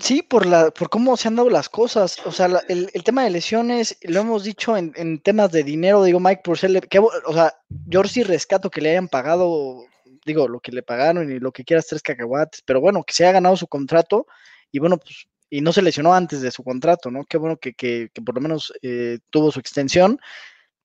Sí, 0.00 0.22
por 0.22 0.46
la, 0.46 0.70
por 0.70 0.88
cómo 0.88 1.16
se 1.16 1.28
han 1.28 1.36
dado 1.36 1.50
las 1.50 1.68
cosas. 1.68 2.18
O 2.24 2.32
sea, 2.32 2.48
el, 2.68 2.90
tema 3.04 3.24
de 3.24 3.30
lesiones, 3.30 3.98
lo 4.02 4.20
hemos 4.20 4.44
dicho 4.44 4.76
en, 4.76 5.20
temas 5.20 5.52
de 5.52 5.62
dinero, 5.62 6.02
digo, 6.02 6.20
Mike 6.20 6.42
Purcell, 6.42 6.80
que, 6.80 6.98
o 6.98 7.32
sea, 7.32 7.54
yo 7.86 8.02
sí 8.04 8.22
rescato 8.22 8.70
que 8.70 8.80
le 8.80 8.90
hayan 8.90 9.08
pagado, 9.08 9.84
digo, 10.24 10.48
lo 10.48 10.60
que 10.60 10.72
le 10.72 10.82
pagaron 10.82 11.30
y 11.30 11.38
lo 11.38 11.52
que 11.52 11.64
quieras, 11.64 11.86
tres 11.86 12.02
cacahuates, 12.02 12.62
pero 12.64 12.80
bueno, 12.80 13.04
que 13.04 13.12
se 13.12 13.24
haya 13.24 13.34
ganado 13.34 13.56
su 13.56 13.66
contrato 13.66 14.26
y 14.72 14.78
bueno, 14.78 14.98
pues, 14.98 15.26
y 15.50 15.60
no 15.60 15.72
se 15.72 15.82
lesionó 15.82 16.14
antes 16.14 16.40
de 16.40 16.50
su 16.50 16.62
contrato, 16.64 17.10
¿no? 17.10 17.24
Qué 17.24 17.36
bueno 17.36 17.58
que, 17.58 17.74
que, 17.74 18.08
que 18.12 18.22
por 18.22 18.36
lo 18.36 18.40
menos 18.40 18.72
eh, 18.82 19.18
tuvo 19.30 19.50
su 19.50 19.60
extensión, 19.60 20.18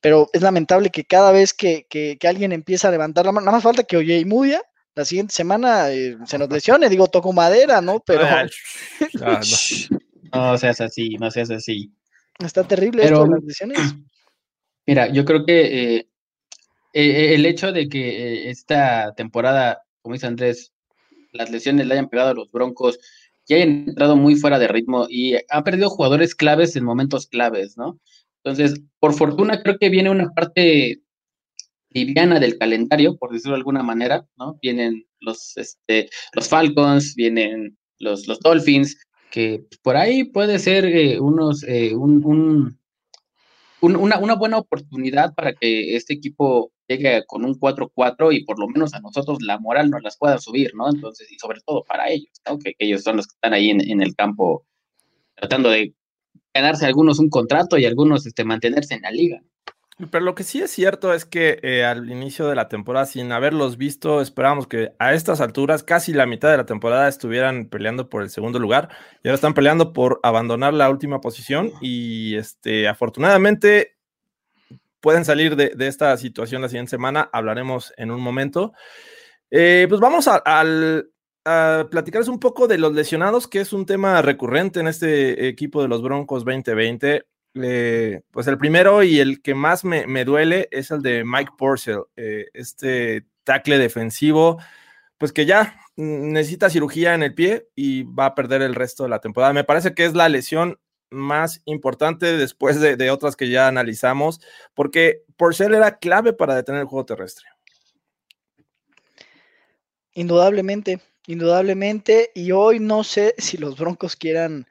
pero 0.01 0.29
es 0.33 0.41
lamentable 0.41 0.89
que 0.89 1.05
cada 1.05 1.31
vez 1.31 1.53
que, 1.53 1.85
que, 1.89 2.17
alguien 2.27 2.51
empieza 2.51 2.89
a 2.89 2.91
levantar 2.91 3.25
la 3.25 3.31
mano, 3.31 3.45
nada 3.45 3.57
más 3.57 3.63
falta 3.63 3.83
que 3.83 3.97
Oye 3.97 4.19
y 4.19 4.25
Mudia 4.25 4.61
la 4.95 5.03
siguiente 5.03 5.33
semana 5.33 5.91
eh, 5.91 6.17
se 6.25 6.37
nos 6.37 6.49
lesione, 6.49 6.89
digo, 6.89 7.07
toco 7.07 7.33
madera, 7.33 7.81
¿no? 7.81 8.01
Pero. 8.05 8.23
no. 10.33 10.57
seas 10.57 10.81
así, 10.81 11.17
no 11.17 11.29
seas 11.29 11.51
así. 11.51 11.91
Está 12.39 12.63
terrible 12.63 13.03
esto 13.03 13.25
de 13.25 13.29
las 13.29 13.43
lesiones. 13.43 13.77
Mira, 14.87 15.07
yo 15.07 15.25
creo 15.25 15.45
que 15.45 15.97
eh, 15.97 16.07
eh, 16.93 17.35
el 17.35 17.45
hecho 17.45 17.71
de 17.71 17.89
que 17.89 18.49
esta 18.49 19.13
temporada, 19.15 19.81
como 20.01 20.13
dice 20.13 20.27
Andrés, 20.27 20.73
las 21.33 21.49
lesiones 21.49 21.87
le 21.87 21.95
hayan 21.95 22.07
pegado 22.07 22.29
a 22.29 22.35
los 22.35 22.51
Broncos 22.51 22.99
y 23.47 23.55
hayan 23.55 23.89
entrado 23.89 24.15
muy 24.15 24.35
fuera 24.35 24.59
de 24.59 24.67
ritmo 24.67 25.07
y 25.09 25.35
han 25.49 25.63
perdido 25.63 25.89
jugadores 25.89 26.35
claves 26.35 26.75
en 26.75 26.85
momentos 26.85 27.27
claves, 27.27 27.77
¿no? 27.77 27.99
Entonces, 28.43 28.79
por 28.99 29.13
fortuna, 29.13 29.61
creo 29.61 29.77
que 29.77 29.89
viene 29.89 30.11
una 30.11 30.29
parte 30.29 31.01
liviana 31.95 32.39
del 32.39 32.57
calendario, 32.57 33.17
por 33.17 33.31
decirlo 33.31 33.53
de 33.53 33.59
alguna 33.59 33.81
manera, 33.81 34.27
¿no? 34.37 34.59
Vienen 34.61 35.07
los, 35.21 35.55
este, 35.57 36.09
los 36.33 36.49
Falcons, 36.49 37.15
vienen 37.15 37.77
los, 37.99 38.27
los 38.27 38.39
Dolphins, 38.41 38.97
que 39.31 39.65
por 39.81 39.95
ahí 39.95 40.25
puede 40.25 40.59
ser 40.59 40.85
eh, 40.85 41.19
unos, 41.19 41.63
eh, 41.63 41.95
un, 41.95 42.77
una, 43.81 44.19
una, 44.19 44.35
buena 44.35 44.57
oportunidad 44.57 45.33
para 45.33 45.53
que 45.53 45.95
este 45.95 46.13
equipo 46.13 46.71
llegue 46.87 47.23
con 47.25 47.45
un 47.45 47.57
4-4 47.57 48.35
y 48.35 48.43
por 48.43 48.59
lo 48.59 48.67
menos 48.67 48.93
a 48.93 48.99
nosotros 48.99 49.41
la 49.41 49.57
moral 49.57 49.89
nos 49.89 50.03
las 50.03 50.17
pueda 50.17 50.37
subir, 50.37 50.75
¿no? 50.75 50.89
Entonces, 50.89 51.31
y 51.31 51.39
sobre 51.39 51.61
todo 51.65 51.83
para 51.85 52.09
ellos, 52.09 52.41
¿no? 52.47 52.59
Que, 52.59 52.75
ellos 52.77 53.03
son 53.03 53.17
los 53.17 53.27
que 53.27 53.35
están 53.35 53.53
ahí 53.53 53.69
en, 53.69 53.81
en, 53.89 54.01
el 54.01 54.15
campo 54.15 54.65
tratando 55.35 55.69
de 55.69 55.93
ganarse 56.53 56.85
algunos 56.85 57.19
un 57.19 57.29
contrato 57.29 57.77
y 57.77 57.85
algunos 57.85 58.25
este, 58.25 58.43
mantenerse 58.43 58.95
en 58.95 59.01
la 59.01 59.11
liga. 59.11 59.41
Pero 60.11 60.25
lo 60.25 60.35
que 60.35 60.43
sí 60.43 60.59
es 60.61 60.71
cierto 60.71 61.13
es 61.13 61.23
que 61.23 61.57
eh, 61.63 61.85
al 61.85 62.11
inicio 62.11 62.47
de 62.47 62.55
la 62.55 62.67
temporada, 62.67 63.05
sin 63.05 63.31
haberlos 63.31 63.77
visto, 63.77 64.19
esperábamos 64.19 64.67
que 64.67 64.91
a 64.99 65.13
estas 65.13 65.39
alturas, 65.39 65.83
casi 65.83 66.11
la 66.11 66.25
mitad 66.25 66.51
de 66.51 66.57
la 66.57 66.65
temporada, 66.65 67.07
estuvieran 67.07 67.69
peleando 67.69 68.09
por 68.09 68.21
el 68.21 68.29
segundo 68.29 68.59
lugar 68.59 68.89
y 69.23 69.29
ahora 69.29 69.35
están 69.35 69.53
peleando 69.53 69.93
por 69.93 70.19
abandonar 70.21 70.73
la 70.73 70.89
última 70.89 71.21
posición 71.21 71.71
y 71.79 72.35
este, 72.35 72.89
afortunadamente 72.89 73.95
pueden 74.99 75.23
salir 75.23 75.55
de, 75.55 75.73
esta 75.87 76.17
situación 76.17 76.61
la 76.61 76.67
siguiente 76.67 76.89
semana, 76.89 77.29
hablaremos 77.31 77.93
en 77.95 78.11
un 78.11 78.19
momento. 78.19 78.73
Eh, 79.49 79.85
pues 79.87 80.01
vamos 80.01 80.27
a, 80.27 80.43
a 80.45 81.87
platicarles 81.89 82.27
un 82.27 82.39
poco 82.41 82.67
de 82.67 82.79
los 82.79 82.93
lesionados, 82.93 83.47
que 83.47 83.61
es 83.61 83.71
un 83.71 83.85
tema 83.85 84.21
recurrente 84.21 84.81
en 84.81 84.87
este 84.87 85.47
equipo 85.47 85.81
de 85.81 85.87
los 85.87 86.01
Broncos 86.01 86.43
2020 86.43 87.23
pues 87.55 88.47
el 88.47 88.57
primero 88.57 89.01
y 89.01 89.19
el 89.19 89.41
que 89.41 89.55
más 89.55 89.85
me, 89.85 90.25
duele 90.25 90.67
es 90.71 90.91
el 90.91 91.01
de 91.01 91.23
Mike 91.23 91.53
Porcel, 91.57 92.01
eh, 92.17 92.47
este 92.53 93.25
tackle 93.45 93.77
defensivo, 93.77 94.59
pues 95.17 95.31
que 95.31 95.45
ya 95.45 95.79
necesita 95.95 96.69
cirugía 96.69 97.13
en 97.13 97.23
el 97.23 97.33
pie 97.33 97.69
y 97.73 98.03
va 98.03 98.25
a 98.25 98.35
perder 98.35 98.61
el 98.61 98.75
resto 98.75 99.03
de 99.03 99.09
la 99.09 99.21
temporada. 99.21 99.53
Me 99.53 99.63
parece 99.63 99.93
que 99.93 100.03
es 100.03 100.13
la 100.13 100.27
lesión 100.27 100.79
más 101.09 101.61
importante 101.63 102.37
después 102.37 102.81
de, 102.81 103.09
otras 103.09 103.37
que 103.37 103.49
ya 103.49 103.69
analizamos, 103.69 104.41
porque 104.73 105.23
Porcel 105.37 105.73
era 105.73 105.97
clave 105.97 106.33
para 106.33 106.55
detener 106.55 106.81
el 106.81 106.87
juego 106.87 107.05
terrestre. 107.05 107.45
Indudablemente, 110.13 110.99
indudablemente, 111.27 112.31
y 112.35 112.51
hoy 112.51 112.79
no 112.79 113.05
sé 113.05 113.33
si 113.37 113.57
los 113.57 113.77
Broncos 113.77 114.17
quieran, 114.17 114.67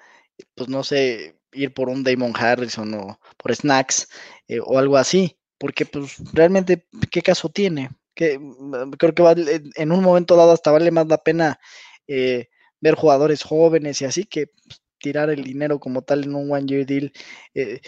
pues 0.55 0.68
no 0.68 0.85
sé, 0.85 1.37
ir 1.54 1.74
por 1.74 1.88
un 1.88 2.02
Damon 2.04 2.32
Harrison 2.36 2.92
o 2.94 3.20
por 3.36 3.54
Snacks 3.54 4.08
eh, 4.48 4.60
o 4.64 4.78
algo 4.78 4.96
así, 4.96 5.38
porque 5.58 5.86
pues 5.86 6.16
realmente, 6.32 6.86
¿qué 7.10 7.22
caso 7.22 7.48
tiene? 7.48 7.90
Que, 8.14 8.38
mm, 8.38 8.92
creo 8.98 9.14
que 9.14 9.62
en 9.76 9.92
un 9.92 10.02
momento 10.02 10.36
dado 10.36 10.52
hasta 10.52 10.70
vale 10.70 10.90
más 10.90 11.06
la 11.06 11.18
pena 11.18 11.58
eh, 12.06 12.48
ver 12.80 12.94
jugadores 12.94 13.42
jóvenes 13.42 14.00
y 14.02 14.04
así 14.04 14.24
que 14.24 14.48
pues, 14.48 14.82
tirar 14.98 15.30
el 15.30 15.44
dinero 15.44 15.80
como 15.80 16.02
tal 16.02 16.24
en 16.24 16.34
un 16.34 16.50
one 16.52 16.66
year 16.66 16.86
deal 16.86 17.12
eh, 17.54 17.80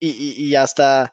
y, 0.00 0.44
y, 0.44 0.54
hasta 0.54 1.12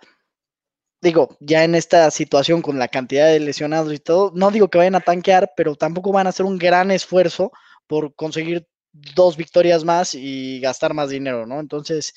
digo, 1.01 1.37
ya 1.39 1.63
en 1.63 1.75
esta 1.75 2.11
situación 2.11 2.61
con 2.61 2.77
la 2.79 2.87
cantidad 2.87 3.27
de 3.27 3.39
lesionados 3.39 3.93
y 3.93 3.99
todo, 3.99 4.31
no 4.35 4.51
digo 4.51 4.69
que 4.69 4.77
vayan 4.77 4.95
a 4.95 5.01
tanquear, 5.01 5.53
pero 5.57 5.75
tampoco 5.75 6.11
van 6.11 6.27
a 6.27 6.29
hacer 6.29 6.45
un 6.45 6.57
gran 6.57 6.91
esfuerzo 6.91 7.51
por 7.87 8.15
conseguir 8.15 8.67
dos 8.93 9.37
victorias 9.37 9.83
más 9.83 10.13
y 10.13 10.59
gastar 10.59 10.93
más 10.93 11.09
dinero, 11.09 11.45
¿no? 11.45 11.59
Entonces, 11.59 12.13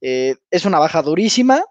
eh, 0.00 0.36
es 0.50 0.64
una 0.64 0.78
baja 0.78 1.02
durísima, 1.02 1.64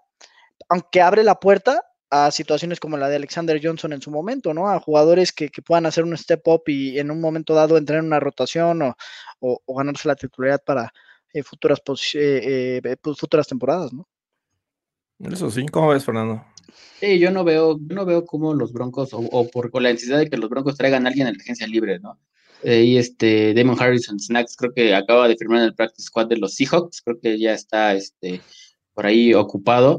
aunque 0.68 1.00
abre 1.00 1.24
la 1.24 1.36
puerta 1.36 1.82
a 2.10 2.30
situaciones 2.32 2.80
como 2.80 2.96
la 2.96 3.08
de 3.08 3.16
Alexander 3.16 3.60
Johnson 3.62 3.92
en 3.92 4.02
su 4.02 4.10
momento, 4.10 4.52
¿no? 4.52 4.68
A 4.68 4.80
jugadores 4.80 5.32
que, 5.32 5.50
puedan 5.64 5.86
hacer 5.86 6.04
un 6.04 6.16
step 6.16 6.46
up 6.46 6.62
y 6.66 6.98
en 6.98 7.10
un 7.10 7.20
momento 7.20 7.54
dado 7.54 7.76
entrar 7.76 8.00
en 8.00 8.06
una 8.06 8.18
rotación 8.18 8.82
o, 9.40 9.62
ganarse 9.68 10.08
la 10.08 10.16
titularidad 10.16 10.62
para 10.64 10.92
eh, 11.32 11.42
futuras, 11.42 11.80
eh, 12.14 12.80
pues, 13.00 13.18
futuras 13.18 13.46
temporadas, 13.46 13.92
¿no? 13.92 14.08
Eso 15.20 15.50
sí, 15.50 15.66
¿cómo 15.66 15.88
ves, 15.88 16.04
Fernando? 16.04 16.44
Sí, 16.98 17.18
yo 17.18 17.30
no 17.30 17.44
veo, 17.44 17.78
no 17.88 18.04
veo 18.04 18.24
cómo 18.24 18.54
los 18.54 18.72
Broncos, 18.72 19.10
o, 19.12 19.48
por 19.48 19.82
la 19.82 19.92
necesidad 19.92 20.18
de 20.18 20.28
que 20.28 20.36
los 20.36 20.50
Broncos 20.50 20.76
traigan 20.76 21.06
a 21.06 21.10
alguien 21.10 21.26
en 21.26 21.36
la 21.36 21.42
agencia 21.42 21.66
libre, 21.66 21.98
¿no? 22.00 22.18
Y 22.62 22.98
este 22.98 23.54
Damon 23.54 23.80
Harrison 23.80 24.18
Snacks 24.18 24.56
creo 24.56 24.72
que 24.72 24.94
acaba 24.94 25.28
de 25.28 25.36
firmar 25.36 25.58
en 25.58 25.64
el 25.64 25.74
practice 25.74 26.06
squad 26.06 26.26
de 26.26 26.36
los 26.36 26.54
Seahawks, 26.54 27.00
creo 27.02 27.18
que 27.20 27.38
ya 27.38 27.54
está 27.54 27.94
este, 27.94 28.40
por 28.94 29.06
ahí 29.06 29.32
ocupado, 29.34 29.98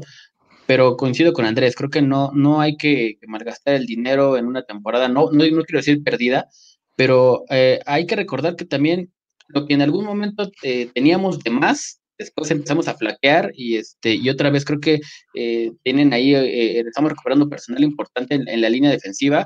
pero 0.66 0.96
coincido 0.96 1.32
con 1.32 1.44
Andrés, 1.44 1.74
creo 1.74 1.90
que 1.90 2.02
no, 2.02 2.30
no 2.34 2.60
hay 2.60 2.76
que, 2.76 3.18
malgastar 3.26 3.74
el 3.74 3.86
dinero 3.86 4.36
en 4.36 4.46
una 4.46 4.62
temporada, 4.62 5.08
no, 5.08 5.30
no, 5.32 5.44
no 5.44 5.64
quiero 5.64 5.78
decir 5.78 6.02
perdida, 6.02 6.48
pero 6.96 7.44
eh, 7.50 7.80
hay 7.86 8.06
que 8.06 8.16
recordar 8.16 8.56
que 8.56 8.64
también 8.64 9.12
lo 9.48 9.66
que 9.66 9.74
en 9.74 9.82
algún 9.82 10.04
momento 10.04 10.50
eh, 10.62 10.88
teníamos 10.94 11.40
de 11.40 11.50
más, 11.50 12.00
después 12.16 12.50
empezamos 12.50 12.88
a 12.88 12.94
flaquear 12.94 13.50
y 13.54 13.76
este 13.76 14.14
y 14.14 14.28
otra 14.30 14.50
vez 14.50 14.64
creo 14.64 14.78
que 14.78 15.00
eh, 15.34 15.72
tienen 15.82 16.12
ahí 16.12 16.34
estamos 16.34 17.10
recuperando 17.10 17.48
personal 17.48 17.82
importante 17.82 18.36
en, 18.36 18.60
la 18.60 18.68
línea 18.68 18.90
defensiva 18.90 19.44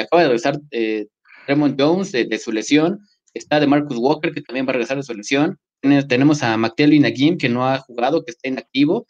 acaba 0.00 0.22
de 0.22 0.28
regresar 0.28 0.58
Raymond 1.46 1.80
Jones 1.80 2.12
de, 2.12 2.38
su 2.38 2.52
lesión, 2.52 3.00
está 3.34 3.60
de 3.60 3.66
Marcus 3.66 3.98
Walker, 3.98 4.32
que 4.32 4.42
también 4.42 4.66
va 4.66 4.70
a 4.70 4.74
regresar 4.74 4.96
de 4.96 5.02
su 5.02 5.14
lesión, 5.14 5.58
tenemos 6.08 6.42
a 6.42 6.56
McTelly 6.56 6.98
Nagim, 7.00 7.38
que 7.38 7.48
no 7.48 7.66
ha 7.66 7.78
jugado, 7.78 8.24
que 8.24 8.32
está 8.32 8.48
inactivo, 8.48 9.06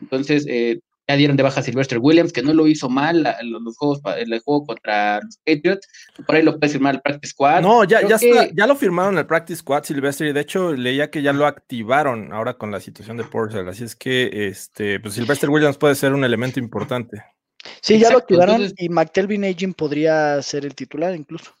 entonces 0.00 0.44
eh, 0.48 0.80
ya 1.08 1.16
dieron 1.16 1.36
de 1.36 1.42
baja 1.42 1.60
a 1.60 1.62
Sylvester 1.62 1.98
Williams, 1.98 2.32
que 2.32 2.42
no 2.42 2.52
lo 2.52 2.66
hizo 2.66 2.88
mal 2.88 3.36
los, 3.42 3.76
juegos, 3.76 4.00
el 4.16 4.38
juego 4.40 4.66
contra 4.66 5.20
los 5.20 5.38
Patriots, 5.38 5.88
por 6.26 6.36
ahí 6.36 6.42
lo 6.42 6.58
puede 6.58 6.72
firmar 6.72 6.96
el 6.96 7.00
Practice 7.00 7.32
Squad. 7.32 7.62
No, 7.62 7.84
ya, 7.84 8.06
ya, 8.06 8.18
ya 8.52 8.66
lo 8.66 8.76
firmaron 8.76 9.18
el 9.18 9.26
Practice 9.26 9.60
Squad, 9.60 9.84
Sylvester, 9.84 10.28
y 10.28 10.32
de 10.32 10.40
hecho 10.40 10.72
leía 10.72 11.10
que 11.10 11.22
ya 11.22 11.32
lo 11.32 11.46
activaron 11.46 12.32
ahora 12.32 12.54
con 12.54 12.70
la 12.70 12.80
situación 12.80 13.16
de 13.16 13.24
Porter, 13.24 13.66
así 13.68 13.84
es 13.84 13.96
que 13.96 14.48
este, 14.48 15.00
pues 15.00 15.14
Sylvester 15.14 15.50
Williams 15.50 15.78
puede 15.78 15.94
ser 15.94 16.12
un 16.12 16.24
elemento 16.24 16.60
importante. 16.60 17.22
Sí, 17.82 17.98
ya 17.98 18.10
lo 18.10 18.18
activaron 18.18 18.72
y 18.76 18.88
McTelvin 18.88 19.44
Agin 19.44 19.74
podría 19.74 20.40
ser 20.42 20.64
el 20.64 20.74
titular 20.74 21.14
incluso. 21.14 21.52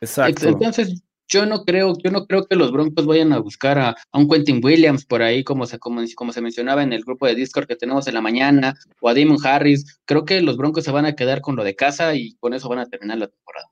Exacto. 0.00 0.48
Entonces, 0.48 1.02
yo 1.28 1.44
no 1.44 1.64
creo, 1.64 1.92
yo 2.02 2.10
no 2.10 2.26
creo 2.26 2.46
que 2.46 2.56
los 2.56 2.72
Broncos 2.72 3.06
vayan 3.06 3.32
a 3.32 3.38
buscar 3.38 3.78
a, 3.78 3.94
un 4.12 4.28
Quentin 4.28 4.64
Williams 4.64 5.04
por 5.04 5.22
ahí, 5.22 5.44
como 5.44 5.66
se, 5.66 5.78
como, 5.78 6.32
se 6.32 6.40
mencionaba 6.40 6.82
en 6.82 6.92
el 6.92 7.04
grupo 7.04 7.26
de 7.26 7.34
Discord 7.34 7.66
que 7.66 7.76
tenemos 7.76 8.08
en 8.08 8.14
la 8.14 8.22
mañana, 8.22 8.74
o 9.00 9.08
a 9.08 9.14
Damon 9.14 9.38
Harris. 9.44 10.00
Creo 10.06 10.24
que 10.24 10.40
los 10.40 10.56
Broncos 10.56 10.84
se 10.84 10.90
van 10.90 11.04
a 11.04 11.14
quedar 11.14 11.40
con 11.42 11.56
lo 11.56 11.64
de 11.64 11.76
casa 11.76 12.14
y 12.14 12.34
con 12.36 12.54
eso 12.54 12.68
van 12.68 12.78
a 12.78 12.86
terminar 12.86 13.18
la 13.18 13.28
temporada. 13.28 13.68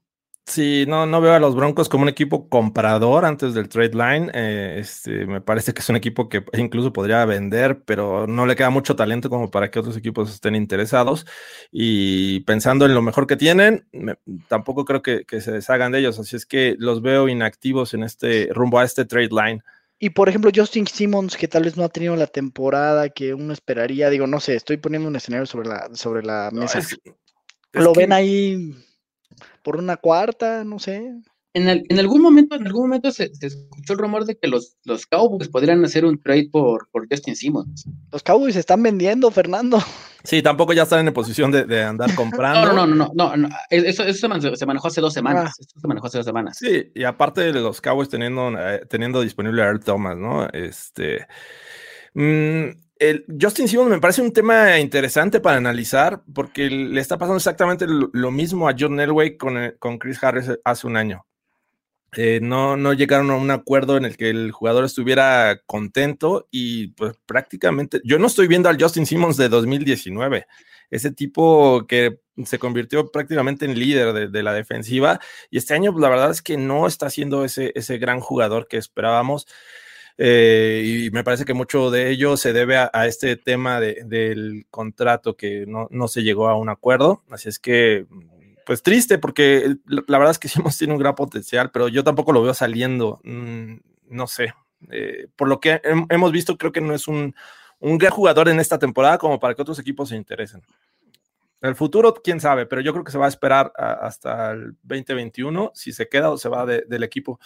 Sí, 0.49 0.85
no, 0.87 1.07
no 1.07 1.21
veo 1.21 1.35
a 1.35 1.41
los 1.41 1.57
Broncos 1.57 1.89
como 1.89 2.05
un 2.05 2.09
equipo 2.09 2.49
comprador 2.49 3.25
antes 3.25 3.53
del 3.53 3.69
trade 3.69 3.95
line. 3.95 4.31
Eh, 4.33 4.77
este, 4.79 5.27
me 5.27 5.41
parece 5.41 5.75
que 5.75 5.81
es 5.81 5.89
un 5.89 5.97
equipo 5.97 6.29
que 6.29 6.45
incluso 6.57 6.93
podría 6.93 7.25
vender, 7.25 7.83
pero 7.85 8.29
no 8.29 8.47
le 8.47 8.55
queda 8.55 8.71
mucho 8.71 8.95
talento 8.95 9.29
como 9.29 9.51
para 9.51 9.73
que 9.73 9.81
otros 9.81 9.97
equipos 9.97 10.33
estén 10.33 10.55
interesados. 10.55 11.27
Y 11.73 12.41
pensando 12.41 12.87
en 12.87 12.95
lo 12.95 13.03
mejor 13.03 13.27
que 13.27 13.37
tienen, 13.37 13.89
tampoco 14.47 14.85
creo 14.85 15.03
que, 15.03 15.25
se 15.41 15.51
deshagan 15.51 15.91
de 15.91 15.99
ellos. 15.99 16.17
Así 16.21 16.37
es 16.37 16.47
que 16.47 16.77
los 16.79 17.03
veo 17.03 17.29
inactivos 17.29 17.93
en 17.93 18.05
este 18.05 18.49
rumbo 18.53 18.79
a 18.79 18.85
este 18.85 19.05
trade 19.05 19.31
line. 19.31 19.63
Y 19.99 20.11
por 20.11 20.29
ejemplo, 20.29 20.53
Justin 20.55 20.87
Simmons, 20.87 21.37
que 21.37 21.49
tal 21.49 21.65
vez 21.65 21.77
no 21.77 21.83
ha 21.83 21.89
tenido 21.89 22.15
la 22.15 22.29
temporada 22.29 23.09
que 23.09 23.35
uno 23.35 23.53
esperaría, 23.53 24.11
digo, 24.11 24.29
no 24.29 24.39
sé, 24.39 24.55
estoy 24.55 24.77
poniendo 24.77 25.09
un 25.09 25.17
escenario 25.17 25.47
sobre 25.47 25.69
la, 25.69 25.89
sobre 25.95 26.23
la 26.23 26.51
mesa. 26.53 26.81
¿Lo 27.73 27.93
ven 27.93 28.13
ahí 28.13 28.77
por 29.67 29.79
una 29.79 29.97
cuarta, 29.97 30.63
no 30.63 30.79
sé. 30.79 31.13
En, 31.53 31.99
algún 31.99 32.23
momento, 32.23 32.55
en 32.55 32.65
algún 32.69 32.83
momento 32.83 33.11
se, 33.11 33.33
escuchó 33.41 33.95
el 33.95 33.99
rumor 33.99 34.25
de 34.25 34.39
que 34.39 34.47
los, 34.47 34.77
los 34.85 35.07
Cowboys 35.07 35.49
podrían 35.49 35.85
hacer 35.85 36.05
un 36.05 36.23
trade 36.23 36.51
por, 36.53 36.89
por 36.93 37.09
Justin 37.11 37.35
Simmons. 37.35 37.85
Los 38.13 38.23
Cowboys 38.23 38.55
se 38.55 38.61
están 38.61 38.81
vendiendo, 38.81 39.29
Fernando. 39.33 39.83
Sí, 40.23 40.41
tampoco 40.41 40.73
ya 40.73 40.85
están 40.85 41.09
en 41.09 41.13
posición 41.13 41.51
de, 41.51 41.83
andar 41.83 42.15
comprando. 42.15 42.73
no, 42.75 42.87
no, 42.87 42.95
no, 42.95 43.11
no, 43.13 43.37
no, 43.37 43.49
Eso, 43.71 44.05
se 44.13 44.67
manejó 44.67 44.87
hace 44.87 45.01
dos 45.01 45.13
semanas. 45.13 45.55
Ah. 45.59 45.61
Eso 45.61 45.81
se 45.81 45.89
manejó 45.89 46.07
hace 46.07 46.19
dos 46.19 46.27
semanas. 46.27 46.59
Sí, 46.59 46.93
y 46.95 47.03
aparte 47.03 47.41
de 47.41 47.61
los 47.61 47.81
Cowboys 47.81 48.09
teniendo, 48.09 48.57
eh, 48.57 48.87
teniendo 48.89 49.21
disponible 49.21 49.63
a 49.63 49.67
Earl 49.67 49.81
Thomas, 49.81 50.17
¿no? 50.17 50.49
Este. 50.51 51.27
Mmm, 52.15 52.71
Justin 53.41 53.69
Simmons 53.69 53.91
me 53.91 54.01
parece 54.01 54.23
un 54.23 54.33
tema 54.33 54.79
interesante 54.79 55.41
para 55.41 55.59
analizar 55.59 56.23
porque 56.35 56.71
le 56.71 57.01
está 57.01 57.19
pasando 57.19 57.37
exactamente 57.37 57.87
lo, 57.87 58.31
mismo 58.31 58.69
a 58.69 58.75
John 58.79 58.99
Elway 58.99 59.37
con, 59.37 59.59
eh, 59.59 59.75
con, 59.79 59.99
Chris 59.99 60.23
Harris 60.23 60.51
hace 60.65 60.87
un 60.87 60.97
año. 60.97 61.27
Eh, 62.17 62.41
no, 62.41 62.79
no 62.79 62.95
llegaron 62.95 63.31
a 63.31 63.37
un 63.37 63.51
acuerdo 63.51 63.99
en 63.99 64.07
el 64.07 64.17
que 64.17 64.31
el 64.31 64.51
jugador 64.51 64.85
estuviera 64.85 65.61
contento 65.67 66.49
y 66.51 66.89
pues 66.89 67.15
prácticamente 67.27 68.01
yo 68.05 68.19
no 68.19 68.29
estoy 68.29 68.47
viendo 68.47 68.71
al 68.71 68.81
Justin 68.81 69.05
Simmons 69.05 69.37
de 69.37 69.51
2019, 69.51 70.47
ese 70.89 71.11
tipo 71.11 71.87
que 71.87 72.21
se 72.45 72.59
convirtió 72.59 73.11
prácticamente 73.11 73.67
en 73.67 73.79
líder 73.79 74.31
de, 74.31 74.43
la 74.43 74.55
defensiva 74.55 75.21
y 75.51 75.59
este 75.59 75.75
año 75.75 75.93
pues, 75.93 76.01
la 76.01 76.09
verdad 76.09 76.31
es 76.31 76.41
que 76.41 76.57
no 76.57 76.87
está 76.87 77.11
siendo 77.11 77.45
ese, 77.45 77.73
ese 77.75 77.99
gran 77.99 78.21
jugador 78.21 78.67
que 78.69 78.79
esperábamos. 78.79 79.47
Eh, 80.19 80.83
y 81.07 81.11
me 81.11 81.25
parece 81.25 81.45
que 81.45 81.53
mucho 81.53 81.91
de 81.91 82.11
ello 82.11 82.37
se 82.37 82.53
debe 82.53 82.77
a, 82.77 83.07
este 83.07 83.37
tema 83.37 83.81
del 83.81 84.67
contrato 84.71 85.37
que 85.37 85.67
no, 85.67 86.09
se 86.09 86.23
llegó 86.23 86.49
a 86.49 86.57
un 86.57 86.69
acuerdo. 86.69 87.23
Así 87.31 87.49
es 87.49 87.59
que, 87.59 88.07
pues 88.65 88.83
triste, 88.83 89.19
porque 89.19 89.77
la 89.87 90.19
verdad 90.19 90.33
es 90.33 90.39
que 90.39 90.49
sí 90.49 90.61
tenido 90.79 90.97
un 90.97 91.03
gran 91.03 91.15
potencial, 91.15 91.71
pero 91.71 91.89
yo 91.89 92.05
tampoco 92.05 92.33
lo 92.33 92.43
veo 92.43 92.55
saliendo. 92.55 93.21
Mm, 93.25 93.77
no 94.09 94.27
sé. 94.27 94.55
Eh, 94.91 95.29
por 95.37 95.49
lo 95.49 95.61
que 95.61 95.81
hemos 96.11 96.33
visto, 96.33 96.57
creo 96.57 96.73
que 96.73 96.81
no 96.81 96.95
es 96.95 97.09
un, 97.09 97.35
gran 97.81 98.13
jugador 98.13 98.49
en 98.49 98.61
esta 98.61 98.79
temporada 98.79 99.19
como 99.19 99.39
para 99.39 99.55
que 99.55 99.63
otros 99.63 99.79
equipos 99.79 100.09
se 100.09 100.17
interesen. 100.17 100.63
El 101.63 101.75
futuro, 101.75 102.15
quién 102.15 102.39
sabe, 102.39 102.67
pero 102.67 102.81
yo 102.83 102.93
creo 102.93 103.05
que 103.05 103.11
se 103.11 103.19
va 103.19 103.27
a 103.27 103.31
esperar 103.31 103.73
hasta 103.77 104.53
el 104.53 104.77
2021 104.83 105.73
si 105.75 105.93
se 105.93 106.09
queda 106.09 106.31
o 106.31 106.39
se 106.39 106.49
va 106.49 106.67
del 106.67 107.03
equipo. 107.03 107.41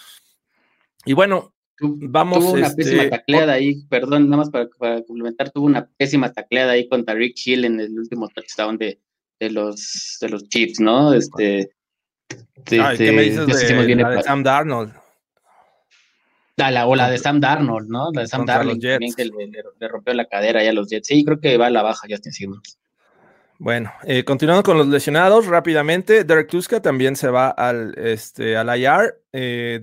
Y 1.05 1.15
bueno, 1.15 1.55
Vamos, 1.81 2.41
tuvo 2.41 2.53
una 2.53 2.71
pésima 2.75 3.05
este, 3.05 3.11
tacleada 3.17 3.55
ahí, 3.55 3.83
perdón, 3.89 4.29
nada 4.29 4.37
más 4.39 4.51
para, 4.51 4.69
complementar, 5.03 5.51
tuvo 5.51 5.67
una 5.67 5.89
pésima 5.97 6.33
tacleada 6.33 6.73
ahí 6.73 6.89
contra 6.89 7.15
Rick 7.15 7.37
Hill 7.45 7.65
en 7.65 7.81
el 7.81 7.99
último 7.99 8.29
touchdown 8.29 8.77
de, 8.77 9.01
de 9.39 9.51
los 9.51 10.19
de 10.21 10.29
los 10.29 10.49
Chiefs, 10.49 10.81
¿no? 10.81 11.15
Este, 11.15 11.71
¿qué 12.65 13.13
me 13.13 13.23
dices 13.23 13.47
de, 13.47 14.23
Sam 14.23 14.43
Darnold? 14.43 14.93
Ah, 16.59 16.71
la, 16.71 16.87
o 16.87 16.95
la 16.95 17.11
de 17.11 17.17
Sam 17.17 17.41
Darnold, 17.41 17.89
¿no? 17.89 18.11
La 18.13 18.23
de 18.23 18.27
Sam 18.27 18.45
Darnold 18.45 18.83
también 18.83 19.15
que 19.15 19.25
le, 19.25 19.89
rompió 19.89 20.13
la 20.13 20.27
cadera 20.27 20.63
ya 20.63 20.71
a 20.71 20.75
los 20.75 20.89
Jets. 20.89 21.09
Sí, 21.09 21.25
creo 21.25 21.41
que 21.41 21.57
va 21.57 21.67
a 21.67 21.71
la 21.71 21.83
baja 21.83 22.07
ya 22.07 22.17
Justin 22.17 22.61
bueno, 23.61 23.93
eh, 24.05 24.25
continuando 24.25 24.63
con 24.63 24.79
los 24.79 24.87
lesionados 24.87 25.47
rápidamente, 25.47 26.25
Derek 26.25 26.49
Tuska 26.49 26.81
también 26.81 27.15
se 27.15 27.29
va 27.29 27.51
al, 27.51 27.93
este, 27.99 28.57
al 28.57 28.75
IR. 28.75 29.21
Eh, 29.35 29.83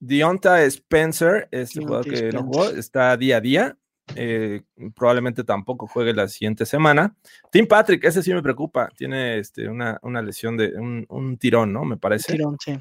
Deonta 0.00 0.62
Spencer, 0.64 1.46
este 1.50 1.82
jugador 1.82 2.08
que 2.08 2.32
no 2.32 2.44
jugó, 2.44 2.70
está 2.70 3.14
día 3.18 3.36
a 3.36 3.40
día. 3.42 3.76
Eh, 4.16 4.62
probablemente 4.96 5.44
tampoco 5.44 5.86
juegue 5.86 6.14
la 6.14 6.26
siguiente 6.26 6.64
semana. 6.64 7.14
Tim 7.52 7.66
Patrick, 7.66 8.02
ese 8.04 8.22
sí 8.22 8.32
me 8.32 8.42
preocupa. 8.42 8.88
Tiene 8.96 9.36
este, 9.36 9.68
una, 9.68 9.98
una 10.00 10.22
lesión 10.22 10.56
de 10.56 10.68
un, 10.78 11.04
un, 11.10 11.36
tirón, 11.36 11.70
¿no? 11.70 11.84
Me 11.84 11.98
parece. 11.98 12.32
tirón, 12.32 12.56
sí. 12.58 12.80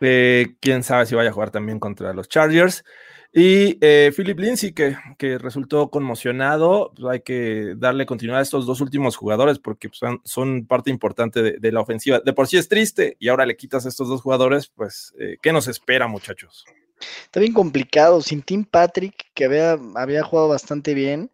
Eh, 0.00 0.56
quién 0.58 0.82
sabe 0.82 1.06
si 1.06 1.14
vaya 1.14 1.30
a 1.30 1.32
jugar 1.32 1.50
también 1.52 1.78
contra 1.78 2.12
los 2.12 2.28
Chargers. 2.28 2.84
Y 3.36 3.78
eh, 3.80 4.12
Philip 4.16 4.38
Lindsay, 4.38 4.72
que, 4.72 5.38
resultó 5.38 5.90
conmocionado, 5.90 6.92
pues 6.94 7.14
hay 7.14 7.20
que 7.20 7.74
darle 7.76 8.06
continuidad 8.06 8.38
a 8.38 8.44
estos 8.44 8.64
dos 8.64 8.80
últimos 8.80 9.16
jugadores 9.16 9.58
porque 9.58 9.88
pues, 9.88 10.00
son, 10.22 10.66
parte 10.66 10.90
importante 10.90 11.58
de, 11.58 11.72
la 11.72 11.80
ofensiva. 11.80 12.20
De 12.20 12.32
por 12.32 12.46
sí 12.46 12.58
es 12.58 12.68
triste 12.68 13.16
y 13.18 13.28
ahora 13.28 13.44
le 13.44 13.56
quitas 13.56 13.86
a 13.86 13.88
estos 13.88 14.08
dos 14.08 14.22
jugadores, 14.22 14.68
pues, 14.68 15.12
eh, 15.18 15.36
¿qué 15.42 15.52
nos 15.52 15.66
espera, 15.66 16.06
muchachos? 16.06 16.64
Está 17.24 17.40
bien 17.40 17.52
complicado. 17.52 18.22
Sin 18.22 18.40
Tim 18.40 18.64
Patrick, 18.64 19.26
que 19.34 19.46
había, 19.46 19.80
había 19.96 20.22
jugado 20.22 20.46
bastante 20.50 20.94
bien, 20.94 21.32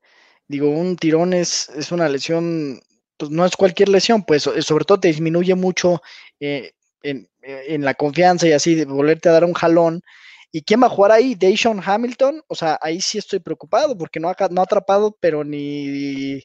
digo, 0.48 0.70
un 0.70 0.96
tirón 0.96 1.34
es, 1.34 1.68
es 1.68 1.92
una 1.92 2.08
lesión, 2.08 2.80
pues 3.18 3.30
no 3.30 3.44
es 3.44 3.54
cualquier 3.56 3.90
lesión, 3.90 4.24
pues 4.24 4.44
sobre 4.44 4.86
todo 4.86 5.00
te 5.00 5.08
disminuye 5.08 5.54
mucho 5.54 6.00
eh, 6.40 6.72
en 7.02 7.84
la 7.84 7.92
confianza 7.92 8.48
y 8.48 8.52
así, 8.52 8.74
de 8.74 8.86
volverte 8.86 9.28
a 9.28 9.32
dar 9.32 9.44
un 9.44 9.52
jalón 9.52 10.02
¿Y 10.52 10.62
quién 10.62 10.82
va 10.82 10.86
a 10.86 10.90
jugar 10.90 11.12
ahí? 11.12 11.34
¿Dayshon 11.34 11.80
Hamilton? 11.84 12.42
O 12.48 12.54
sea, 12.54 12.78
ahí 12.82 13.00
sí 13.00 13.18
estoy 13.18 13.38
preocupado 13.38 13.96
porque 13.96 14.18
no 14.18 14.28
ha, 14.28 14.36
no 14.50 14.60
ha 14.60 14.64
atrapado, 14.64 15.16
pero 15.20 15.44
ni, 15.44 16.42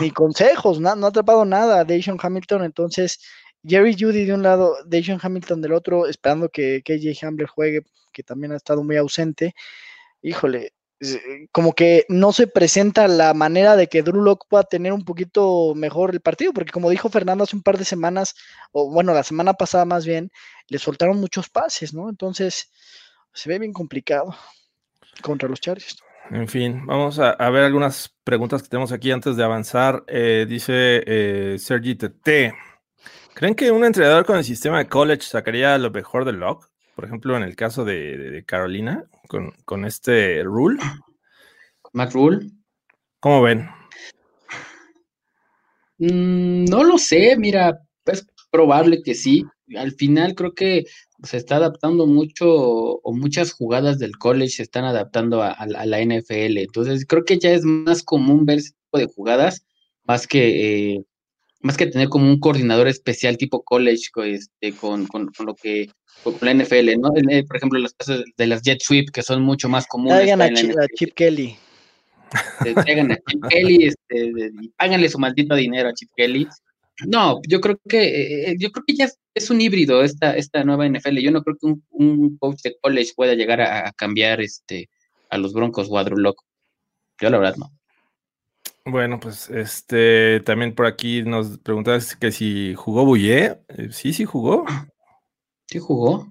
ni 0.00 0.10
consejos, 0.10 0.80
no, 0.80 0.88
ha 0.88 1.08
atrapado 1.08 1.44
nada 1.44 1.84
Dayshon 1.84 2.18
Hamilton. 2.20 2.64
Entonces, 2.64 3.20
Jerry 3.64 3.94
Judy 3.98 4.24
de 4.24 4.34
un 4.34 4.42
lado, 4.42 4.76
Dayshon 4.86 5.20
Hamilton 5.22 5.60
del 5.60 5.74
otro, 5.74 6.06
esperando 6.06 6.48
que 6.48 6.82
KJ 6.82 7.26
Hamler 7.26 7.46
juegue, 7.46 7.82
que 8.12 8.22
también 8.22 8.52
ha 8.52 8.56
estado 8.56 8.82
muy 8.82 8.96
ausente. 8.96 9.54
Híjole, 10.22 10.72
como 11.52 11.72
que 11.72 12.04
no 12.08 12.32
se 12.32 12.46
presenta 12.46 13.08
la 13.08 13.32
manera 13.32 13.76
de 13.76 13.88
que 13.88 14.02
Drew 14.02 14.22
Locke 14.22 14.46
pueda 14.48 14.64
tener 14.64 14.92
un 14.92 15.04
poquito 15.04 15.74
mejor 15.74 16.10
el 16.10 16.20
partido, 16.20 16.52
porque 16.52 16.72
como 16.72 16.90
dijo 16.90 17.08
Fernando 17.08 17.44
hace 17.44 17.56
un 17.56 17.62
par 17.62 17.78
de 17.78 17.84
semanas, 17.84 18.34
o 18.72 18.90
bueno, 18.90 19.14
la 19.14 19.22
semana 19.22 19.54
pasada 19.54 19.84
más 19.86 20.04
bien, 20.04 20.30
le 20.68 20.78
soltaron 20.78 21.18
muchos 21.18 21.48
pases, 21.48 21.94
¿no? 21.94 22.10
Entonces, 22.10 22.70
se 23.32 23.48
ve 23.48 23.58
bien 23.58 23.72
complicado 23.72 24.34
contra 25.22 25.48
los 25.48 25.60
Chargers. 25.60 26.02
En 26.30 26.46
fin, 26.46 26.86
vamos 26.86 27.18
a, 27.18 27.34
ver 27.50 27.64
algunas 27.64 28.14
preguntas 28.22 28.62
que 28.62 28.68
tenemos 28.68 28.92
aquí 28.92 29.10
antes 29.10 29.36
de 29.36 29.42
avanzar. 29.42 30.04
Eh, 30.06 30.46
dice 30.48 31.02
eh, 31.04 31.58
Sergi 31.58 31.96
TT. 31.96 32.54
¿Creen 33.34 33.54
que 33.54 33.70
un 33.72 33.84
entrenador 33.84 34.24
con 34.24 34.36
el 34.36 34.44
sistema 34.44 34.78
de 34.78 34.88
college 34.88 35.22
sacaría 35.22 35.76
lo 35.78 35.90
mejor 35.90 36.24
del 36.24 36.36
log? 36.36 36.68
Por 36.94 37.04
ejemplo, 37.04 37.36
en 37.36 37.42
el 37.42 37.56
caso 37.56 37.84
de, 37.84 38.44
Carolina, 38.46 39.04
con, 39.26 39.84
este 39.84 40.42
rule. 40.44 40.78
Matt 41.92 42.12
Rule. 42.12 42.50
¿Cómo 43.18 43.42
ven? 43.42 43.68
Mm, 45.98 46.64
no 46.66 46.84
lo 46.84 46.98
sé, 46.98 47.36
mira, 47.36 47.80
es 48.04 48.26
probable 48.50 49.02
que 49.02 49.14
sí. 49.14 49.44
Al 49.76 49.92
final 49.92 50.34
creo 50.34 50.54
que 50.54 50.84
se 51.22 51.36
está 51.36 51.56
adaptando 51.56 52.06
mucho 52.06 52.46
o 52.48 53.12
muchas 53.12 53.52
jugadas 53.52 53.98
del 53.98 54.16
college 54.16 54.56
se 54.56 54.62
están 54.62 54.84
adaptando 54.84 55.42
a, 55.42 55.66
la 55.66 56.00
NFL. 56.00 56.58
Entonces 56.58 57.04
creo 57.06 57.24
que 57.24 57.38
ya 57.38 57.50
es 57.50 57.64
más 57.64 58.02
común 58.02 58.46
ver 58.46 58.58
ese 58.58 58.70
tipo 58.70 58.98
de 58.98 59.06
jugadas 59.06 59.64
más 60.04 60.26
que 60.26 60.94
eh, 60.94 61.04
más 61.62 61.76
que 61.76 61.86
tener 61.86 62.08
como 62.08 62.26
un 62.26 62.40
coordinador 62.40 62.88
especial 62.88 63.36
tipo 63.36 63.62
college 63.62 64.08
este, 64.24 64.72
con, 64.72 65.06
con, 65.06 65.30
lo 65.44 65.54
que 65.54 65.90
con 66.22 66.34
la 66.40 66.54
NFL, 66.54 66.98
¿no? 66.98 67.10
Eh, 67.28 67.44
por 67.44 67.56
ejemplo, 67.56 67.78
los 67.78 67.92
casos 67.92 68.24
de 68.36 68.46
las 68.46 68.62
jet 68.62 68.80
sweep 68.80 69.10
que 69.10 69.22
son 69.22 69.42
mucho 69.42 69.68
más 69.68 69.86
comunes. 69.86 70.16
Traigan 70.16 70.40
a, 70.40 70.48
Chip 70.96 71.12
Kelly. 71.14 71.56
Traigan 72.74 73.12
a 73.12 73.16
Chip 73.16 73.44
Kelly 73.50 73.88
este, 73.88 74.32
y 74.60 74.68
páganle 74.70 75.08
su 75.10 75.18
maldito 75.18 75.54
dinero 75.54 75.90
a 75.90 75.94
Chip 75.94 76.08
Kelly 76.16 76.48
no, 77.06 77.40
yo 77.48 77.60
creo 77.60 77.78
que 77.88 78.02
eh, 78.02 78.50
eh, 78.50 78.56
yo 78.58 78.70
creo 78.70 78.84
que 78.86 78.94
ya 78.94 79.08
es 79.34 79.50
un 79.50 79.60
híbrido 79.60 80.02
esta, 80.02 80.36
esta 80.36 80.64
nueva 80.64 80.88
NFL. 80.88 81.18
Yo 81.18 81.30
no 81.30 81.42
creo 81.42 81.56
que 81.56 81.74
un, 81.90 82.36
coach 82.38 82.62
de 82.62 82.76
college 82.80 83.12
pueda 83.14 83.34
llegar 83.34 83.60
a, 83.60 83.92
cambiar 83.92 84.40
este 84.40 84.88
a 85.30 85.38
los 85.38 85.52
Broncos 85.52 85.88
o 85.90 85.98
a 85.98 86.04
Drew 86.04 86.18
Yo 87.20 87.30
la 87.30 87.38
verdad 87.38 87.56
no. 87.56 87.70
Bueno, 88.84 89.20
pues 89.20 89.50
este 89.50 90.40
también 90.40 90.74
por 90.74 90.86
aquí 90.86 91.22
nos 91.22 91.58
preguntas 91.58 92.16
que 92.16 92.32
si 92.32 92.74
jugó 92.74 93.04
Bouye. 93.04 93.58
Eh, 93.68 93.88
sí, 93.90 94.12
sí 94.12 94.24
jugó. 94.24 94.64
Sí 95.66 95.78
jugó. 95.78 96.28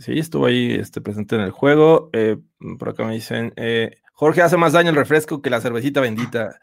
Sí, 0.00 0.18
estuvo 0.18 0.46
ahí 0.46 0.72
este, 0.72 1.00
presente 1.00 1.36
en 1.36 1.42
el 1.42 1.50
juego. 1.50 2.10
Eh, 2.12 2.36
por 2.78 2.90
acá 2.90 3.04
me 3.04 3.14
dicen, 3.14 3.52
eh, 3.56 3.96
Jorge 4.12 4.42
hace 4.42 4.56
más 4.56 4.72
daño 4.72 4.90
el 4.90 4.96
refresco 4.96 5.42
que 5.42 5.50
la 5.50 5.60
cervecita 5.60 6.00
bendita. 6.00 6.60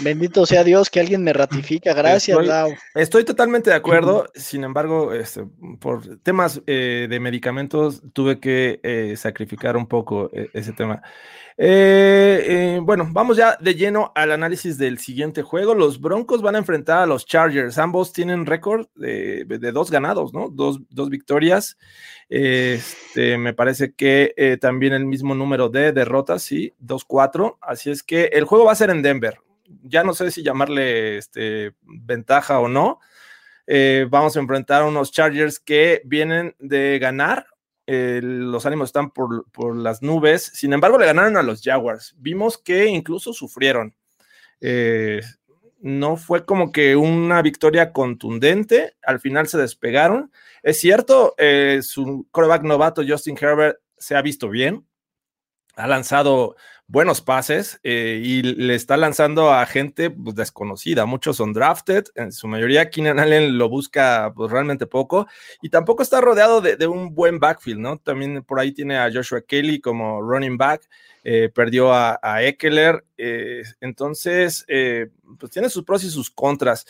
Bendito 0.00 0.44
sea 0.44 0.62
Dios 0.62 0.90
que 0.90 1.00
alguien 1.00 1.22
me 1.24 1.32
ratifica. 1.32 1.94
Gracias, 1.94 2.36
Estoy- 2.36 2.46
Lau. 2.46 2.74
Estoy 2.94 3.24
totalmente 3.24 3.70
de 3.70 3.76
acuerdo, 3.76 4.26
sin 4.34 4.64
embargo, 4.64 5.12
este, 5.12 5.44
por 5.80 6.18
temas 6.18 6.60
eh, 6.66 7.06
de 7.08 7.20
medicamentos 7.20 8.02
tuve 8.12 8.40
que 8.40 8.80
eh, 8.82 9.14
sacrificar 9.16 9.76
un 9.76 9.86
poco 9.86 10.30
eh, 10.32 10.48
ese 10.52 10.72
tema. 10.72 11.02
Bueno, 12.82 13.08
vamos 13.10 13.36
ya 13.36 13.56
de 13.60 13.74
lleno 13.74 14.12
al 14.14 14.32
análisis 14.32 14.78
del 14.78 14.98
siguiente 14.98 15.42
juego. 15.42 15.74
Los 15.74 16.00
Broncos 16.00 16.40
van 16.42 16.54
a 16.56 16.58
enfrentar 16.58 16.98
a 17.02 17.06
los 17.06 17.26
Chargers. 17.26 17.76
Ambos 17.78 18.12
tienen 18.12 18.46
récord 18.46 18.86
de, 18.94 19.44
de 19.46 19.72
dos 19.72 19.90
ganados, 19.90 20.32
¿no? 20.32 20.48
Dos, 20.50 20.80
dos 20.88 21.10
victorias. 21.10 21.76
Este, 22.28 23.36
me 23.36 23.52
parece 23.54 23.92
que 23.92 24.58
también 24.60 24.92
el 24.94 25.04
mismo 25.04 25.34
número 25.34 25.68
de 25.68 25.92
derrotas, 25.92 26.42
sí, 26.42 26.72
2-4. 26.82 27.58
Así 27.60 27.90
es 27.90 28.02
que 28.02 28.24
el 28.32 28.44
juego 28.44 28.64
va 28.64 28.72
a 28.72 28.76
ser 28.76 28.90
en 28.90 29.02
Denver 29.02 29.38
ya 29.82 30.04
no 30.04 30.14
sé 30.14 30.30
si 30.30 30.42
llamarle 30.42 31.18
este, 31.18 31.74
ventaja 31.82 32.60
o 32.60 32.68
no. 32.68 33.00
Eh, 33.72 34.06
vamos 34.10 34.36
a 34.36 34.40
enfrentar 34.40 34.82
a 34.82 34.86
unos 34.86 35.12
Chargers 35.12 35.60
que 35.60 36.02
vienen 36.04 36.56
de 36.58 36.98
ganar. 36.98 37.46
Eh, 37.86 38.20
los 38.22 38.66
ánimos 38.66 38.88
están 38.88 39.10
por, 39.10 39.76
las 39.76 40.02
nubes. 40.02 40.50
Sin 40.54 40.72
embargo, 40.72 40.98
le 40.98 41.06
ganaron 41.06 41.36
a 41.36 41.42
los 41.42 41.62
Jaguars. 41.62 42.14
Vimos 42.18 42.58
que 42.58 42.86
incluso 42.86 43.32
sufrieron. 43.32 43.94
Eh, 44.60 45.20
no 45.78 46.16
fue 46.16 46.44
como 46.44 46.72
que 46.72 46.96
una 46.96 47.42
victoria 47.42 47.92
contundente. 47.92 48.96
Al 49.02 49.20
final 49.20 49.46
se 49.46 49.58
despegaron. 49.58 50.32
Es 50.64 50.80
cierto, 50.80 51.34
su 51.82 52.26
coreback 52.32 52.64
novato 52.64 53.02
Justin 53.06 53.38
Herbert 53.40 53.78
se 53.96 54.16
ha 54.16 54.22
visto 54.22 54.48
bien. 54.48 54.84
Ha 55.76 55.86
lanzado 55.86 56.56
buenos 56.90 57.20
pases 57.20 57.78
eh, 57.84 58.20
y 58.20 58.42
le 58.42 58.74
está 58.74 58.96
lanzando 58.96 59.52
a 59.52 59.64
gente 59.64 60.10
pues, 60.10 60.34
desconocida. 60.34 61.06
Muchos 61.06 61.36
son 61.36 61.52
drafted, 61.52 62.06
en 62.16 62.32
su 62.32 62.48
mayoría 62.48 62.90
Keenan 62.90 63.20
Allen 63.20 63.58
lo 63.58 63.68
busca 63.68 64.32
pues, 64.34 64.50
realmente 64.50 64.88
poco 64.88 65.28
y 65.62 65.68
tampoco 65.68 66.02
está 66.02 66.20
rodeado 66.20 66.60
de, 66.60 66.84
un 66.88 67.14
buen 67.14 67.38
backfield, 67.38 67.78
¿no? 67.78 67.98
También 67.98 68.42
por 68.42 68.58
ahí 68.58 68.72
tiene 68.72 68.98
a 68.98 69.08
Joshua 69.12 69.42
Kelly 69.42 69.80
como 69.80 70.20
running 70.20 70.56
back, 70.56 70.88
eh, 71.22 71.48
perdió 71.54 71.92
a, 71.92 72.18
a 72.20 72.42
Eckler, 72.42 73.04
eh, 73.16 73.62
entonces 73.80 74.66
pues 74.66 75.52
tiene 75.52 75.70
sus 75.70 75.84
pros 75.84 76.02
y 76.02 76.10
sus 76.10 76.28
contras. 76.28 76.86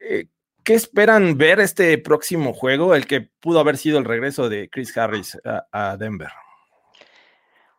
Eh, 0.00 0.26
¿Qué 0.62 0.74
esperan 0.74 1.38
ver 1.38 1.60
este 1.60 1.96
próximo 1.96 2.52
juego, 2.52 2.94
el 2.94 3.06
que 3.06 3.22
pudo 3.22 3.60
haber 3.60 3.78
sido 3.78 3.98
el 3.98 4.04
regreso 4.04 4.50
de 4.50 4.68
Chris 4.68 4.94
Harris 4.98 5.38
a 5.44 5.96
Denver? 5.98 6.28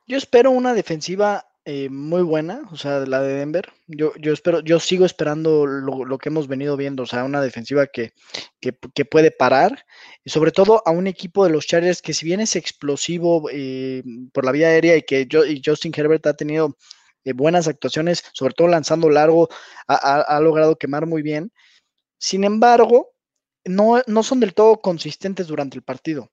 Yo 0.07 0.17
espero 0.17 0.51
una 0.51 0.73
defensiva 0.73 1.50
eh, 1.65 1.89
muy 1.89 2.23
buena, 2.23 2.67
o 2.71 2.75
sea, 2.75 3.05
la 3.05 3.21
de 3.21 3.35
Denver. 3.35 3.71
Yo, 3.87 4.13
yo 4.15 4.33
espero, 4.33 4.61
yo 4.61 4.79
sigo 4.79 5.05
esperando 5.05 5.67
lo, 5.67 6.17
que 6.17 6.29
hemos 6.29 6.47
venido 6.47 6.75
viendo, 6.75 7.03
o 7.03 7.05
sea, 7.05 7.23
una 7.23 7.41
defensiva 7.41 7.85
que, 7.87 8.13
que, 8.59 9.05
puede 9.05 9.29
parar, 9.31 9.85
y 10.23 10.31
sobre 10.31 10.51
todo 10.51 10.81
a 10.85 10.91
un 10.91 11.05
equipo 11.07 11.43
de 11.45 11.51
los 11.51 11.67
Chargers 11.67 12.01
que 12.01 12.13
si 12.13 12.25
bien 12.25 12.39
es 12.39 12.55
explosivo 12.55 13.47
eh, 13.51 14.03
por 14.33 14.45
la 14.45 14.51
vía 14.51 14.69
aérea 14.69 14.97
y 14.97 15.03
que 15.03 15.27
Justin 15.63 15.93
Herbert 15.95 16.25
ha 16.27 16.35
tenido 16.35 16.77
eh, 17.25 17.33
buenas 17.33 17.67
actuaciones, 17.67 18.23
sobre 18.33 18.53
todo 18.55 18.67
lanzando 18.67 19.09
largo, 19.09 19.49
ha 19.87 20.39
logrado 20.41 20.77
quemar 20.77 21.05
muy 21.05 21.21
bien. 21.21 21.51
Sin 22.19 22.43
embargo, 22.43 23.11
no, 23.65 24.01
no 24.07 24.23
son 24.23 24.39
del 24.39 24.53
todo 24.53 24.81
consistentes 24.81 25.47
durante 25.47 25.77
el 25.77 25.83
partido 25.83 26.31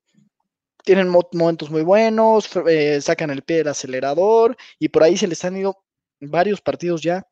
tienen 0.89 1.11
momentos 1.11 1.68
muy 1.68 1.82
buenos, 1.82 2.49
eh, 2.66 2.99
sacan 3.03 3.28
el 3.28 3.43
pie 3.43 3.59
del 3.59 3.68
acelerador 3.68 4.57
y 4.78 4.89
por 4.89 5.03
ahí 5.03 5.18
se 5.18 5.28
les 5.28 5.45
han 5.45 5.55
ido 5.55 5.84
varios 6.18 6.62
partidos 6.62 7.03
ya. 7.03 7.26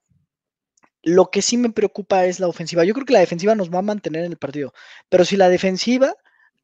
Lo 1.02 1.30
que 1.30 1.40
sí 1.40 1.56
me 1.56 1.70
preocupa 1.70 2.26
es 2.26 2.38
la 2.38 2.48
ofensiva. 2.48 2.84
Yo 2.84 2.92
creo 2.92 3.06
que 3.06 3.14
la 3.14 3.20
defensiva 3.20 3.54
nos 3.54 3.70
va 3.70 3.78
a 3.78 3.82
mantener 3.82 4.26
en 4.26 4.32
el 4.32 4.36
partido, 4.36 4.74
pero 5.08 5.24
si 5.24 5.38
la 5.38 5.48
defensiva, 5.48 6.12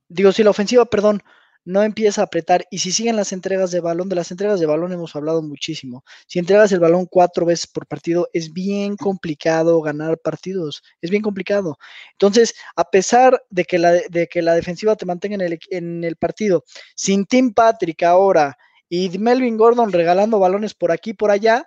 digo, 0.09 0.33
si 0.33 0.43
la 0.43 0.51
ofensiva, 0.51 0.85
perdón, 0.85 1.23
no 1.65 1.83
empieza 1.83 2.21
a 2.21 2.25
apretar 2.25 2.67
y 2.71 2.79
si 2.79 2.93
siguen 2.93 3.17
las 3.17 3.33
entregas 3.33 3.71
de 3.71 3.81
balón, 3.81 4.09
de 4.09 4.17
las 4.17 4.31
entregas 4.31 4.61
de 4.61 4.67
balón 4.67 4.93
hemos 4.93 5.15
hablado 5.15 5.43
muchísimo. 5.43 6.05
Si 6.27 6.39
entregas 6.39 6.73
el 6.73 6.81
balón 6.81 7.07
cuatro 7.07 7.47
veces 7.47 7.67
por 7.67 7.87
partido, 7.87 8.29
es 8.33 8.53
bien 8.53 8.97
complicado 8.97 9.81
ganar 9.81 10.19
partidos, 10.19 10.83
es 11.01 11.11
bien 11.11 11.23
complicado. 11.23 11.79
Entonces, 12.13 12.55
a 12.77 12.91
pesar 12.91 13.43
de 13.51 13.65
que 13.65 13.79
la, 13.79 13.93
de 13.93 14.27
que 14.29 14.43
la 14.43 14.55
defensiva 14.55 14.97
te 14.97 15.07
mantenga 15.07 15.37
en 15.37 15.41
el, 15.41 15.59
en 15.71 16.05
el 16.05 16.17
partido, 16.17 16.65
sin 16.95 17.27
Tim 17.27 17.53
Patrick 17.53 18.03
ahora 18.03 18.57
y 18.89 19.19
Melvin 19.19 19.57
Gordon 19.57 19.93
regalando 19.93 20.39
balones 20.39 20.75
por 20.75 20.93
aquí 20.93 21.11
y 21.11 21.15
por 21.15 21.31
allá, 21.31 21.67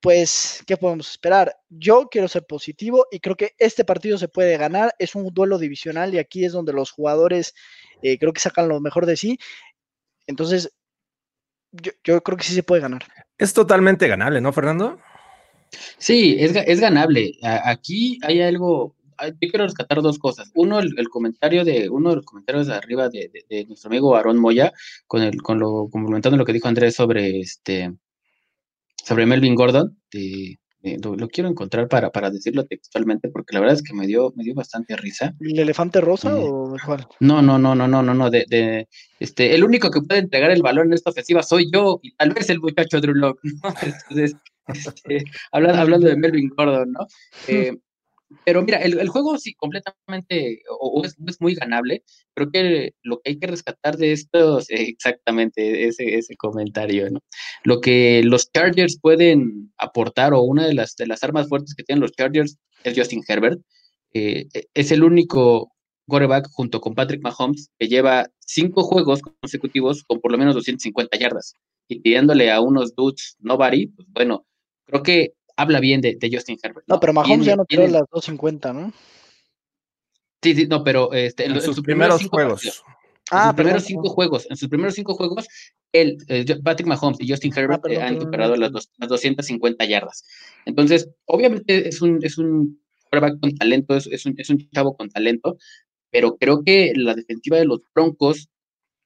pues, 0.00 0.62
¿qué 0.66 0.76
podemos 0.76 1.10
esperar? 1.10 1.56
Yo 1.68 2.08
quiero 2.10 2.28
ser 2.28 2.44
positivo 2.46 3.06
y 3.10 3.20
creo 3.20 3.36
que 3.36 3.54
este 3.58 3.84
partido 3.84 4.18
se 4.18 4.28
puede 4.28 4.56
ganar. 4.56 4.94
Es 4.98 5.14
un 5.14 5.32
duelo 5.32 5.58
divisional 5.58 6.14
y 6.14 6.18
aquí 6.18 6.44
es 6.44 6.52
donde 6.52 6.72
los 6.72 6.90
jugadores 6.90 7.54
eh, 8.02 8.18
creo 8.18 8.32
que 8.32 8.40
sacan 8.40 8.68
lo 8.68 8.80
mejor 8.80 9.06
de 9.06 9.16
sí. 9.16 9.38
Entonces, 10.26 10.72
yo, 11.72 11.92
yo, 12.04 12.22
creo 12.22 12.36
que 12.36 12.44
sí 12.44 12.54
se 12.54 12.62
puede 12.62 12.82
ganar. 12.82 13.04
Es 13.38 13.52
totalmente 13.52 14.08
ganable, 14.08 14.40
¿no, 14.40 14.52
Fernando? 14.52 14.98
Sí, 15.98 16.36
es, 16.38 16.54
es 16.54 16.80
ganable. 16.80 17.32
Aquí 17.42 18.18
hay 18.22 18.40
algo, 18.42 18.94
yo 19.20 19.50
quiero 19.50 19.64
rescatar 19.64 20.02
dos 20.02 20.18
cosas. 20.18 20.50
Uno, 20.54 20.78
el, 20.78 20.94
el 20.98 21.08
comentario 21.08 21.64
de, 21.64 21.88
uno 21.88 22.10
de 22.10 22.16
los 22.16 22.24
comentarios 22.24 22.66
de 22.66 22.74
arriba 22.74 23.08
de, 23.08 23.30
de, 23.32 23.44
de 23.48 23.64
nuestro 23.66 23.88
amigo 23.88 24.14
Aarón 24.16 24.38
Moya, 24.38 24.72
con 25.06 25.22
el, 25.22 25.42
con 25.42 25.58
lo, 25.58 25.88
complementando 25.90 26.36
lo 26.36 26.44
que 26.44 26.52
dijo 26.52 26.68
Andrés 26.68 26.94
sobre 26.94 27.40
este, 27.40 27.92
sobre 29.06 29.24
Melvin 29.24 29.54
Gordon, 29.54 29.96
de, 30.12 30.58
de, 30.80 30.98
lo, 31.00 31.14
lo, 31.14 31.28
quiero 31.28 31.48
encontrar 31.48 31.86
para, 31.86 32.10
para 32.10 32.28
decirlo 32.28 32.66
textualmente, 32.66 33.28
porque 33.28 33.54
la 33.54 33.60
verdad 33.60 33.76
es 33.76 33.82
que 33.84 33.94
me 33.94 34.04
dio, 34.04 34.32
me 34.34 34.42
dio 34.42 34.52
bastante 34.52 34.96
risa. 34.96 35.32
¿El 35.38 35.60
elefante 35.60 36.00
rosa 36.00 36.30
eh, 36.30 36.40
o 36.40 36.74
cuál? 36.84 37.06
No, 37.20 37.40
no, 37.40 37.56
no, 37.56 37.76
no, 37.76 37.86
no, 37.86 38.02
no, 38.02 38.14
no, 38.14 38.30
de, 38.30 38.46
de, 38.48 38.88
este, 39.20 39.54
el 39.54 39.62
único 39.62 39.92
que 39.92 40.00
puede 40.00 40.20
entregar 40.20 40.50
el 40.50 40.62
balón 40.62 40.88
en 40.88 40.94
esta 40.94 41.10
ofensiva 41.10 41.44
soy 41.44 41.70
yo, 41.72 42.00
y 42.02 42.16
tal 42.16 42.30
vez 42.32 42.50
el 42.50 42.58
muchacho 42.58 43.00
Drew 43.00 43.14
Locke, 43.14 43.40
¿no? 43.44 43.74
Entonces, 43.82 44.34
este, 44.66 45.24
hablando, 45.52 45.80
hablando 45.82 46.08
de 46.08 46.16
Melvin 46.16 46.50
Gordon, 46.56 46.90
¿no? 46.90 47.06
Eh, 47.46 47.76
pero 48.44 48.62
mira, 48.62 48.78
el, 48.78 48.98
el, 48.98 49.08
juego 49.08 49.38
sí, 49.38 49.54
completamente, 49.54 50.62
o, 50.68 51.02
es, 51.04 51.16
es, 51.26 51.40
muy 51.40 51.54
ganable. 51.54 52.02
Creo 52.34 52.50
que 52.50 52.94
lo 53.02 53.20
que 53.20 53.30
hay 53.30 53.38
que 53.38 53.46
rescatar 53.46 53.96
de 53.96 54.12
esto 54.12 54.58
es 54.58 54.66
exactamente 54.70 55.86
ese, 55.86 56.16
ese 56.16 56.36
comentario, 56.36 57.10
¿no? 57.10 57.20
Lo 57.64 57.80
que 57.80 58.22
los 58.24 58.50
Chargers 58.50 58.98
pueden 59.00 59.72
aportar, 59.78 60.34
o 60.34 60.42
una 60.42 60.66
de 60.66 60.74
las, 60.74 60.96
de 60.96 61.06
las 61.06 61.22
armas 61.22 61.48
fuertes 61.48 61.74
que 61.74 61.84
tienen 61.84 62.02
los 62.02 62.12
Chargers, 62.12 62.58
es 62.84 62.96
Justin 62.96 63.22
Herbert. 63.26 63.60
Eh, 64.12 64.48
es 64.74 64.90
el 64.90 65.04
único 65.04 65.70
quarterback 66.08 66.48
junto 66.50 66.80
con 66.80 66.94
Patrick 66.94 67.22
Mahomes 67.22 67.70
que 67.78 67.88
lleva 67.88 68.28
cinco 68.38 68.82
juegos 68.84 69.20
consecutivos 69.22 70.04
con 70.04 70.20
por 70.20 70.32
lo 70.32 70.38
menos 70.38 70.54
250 70.54 71.18
yardas. 71.18 71.54
Y 71.88 72.00
pidiéndole 72.00 72.50
a 72.50 72.60
unos 72.60 72.94
dudes 72.94 73.36
nobody, 73.38 73.88
pues 73.88 74.08
bueno, 74.10 74.46
creo 74.86 75.02
que 75.02 75.34
habla 75.56 75.80
bien 75.80 76.00
de, 76.00 76.16
de 76.16 76.30
Justin 76.32 76.58
Herbert. 76.62 76.86
¿no? 76.86 76.96
no, 76.96 77.00
pero 77.00 77.12
Mahomes 77.12 77.38
tiene, 77.38 77.44
ya 77.44 77.56
no 77.56 77.64
tiró 77.64 77.82
las 77.82 78.02
250, 78.10 78.72
¿no? 78.72 78.92
Sí, 80.42 80.54
sí, 80.54 80.66
no, 80.66 80.84
pero 80.84 81.12
este, 81.12 81.46
en, 81.46 81.52
en, 81.52 81.62
sus, 81.62 81.76
sus 81.76 81.84
primeros, 81.84 82.18
primeros 82.18 82.30
juegos. 82.30 82.62
Partidos, 82.62 82.84
ah, 83.30 83.40
en 83.40 83.46
sus 83.48 83.54
primeros 83.56 83.82
perdón. 83.82 83.86
cinco 83.86 84.08
juegos, 84.10 84.46
en 84.50 84.56
sus 84.56 84.68
primeros 84.68 84.94
cinco 84.94 85.14
juegos, 85.14 85.48
él, 85.92 86.18
eh, 86.28 86.44
Patrick 86.62 86.86
Mahomes 86.86 87.20
y 87.20 87.28
Justin 87.28 87.52
Herbert 87.56 87.80
ah, 87.80 87.88
perdón, 87.88 88.02
han 88.02 88.20
superado 88.20 88.56
las, 88.56 88.72
dos, 88.72 88.90
las 88.98 89.08
250 89.08 89.84
yardas. 89.86 90.24
Entonces, 90.66 91.08
obviamente 91.24 91.88
es 91.88 92.02
un, 92.02 92.20
es 92.22 92.38
un 92.38 92.80
quarterback 93.10 93.40
con 93.40 93.54
talento, 93.56 93.96
es, 93.96 94.06
es, 94.06 94.26
un, 94.26 94.34
es 94.36 94.50
un 94.50 94.68
chavo 94.70 94.96
con 94.96 95.08
talento, 95.08 95.56
pero 96.10 96.36
creo 96.36 96.62
que 96.62 96.92
la 96.94 97.14
defensiva 97.14 97.56
de 97.56 97.64
los 97.64 97.80
Broncos 97.94 98.48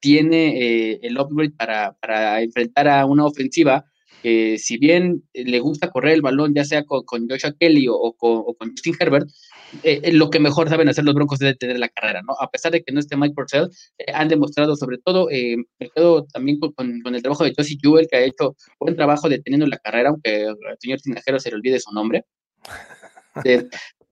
tiene 0.01 0.59
eh, 0.59 1.01
el 1.03 1.19
upgrade 1.19 1.53
para, 1.53 1.93
para 2.01 2.43
enfrentar 2.43 2.89
a 2.89 3.07
una 3.07 3.27
ofensiva 3.27 3.85
que 4.23 4.59
si 4.59 4.77
bien 4.77 5.23
le 5.33 5.61
gusta 5.61 5.91
correr 5.91 6.15
el 6.15 6.23
balón, 6.23 6.55
ya 6.55 6.65
sea 6.65 6.85
con, 6.85 7.05
con 7.05 7.29
Joshua 7.29 7.55
Kelly 7.59 7.89
o, 7.89 7.95
o, 7.95 8.13
con, 8.13 8.43
o, 8.47 8.55
con, 8.55 8.71
Justin 8.71 8.95
Herbert, 8.99 9.29
eh, 9.83 10.13
lo 10.13 10.31
que 10.31 10.41
mejor 10.41 10.69
saben 10.69 10.89
hacer 10.89 11.05
los 11.05 11.15
Broncos 11.15 11.41
es 11.41 11.49
detener 11.49 11.79
la 11.79 11.89
carrera, 11.89 12.23
¿no? 12.23 12.35
A 12.41 12.51
pesar 12.51 12.73
de 12.73 12.83
que 12.83 12.93
no 12.93 13.01
esté 13.01 13.17
Mike 13.17 13.35
Purcell, 13.35 13.69
eh, 13.99 14.13
han 14.13 14.29
demostrado 14.29 14.77
sobre 14.77 14.99
todo, 14.99 15.31
eh, 15.31 15.57
también 16.33 16.59
con, 16.59 16.73
con, 16.73 17.15
el 17.15 17.23
trabajo 17.23 17.45
de 17.45 17.55
Josie 17.57 17.79
Jewell, 17.81 18.09
que 18.09 18.17
ha 18.17 18.25
hecho 18.25 18.57
buen 18.79 18.97
trabajo 18.97 19.29
deteniendo 19.29 19.67
la 19.67 19.79
carrera, 19.79 20.11
aunque 20.11 20.47
al 20.47 20.77
señor 20.79 21.01
Tinajero 21.01 21.39
se 21.39 21.51
le 21.51 21.57
olvide 21.57 21.81
su 21.81 21.93
nombre. 21.93 22.25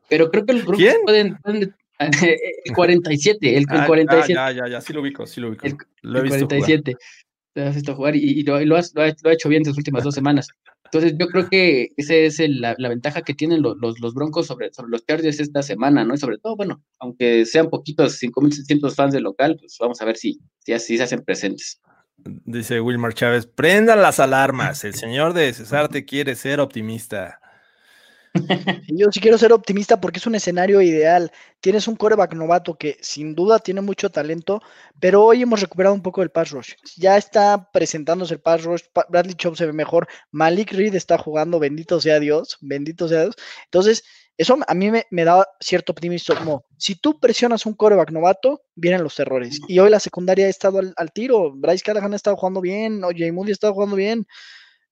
pero 0.09 0.30
creo 0.30 0.46
que 0.46 0.52
los 0.52 0.64
Broncos 0.64 0.78
¿Quién? 0.78 0.96
pueden, 1.04 1.36
pueden 1.38 1.74
el 2.64 2.74
47, 2.74 3.56
el, 3.56 3.56
el 3.56 3.66
ah, 3.70 3.86
47. 3.86 4.38
Ah, 4.38 4.52
ya, 4.52 4.59
ya, 4.59 4.68
ya, 4.68 4.80
sí 4.80 4.92
lo 4.92 5.00
ubico, 5.00 5.26
sí 5.26 5.40
lo 5.40 5.48
ubico. 5.48 5.66
El, 5.66 5.76
lo 6.02 6.18
he 6.18 6.22
el 6.22 6.28
visto 6.28 6.46
47. 6.46 6.92
Jugar. 6.92 7.27
Te 7.59 7.66
has 7.66 7.74
visto 7.74 7.96
jugar 7.96 8.14
y, 8.14 8.44
lo, 8.44 8.64
lo, 8.64 8.76
has, 8.76 8.94
lo, 8.94 9.02
ha, 9.02 9.12
lo, 9.20 9.30
hecho 9.32 9.48
bien 9.48 9.62
en 9.62 9.70
las 9.70 9.76
últimas 9.76 10.04
dos 10.04 10.14
semanas. 10.14 10.46
Entonces 10.84 11.14
yo 11.18 11.26
creo 11.26 11.48
que 11.48 11.88
esa 11.96 12.14
es 12.14 12.38
la, 12.38 12.76
ventaja 12.88 13.22
que 13.22 13.34
tienen 13.34 13.62
los, 13.62 14.14
Broncos 14.14 14.46
sobre, 14.46 14.70
los 14.86 15.04
Chargers 15.04 15.40
esta 15.40 15.64
semana, 15.64 16.04
¿no? 16.04 16.14
Y 16.14 16.18
sobre 16.18 16.38
todo, 16.38 16.54
bueno, 16.54 16.84
aunque 17.00 17.44
sean 17.46 17.68
poquitos, 17.68 18.22
5.600 18.22 18.94
fans 18.94 19.12
de 19.12 19.20
local, 19.20 19.56
pues 19.59 19.76
vamos 19.80 20.00
a 20.00 20.04
ver 20.04 20.16
si, 20.16 20.38
si 20.61 20.72
así 20.72 20.98
se 20.98 21.02
hacen 21.02 21.24
presentes. 21.24 21.80
Dice 22.18 22.80
Wilmar 22.80 23.14
Chávez, 23.14 23.48
prendan 23.48 24.02
las 24.02 24.20
alarmas, 24.20 24.84
el 24.84 24.94
señor 24.94 25.32
de 25.32 25.52
César 25.52 25.88
te 25.88 26.04
quiere 26.04 26.36
ser 26.36 26.61
optimista. 26.61 27.40
Yo 28.89 29.07
sí 29.11 29.20
quiero 29.20 29.39
ser 29.39 29.53
optimista 29.53 30.01
porque 30.01 30.18
es 30.18 30.26
un 30.26 30.34
escenario 30.34 30.80
ideal. 30.80 31.30
Tienes 31.61 31.89
un 31.89 31.97
coreback 31.97 32.34
novato 32.34 32.76
que 32.76 32.97
sin 33.01 33.34
duda 33.34 33.59
tiene 33.59 33.80
mucho 33.80 34.11
talento, 34.11 34.61
pero 35.01 35.24
hoy 35.24 35.43
hemos 35.43 35.61
recuperado 35.61 35.95
un 35.95 36.03
poco 36.03 36.22
el 36.22 36.30
pass 36.30 36.51
rush. 36.51 36.72
Ya 36.97 37.16
está 37.16 37.70
presentándose 37.72 38.34
el 38.34 38.41
pass 38.41 38.64
rush. 38.64 38.82
Bradley 39.09 39.34
Chop 39.34 39.57
se 39.57 39.66
ve 39.66 39.72
mejor. 39.72 40.09
Malik 40.30 40.72
Reed 40.72 40.95
está 40.95 41.18
jugando, 41.18 41.59
bendito 41.59 42.01
sea 42.01 42.20
Dios, 42.20 42.59
bendito 42.61 43.09
sea 43.09 43.22
Dios. 43.22 43.36
Entonces, 43.64 44.05
eso 44.36 44.57
a 44.66 44.74
mí 44.74 44.91
me, 44.91 45.24
da 45.24 45.49
cierto 45.61 45.91
optimismo. 45.91 46.64
Si 46.76 46.95
tú 46.95 47.18
presionas 47.18 47.66
un 47.66 47.74
coreback 47.74 48.12
novato, 48.12 48.62
vienen 48.76 49.03
los 49.03 49.18
errores. 49.18 49.59
Y 49.66 49.80
hoy 49.80 49.91
la 49.91 49.99
secundaria 49.99 50.47
ha 50.47 50.49
estado 50.49 50.78
al, 50.78 51.12
tiro. 51.12 51.53
Bryce 51.57 51.82
Callahan 51.82 52.12
ha 52.12 52.16
estado 52.16 52.36
jugando 52.36 52.61
bien, 52.61 53.03
o 53.03 53.09
Jay 53.09 53.32
Moody 53.32 53.51
ha 53.51 53.53
estado 53.53 53.74
jugando 53.74 53.97
bien 53.97 54.26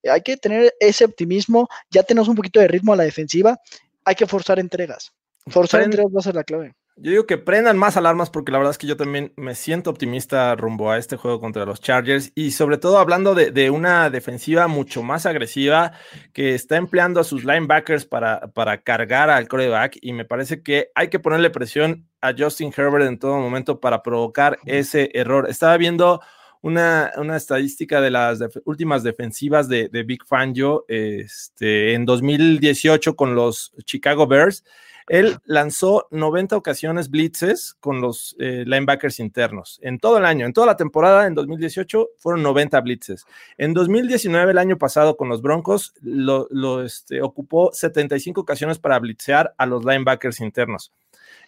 hay 0.09 0.23
que 0.23 0.37
tener 0.37 0.73
ese 0.81 1.05
optimismo, 1.05 1.69
ya 1.91 2.03
tenemos 2.03 2.29
un 2.29 2.37
poquito 2.37 2.61
de 2.61 2.69
ritmo 2.69 2.93
a 2.93 2.97
la 2.97 3.05
defensiva, 3.05 3.59
hay 4.05 4.15
que 4.15 4.27
forzar 4.27 4.59
entregas. 4.59 5.13
Forzar 5.47 5.83
entregas 5.83 6.13
va 6.15 6.21
a 6.21 6.23
ser 6.23 6.35
la 6.35 6.45
clave. 6.45 6.75
Yo 6.99 7.11
digo 7.11 7.27
que 7.27 7.37
prendan 7.37 7.77
más 7.77 7.99
alarmas 7.99 8.31
porque 8.31 8.51
la 8.51 8.57
verdad 8.57 8.71
es 8.71 8.79
que 8.79 8.87
yo 8.87 8.97
también 8.97 9.35
me 9.37 9.55
siento 9.55 9.91
optimista 9.91 10.55
rumbo 10.57 10.91
a 10.91 10.97
este 10.97 11.19
juego 11.19 11.41
contra 11.41 11.67
los 11.67 11.83
Chargers 11.83 12.33
y 12.35 12.53
sobre 12.53 12.79
todo 12.79 12.97
hablando 12.97 13.35
de, 13.35 13.71
una 13.71 14.09
defensiva 14.09 14.67
mucho 14.67 15.03
más 15.03 15.27
agresiva 15.27 15.93
que 16.33 16.55
está 16.55 16.77
empleando 16.79 17.21
a 17.21 17.25
sus 17.25 17.45
linebackers 17.45 18.07
para, 18.07 18.51
para 18.55 18.81
cargar 18.81 19.29
al 19.29 19.47
coreback 19.47 19.99
y 20.01 20.15
me 20.15 20.25
parece 20.25 20.63
que 20.63 20.91
hay 20.95 21.09
que 21.09 21.19
ponerle 21.19 21.51
presión 21.51 22.09
a 22.23 22.33
Justin 22.37 22.73
Herbert 22.75 23.05
en 23.05 23.19
todo 23.19 23.37
momento 23.41 23.79
para 23.79 24.03
provocar 24.03 24.59
ese 24.65 25.11
error. 25.13 25.51
Estaba 25.51 25.77
viendo 25.77 26.23
una, 26.63 27.13
estadística 27.37 28.01
de 28.01 28.11
las 28.11 28.41
últimas 28.65 29.03
defensivas 29.03 29.69
de, 29.69 29.89
Big 30.07 30.25
Fangio 30.25 30.85
este, 30.89 31.95
en 31.95 32.05
2018 32.05 33.17
con 33.17 33.35
los 33.35 33.73
Chicago 33.85 34.27
Bears. 34.27 34.65
Él 35.09 35.39
lanzó 35.45 36.09
90 36.11 36.57
ocasiones 36.57 37.11
blitzes 37.11 37.75
con 37.79 38.01
los 38.01 38.35
eh, 38.41 38.65
linebackers 38.67 39.21
internos 39.21 39.79
en 39.83 40.01
todo 40.01 40.19
el 40.19 40.25
año. 40.25 40.47
En 40.47 40.53
toda 40.53 40.67
la 40.67 40.77
temporada, 40.77 41.29
en 41.29 41.35
2018, 41.35 42.09
fueron 42.19 42.43
90 42.43 42.81
blitzes. 42.81 43.25
En 43.57 43.73
2019, 43.73 44.51
el 44.51 44.59
año 44.59 44.79
pasado, 44.79 45.17
con 45.17 45.29
los 45.29 45.43
Broncos, 45.43 45.95
lo, 46.03 46.83
este, 46.83 47.23
ocupó 47.23 47.71
75 47.73 48.41
ocasiones 48.41 48.81
para 48.81 48.99
blitzear 48.99 49.55
a 49.59 49.67
los 49.67 49.85
linebackers 49.85 50.41
internos. 50.41 50.93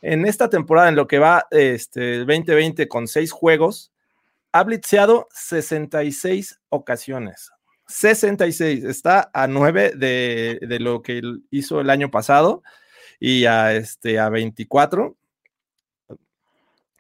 En 0.03 0.25
esta 0.25 0.49
temporada, 0.49 0.89
en 0.89 0.95
lo 0.95 1.09
que 1.09 1.19
va 1.19 1.49
este, 1.51 2.19
2020 2.19 2.87
con 2.87 3.09
seis 3.09 3.33
juegos, 3.33 3.91
ha 4.53 4.65
blitzeado 4.65 5.29
66 5.33 6.61
ocasiones. 6.69 7.51
66, 7.89 8.85
está 8.85 9.31
a 9.33 9.47
9 9.47 9.93
de, 9.97 10.79
lo 10.81 11.03
que 11.03 11.23
hizo 11.51 11.81
el 11.81 11.91
año 11.91 12.11
pasado 12.11 12.63
y 13.19 13.47
a, 13.47 13.75
este, 13.75 14.19
a 14.19 14.29
24 14.29 15.17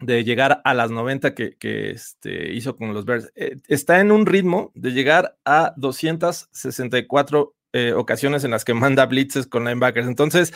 de 0.00 0.24
llegar 0.24 0.62
a 0.64 0.74
las 0.74 0.90
90 0.90 1.34
que, 1.34 1.56
este, 1.90 2.52
hizo 2.52 2.76
con 2.76 2.94
los 2.94 3.04
Bears. 3.04 3.30
Eh, 3.34 3.56
está 3.66 4.00
en 4.00 4.12
un 4.12 4.26
ritmo 4.26 4.70
de 4.74 4.92
llegar 4.92 5.36
a 5.44 5.74
264 5.76 7.54
eh, 7.78 7.92
ocasiones 7.94 8.44
en 8.44 8.50
las 8.50 8.64
que 8.64 8.74
manda 8.74 9.06
blitzes 9.06 9.46
con 9.46 9.64
linebackers. 9.64 10.06
Entonces, 10.06 10.52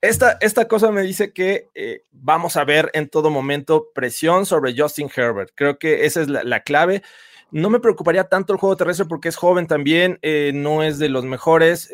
esta, 0.00 0.38
esta 0.40 0.66
cosa 0.68 0.90
me 0.90 1.02
dice 1.02 1.32
que 1.32 1.68
eh, 1.74 2.04
vamos 2.12 2.56
a 2.56 2.64
ver 2.64 2.90
en 2.94 3.08
todo 3.08 3.30
momento 3.30 3.90
presión 3.94 4.46
sobre 4.46 4.74
Justin 4.76 5.10
Herbert. 5.14 5.52
Creo 5.54 5.78
que 5.78 6.04
esa 6.06 6.20
es 6.22 6.28
la, 6.28 6.60
clave. 6.60 7.02
No 7.50 7.70
me 7.70 7.80
preocuparía 7.80 8.24
tanto 8.24 8.52
el 8.52 8.58
juego 8.58 8.76
terrestre 8.76 9.06
porque 9.06 9.28
es 9.28 9.36
joven 9.36 9.66
también, 9.66 10.18
eh, 10.22 10.52
no 10.54 10.82
es 10.82 10.98
de 10.98 11.08
los 11.08 11.24
mejores 11.24 11.88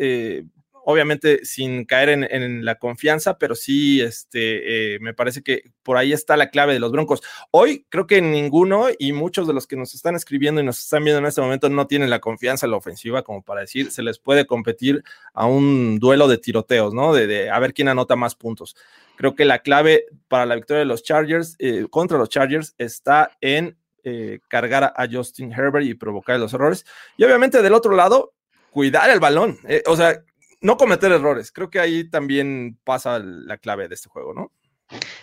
obviamente 0.84 1.44
sin 1.44 1.84
caer 1.84 2.08
en, 2.08 2.64
la 2.64 2.76
confianza, 2.76 3.38
pero 3.38 3.54
sí, 3.54 4.00
este, 4.00 4.94
eh, 4.94 4.98
me 5.00 5.14
parece 5.14 5.42
que 5.42 5.64
por 5.82 5.96
ahí 5.96 6.12
está 6.12 6.36
la 6.36 6.50
clave 6.50 6.72
de 6.72 6.80
los 6.80 6.92
Broncos. 6.92 7.22
Hoy 7.50 7.86
creo 7.88 8.06
que 8.06 8.20
ninguno 8.20 8.88
y 8.98 9.12
muchos 9.12 9.46
de 9.46 9.54
los 9.54 9.66
que 9.66 9.76
nos 9.76 9.94
están 9.94 10.16
escribiendo 10.16 10.60
y 10.60 10.64
nos 10.64 10.78
están 10.78 11.04
viendo 11.04 11.18
en 11.18 11.26
este 11.26 11.40
momento 11.40 11.68
no 11.68 11.86
tienen 11.86 12.10
la 12.10 12.20
confianza 12.20 12.66
en 12.66 12.72
la 12.72 12.78
ofensiva 12.78 13.22
como 13.22 13.42
para 13.42 13.60
decir 13.62 13.90
se 13.90 14.02
les 14.02 14.18
puede 14.18 14.46
competir 14.46 15.02
a 15.32 15.46
un 15.46 15.98
duelo 15.98 16.28
de 16.28 16.38
tiroteos, 16.38 16.94
¿no? 16.94 17.14
De, 17.14 17.50
a 17.50 17.58
ver 17.58 17.74
quién 17.74 17.88
anota 17.88 18.16
más 18.16 18.34
puntos. 18.34 18.76
Creo 19.16 19.34
que 19.34 19.44
la 19.44 19.60
clave 19.60 20.06
para 20.28 20.46
la 20.46 20.54
victoria 20.54 20.80
de 20.80 20.86
los 20.86 21.02
Chargers 21.02 21.56
eh, 21.58 21.86
contra 21.90 22.18
los 22.18 22.28
Chargers 22.28 22.74
está 22.78 23.30
en 23.40 23.76
eh, 24.02 24.40
cargar 24.48 24.94
a 24.96 25.06
Justin 25.10 25.52
Herbert 25.52 25.84
y 25.84 25.94
provocar 25.94 26.38
los 26.40 26.54
errores. 26.54 26.86
Y 27.16 27.24
obviamente 27.24 27.60
del 27.60 27.74
otro 27.74 27.94
lado, 27.94 28.32
cuidar 28.70 29.10
el 29.10 29.20
balón. 29.20 29.58
o 29.86 29.96
sea, 29.96 30.22
no 30.60 30.76
cometer 30.76 31.12
errores. 31.12 31.52
Creo 31.52 31.70
que 31.70 31.80
ahí 31.80 32.08
también 32.08 32.78
pasa 32.84 33.18
la 33.18 33.58
clave 33.58 33.88
de 33.88 33.94
este 33.94 34.08
juego, 34.08 34.34
¿no? 34.34 34.52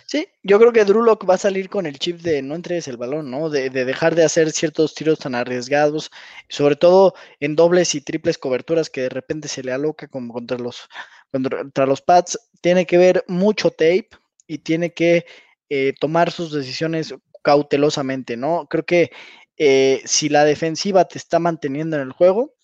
Sí, 0.06 0.26
yo 0.42 0.58
creo 0.58 0.72
que 0.72 0.84
Drew 0.84 1.04
va 1.04 1.34
a 1.34 1.38
salir 1.38 1.68
con 1.68 1.84
el 1.84 1.98
chip 1.98 2.20
de 2.22 2.40
no 2.40 2.54
entregues 2.54 2.88
el 2.88 2.96
balón, 2.96 3.30
¿no? 3.30 3.50
De, 3.50 3.68
dejar 3.68 4.14
de 4.14 4.24
hacer 4.24 4.50
ciertos 4.50 4.94
tiros 4.94 5.18
tan 5.18 5.34
arriesgados, 5.34 6.10
sobre 6.48 6.76
todo 6.76 7.14
en 7.40 7.54
dobles 7.54 7.94
y 7.94 8.00
triples 8.00 8.38
coberturas 8.38 8.88
que 8.88 9.02
de 9.02 9.08
repente 9.10 9.48
se 9.48 9.62
le 9.62 9.72
aloca 9.72 10.08
como 10.08 10.32
contra 10.32 10.56
los, 10.58 10.88
contra, 11.30 11.86
los 11.86 12.00
Pats. 12.00 12.38
Tiene 12.62 12.86
que 12.86 12.96
ver 12.96 13.24
mucho 13.28 13.70
tape 13.70 14.08
y 14.46 14.58
tiene 14.58 14.94
que 14.94 15.26
eh, 15.68 15.92
tomar 16.00 16.30
sus 16.30 16.52
decisiones 16.52 17.14
cautelosamente, 17.42 18.36
¿no? 18.38 18.66
Creo 18.70 18.86
que 18.86 19.10
eh, 19.58 20.00
si 20.06 20.30
la 20.30 20.44
defensiva 20.44 21.04
te 21.06 21.18
está 21.18 21.38
manteniendo 21.38 21.96
en 21.96 22.02
el 22.02 22.12
juego, 22.12 22.54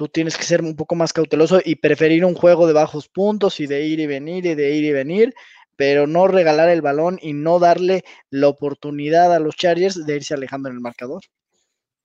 tú 0.00 0.08
tienes 0.08 0.38
que 0.38 0.44
ser 0.44 0.62
un 0.62 0.76
poco 0.76 0.94
más 0.94 1.12
cauteloso 1.12 1.60
y 1.62 1.74
preferir 1.74 2.24
un 2.24 2.34
juego 2.34 2.66
de 2.66 2.72
bajos 2.72 3.06
puntos 3.06 3.60
y 3.60 3.66
de 3.66 3.84
ir 3.84 4.00
y 4.00 4.06
venir 4.06 4.46
y 4.46 4.54
de 4.54 4.74
ir 4.74 4.82
y 4.82 4.92
venir, 4.92 5.34
pero 5.76 6.06
no 6.06 6.26
regalar 6.26 6.70
el 6.70 6.80
balón 6.80 7.18
y 7.20 7.34
no 7.34 7.58
darle 7.58 8.02
la 8.30 8.48
oportunidad 8.48 9.30
a 9.34 9.40
los 9.40 9.56
Chargers 9.56 10.06
de 10.06 10.16
irse 10.16 10.32
alejando 10.32 10.70
en 10.70 10.76
el 10.76 10.80
marcador. 10.80 11.20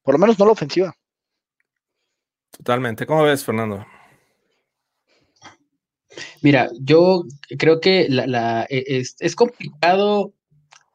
Por 0.01 0.15
lo 0.15 0.19
menos 0.19 0.37
no 0.37 0.45
la 0.45 0.51
ofensiva. 0.51 0.93
Totalmente. 2.51 3.05
¿Cómo 3.05 3.23
ves, 3.23 3.45
Fernando? 3.45 3.85
Mira, 6.41 6.69
yo 6.81 7.23
creo 7.57 7.79
que 7.79 8.07
la, 8.09 8.67
e, 8.69 8.83
es, 8.87 9.15
es, 9.19 9.37
complicado 9.37 10.33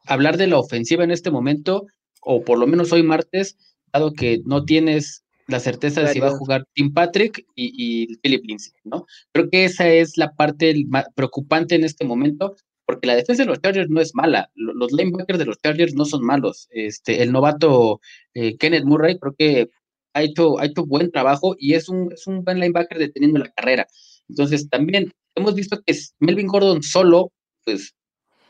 hablar 0.05 0.37
de 0.37 0.45
la 0.45 0.59
ofensiva 0.59 1.03
en 1.03 1.09
este 1.09 1.31
momento, 1.31 1.87
o 2.21 2.43
por 2.43 2.59
lo 2.59 2.67
menos 2.67 2.91
hoy 2.91 3.01
martes, 3.01 3.57
dado 3.91 4.13
que 4.13 4.41
no 4.45 4.65
tienes 4.65 5.23
la 5.51 5.59
certeza 5.59 6.01
de 6.01 6.13
si 6.13 6.19
va 6.19 6.29
a 6.29 6.37
jugar 6.37 6.65
Tim 6.73 6.93
Patrick 6.93 7.45
y, 7.55 7.73
y 7.77 8.15
Philip 8.17 8.43
Lindsay, 8.45 8.73
¿no? 8.83 9.05
Creo 9.33 9.49
que 9.49 9.65
esa 9.65 9.87
es 9.87 10.17
la 10.17 10.31
parte 10.33 10.73
preocupante 11.15 11.75
en 11.75 11.83
este 11.83 12.05
momento, 12.05 12.55
porque 12.85 13.07
la 13.07 13.15
defensa 13.15 13.43
de 13.43 13.47
los 13.47 13.61
Chargers 13.61 13.89
no 13.89 14.01
es 14.01 14.15
mala, 14.15 14.51
los 14.55 14.91
linebackers 14.91 15.39
de 15.39 15.45
los 15.45 15.57
Chargers 15.59 15.93
no 15.93 16.05
son 16.05 16.23
malos. 16.25 16.67
Este, 16.71 17.21
el 17.21 17.31
novato 17.31 18.01
eh, 18.33 18.57
Kenneth 18.57 18.85
Murray 18.85 19.17
creo 19.19 19.35
que 19.37 19.69
ha 20.13 20.23
hecho, 20.23 20.59
ha 20.59 20.65
hecho 20.65 20.85
buen 20.85 21.11
trabajo 21.11 21.55
y 21.57 21.73
es 21.73 21.89
un, 21.89 22.11
es 22.11 22.27
un 22.27 22.43
buen 22.43 22.59
linebacker 22.59 22.97
deteniendo 22.97 23.39
la 23.39 23.51
carrera. 23.51 23.87
Entonces, 24.27 24.69
también 24.69 25.11
hemos 25.35 25.55
visto 25.55 25.81
que 25.85 25.97
Melvin 26.19 26.47
Gordon 26.47 26.83
solo, 26.83 27.31
pues, 27.65 27.93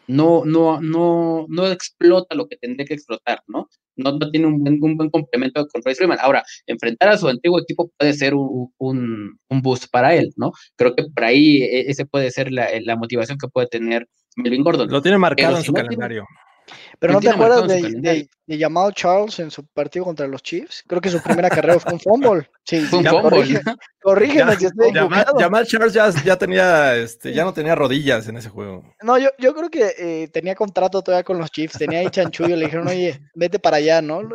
no, 0.07 0.43
no, 0.45 0.81
no, 0.81 1.45
no 1.49 1.67
explota 1.67 2.35
lo 2.35 2.47
que 2.47 2.57
tendría 2.57 2.85
que 2.85 2.95
explotar, 2.95 3.41
¿no? 3.47 3.67
no, 3.97 4.17
tiene 4.31 4.47
un 4.47 4.63
buen, 4.97 5.09
complemento 5.09 5.67
con 5.67 5.81
Royce 5.83 5.97
Freeman. 5.97 6.19
Ahora, 6.21 6.43
enfrentar 6.67 7.09
a 7.09 7.17
su 7.17 7.27
antiguo 7.27 7.59
equipo 7.59 7.91
puede 7.97 8.13
ser 8.13 8.33
un, 8.33 8.71
un, 8.77 9.61
boost 9.61 9.85
para 9.91 10.15
él, 10.15 10.31
¿no? 10.37 10.51
Creo 10.75 10.95
que 10.95 11.03
por 11.13 11.23
ahí 11.23 11.61
e, 11.61 11.89
ese 11.89 12.05
puede 12.05 12.31
ser 12.31 12.51
la, 12.51 12.67
la 12.81 12.95
motivación 12.95 13.37
que 13.37 13.47
puede 13.47 13.67
tener 13.67 14.07
Melvin 14.35 14.63
Gordon. 14.63 14.89
Lo 14.89 15.01
tiene 15.01 15.17
marcado 15.17 15.57
en 15.57 15.63
su 15.63 15.73
calendario. 15.73 16.25
Pero 16.99 17.13
no 17.13 17.19
te 17.19 17.29
acuerdas 17.29 17.67
de, 17.67 18.27
de, 18.45 18.57
llamado 18.57 18.91
Charles 18.91 19.39
en 19.39 19.49
su 19.49 19.65
partido 19.65 20.05
contra 20.05 20.27
los 20.27 20.43
Chiefs? 20.43 20.83
Creo 20.87 21.01
que 21.01 21.09
su 21.09 21.21
primera 21.21 21.49
carrera 21.49 21.79
fue 21.79 21.93
un 21.93 21.99
fumble. 21.99 22.49
Sí, 22.63 22.79
fue 22.81 22.99
un 22.99 23.05
fumble. 23.05 23.61
Corrígeme 24.01 24.55
si 24.57 24.65
estoy 24.65 24.91
Jamal, 24.93 25.65
Charles 25.65 25.93
ya, 25.93 26.09
ya, 26.23 26.37
tenía, 26.37 26.95
este, 26.95 27.33
ya 27.33 27.43
no 27.43 27.53
tenía 27.53 27.75
rodillas 27.75 28.27
en 28.27 28.37
ese 28.37 28.49
juego. 28.49 28.83
No, 29.01 29.17
yo, 29.17 29.29
yo 29.37 29.53
creo 29.53 29.69
que 29.69 29.93
eh, 29.97 30.27
tenía 30.29 30.55
contrato 30.55 31.01
todavía 31.01 31.23
con 31.23 31.37
los 31.37 31.51
Chiefs, 31.51 31.77
tenía 31.77 31.99
ahí 31.99 32.09
chanchullo, 32.09 32.55
le 32.55 32.65
dijeron, 32.65 32.87
oye, 32.87 33.19
vete 33.35 33.59
para 33.59 33.77
allá, 33.77 34.01
¿no? 34.01 34.21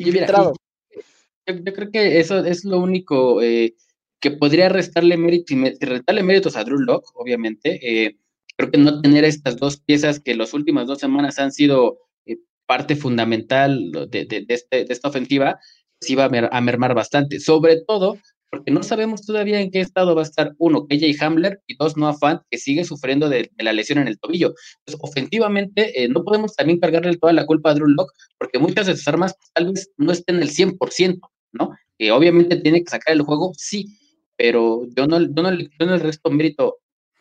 Y, 0.00 0.12
mira, 0.12 0.28
yo, 0.28 1.72
creo 1.74 1.90
que 1.90 2.20
eso 2.20 2.44
es 2.44 2.64
lo 2.64 2.78
único 2.78 3.42
eh, 3.42 3.74
que 4.20 4.30
podría 4.30 4.68
restarle 4.68 5.16
mérito, 5.16 5.54
restarle 5.80 6.22
méritos 6.22 6.56
a 6.56 6.62
Drew 6.62 6.78
Locke, 6.78 7.10
obviamente. 7.14 7.80
Eh, 7.82 8.16
creo 8.58 8.70
que 8.72 8.78
no 8.78 9.00
tener 9.00 9.24
estas 9.24 9.56
dos 9.56 9.78
piezas 9.78 10.20
que 10.20 10.34
las 10.34 10.52
últimas 10.52 10.88
dos 10.88 10.98
semanas 10.98 11.38
han 11.38 11.52
sido 11.52 12.00
eh, 12.26 12.38
parte 12.66 12.96
fundamental 12.96 13.92
de, 14.10 14.44
este, 14.48 14.84
de, 14.84 14.92
esta 14.92 15.08
ofensiva, 15.08 15.60
sí 16.00 16.16
va 16.16 16.24
a, 16.24 16.60
mermar 16.60 16.94
bastante, 16.94 17.38
sobre 17.38 17.80
todo 17.86 18.18
porque 18.50 18.70
no 18.70 18.82
sabemos 18.82 19.24
todavía 19.24 19.60
en 19.60 19.70
qué 19.70 19.80
estado 19.80 20.14
va 20.14 20.22
a 20.22 20.24
estar, 20.24 20.54
uno, 20.58 20.86
KJ 20.86 21.22
Hamler, 21.22 21.60
y 21.66 21.76
dos, 21.76 21.98
Noah 21.98 22.14
Fant, 22.14 22.40
que 22.50 22.56
sigue 22.56 22.82
sufriendo 22.82 23.28
de, 23.28 23.50
la 23.58 23.74
lesión 23.74 23.98
en 23.98 24.08
el 24.08 24.18
tobillo. 24.18 24.54
Entonces, 24.78 25.00
ofensivamente, 25.02 26.02
eh, 26.02 26.08
no 26.08 26.24
podemos 26.24 26.56
también 26.56 26.80
cargarle 26.80 27.18
toda 27.18 27.34
la 27.34 27.44
culpa 27.44 27.70
a 27.70 27.74
Drew 27.74 27.88
Locke, 27.88 28.14
porque 28.38 28.58
muchas 28.58 28.86
de 28.86 28.96
sus 28.96 29.06
armas 29.06 29.36
tal 29.52 29.72
vez 29.72 29.90
no 29.98 30.12
estén 30.12 30.40
el 30.40 30.48
100%, 30.48 31.20
¿no? 31.52 31.72
Que 31.98 32.10
obviamente 32.10 32.56
tiene 32.56 32.82
que 32.82 32.90
sacar 32.90 33.14
el 33.14 33.20
juego, 33.20 33.52
sí, 33.54 33.98
pero 34.38 34.86
yo 34.96 35.06
no, 35.06 35.20
yo 35.20 35.42
no 35.42 35.50
le 35.50 35.68
doy 35.78 35.88
el 35.88 36.00
resto 36.00 36.30
mérito 36.30 36.78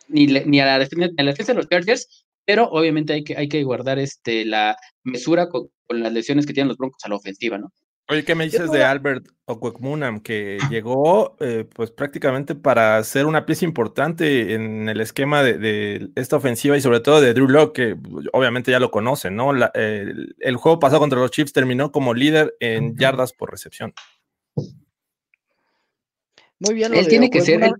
ni, 0.08 0.28
ni, 0.28 0.60
a 0.60 0.66
la 0.66 0.80
defensa, 0.80 1.08
ni 1.08 1.22
a 1.22 1.24
la 1.24 1.32
defensa 1.32 1.54
de 1.54 1.58
los 1.58 1.70
Chargers, 1.70 2.26
pero 2.46 2.70
obviamente 2.70 3.14
hay 3.14 3.24
que, 3.24 3.36
hay 3.36 3.50
que 3.50 3.64
guardar 3.64 4.00
este, 4.00 4.46
la 4.46 4.78
mesura 5.04 5.50
con, 5.50 5.70
las 5.90 6.14
lesiones 6.14 6.46
que 6.46 6.54
tienen 6.54 6.70
los 6.70 6.78
Broncos 6.78 7.04
a 7.04 7.10
la 7.10 7.16
ofensiva, 7.16 7.58
¿no? 7.58 7.72
Oye, 8.10 8.24
¿qué 8.24 8.36
me 8.36 8.46
dices 8.46 8.72
de 8.72 8.86
Albert 8.86 9.28
Okwekmunam, 9.46 10.22
que 10.22 10.60
llegó 10.70 11.36
eh, 11.42 11.66
pues 11.74 11.92
prácticamente 11.92 12.56
para 12.56 13.04
ser 13.04 13.26
una 13.26 13.46
pieza 13.46 13.66
importante 13.66 14.54
en 14.54 14.88
el 14.88 15.02
esquema 15.02 15.44
de, 15.44 16.10
esta 16.16 16.38
ofensiva 16.38 16.78
y 16.78 16.82
sobre 16.82 17.02
todo 17.02 17.20
de 17.20 17.34
Drew 17.34 17.50
Locke, 17.50 17.74
que 17.74 17.98
obviamente 18.32 18.72
ya 18.72 18.80
lo 18.80 18.92
conocen, 18.92 19.36
¿no? 19.36 19.52
el, 19.52 20.56
juego 20.56 20.80
pasado 20.80 21.02
contra 21.02 21.20
los 21.20 21.32
Chiefs 21.32 21.52
terminó 21.52 21.92
como 21.92 22.14
líder 22.14 22.56
en 22.62 22.96
yardas 22.96 23.34
por 23.34 23.52
recepción. 23.52 23.94
Muy 26.60 26.76
bien. 26.76 26.94
Él 26.96 27.10
tiene 27.10 27.30
que 27.30 27.42
ser... 27.42 27.72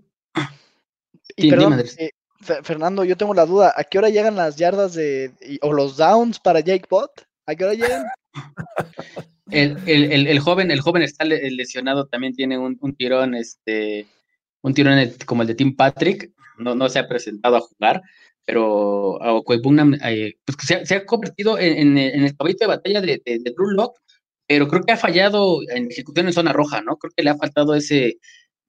Y 1.36 1.50
perdón, 1.50 1.80
eh, 1.98 2.10
Fernando, 2.40 3.04
yo 3.04 3.16
tengo 3.16 3.34
la 3.34 3.46
duda, 3.46 3.74
¿a 3.76 3.84
qué 3.84 3.98
hora 3.98 4.10
llegan 4.10 4.36
las 4.36 4.56
yardas 4.56 4.94
de 4.94 5.32
o 5.62 5.72
los 5.72 5.96
downs 5.96 6.38
para 6.38 6.60
Jake 6.60 6.86
Bott? 6.88 7.10
¿A 7.46 7.54
qué 7.54 7.64
hora 7.64 7.74
llegan? 7.74 8.06
El, 9.50 10.38
joven, 10.40 10.70
el 10.70 10.80
joven 10.80 11.02
está 11.02 11.24
lesionado, 11.24 12.06
también 12.06 12.34
tiene 12.34 12.58
un, 12.58 12.76
tirón, 12.96 13.34
este, 13.34 14.06
un 14.60 14.74
tirón 14.74 14.98
como 15.24 15.40
el 15.40 15.48
de 15.48 15.54
Tim 15.54 15.74
Patrick, 15.74 16.32
no, 16.58 16.74
no 16.74 16.90
se 16.90 16.98
ha 16.98 17.08
presentado 17.08 17.56
a 17.56 17.60
jugar, 17.60 18.02
pero 18.44 19.22
a 19.22 19.42
eh, 20.10 20.36
pues 20.44 20.56
se, 20.84 20.94
ha 20.94 21.06
convertido 21.06 21.58
en, 21.58 21.96
el 21.96 22.36
caballito 22.36 22.64
de 22.64 22.76
batalla 22.76 23.00
de, 23.00 23.22
de, 23.24 23.54
Drew 23.56 23.70
Locke, 23.70 23.98
pero 24.46 24.68
creo 24.68 24.82
que 24.82 24.92
ha 24.92 24.96
fallado 24.96 25.60
en 25.74 25.90
ejecución 25.90 26.26
en 26.26 26.32
zona 26.32 26.52
roja, 26.52 26.82
¿no? 26.82 26.96
Creo 26.96 27.12
que 27.16 27.22
le 27.22 27.30
ha 27.30 27.36
faltado 27.36 27.74
ese, 27.74 28.18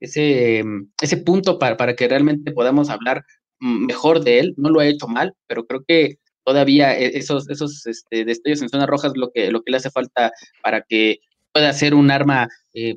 ese, 0.00 0.64
ese 1.00 1.16
punto 1.18 1.58
para, 1.58 1.76
para 1.76 1.94
que 1.94 2.08
realmente 2.08 2.52
podamos 2.52 2.90
hablar 2.90 3.24
mejor 3.60 4.24
de 4.24 4.40
él, 4.40 4.54
no 4.56 4.70
lo 4.70 4.80
ha 4.80 4.86
hecho 4.86 5.06
mal, 5.06 5.34
pero 5.46 5.66
creo 5.66 5.84
que 5.86 6.18
todavía 6.44 6.98
e, 6.98 7.18
esos, 7.18 7.48
esos 7.48 7.86
este, 7.86 8.24
destellos 8.24 8.62
en 8.62 8.68
zona 8.68 8.86
roja 8.86 9.08
es 9.08 9.12
lo 9.16 9.30
que, 9.30 9.50
lo 9.50 9.62
que 9.62 9.70
le 9.70 9.76
hace 9.76 9.90
falta 9.90 10.32
para 10.62 10.82
que 10.82 11.20
pueda 11.52 11.72
ser 11.72 11.94
un 11.94 12.10
arma 12.10 12.48
eh, 12.74 12.96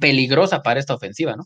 peligrosa 0.00 0.62
para 0.62 0.80
esta 0.80 0.94
ofensiva, 0.94 1.36
¿no? 1.36 1.44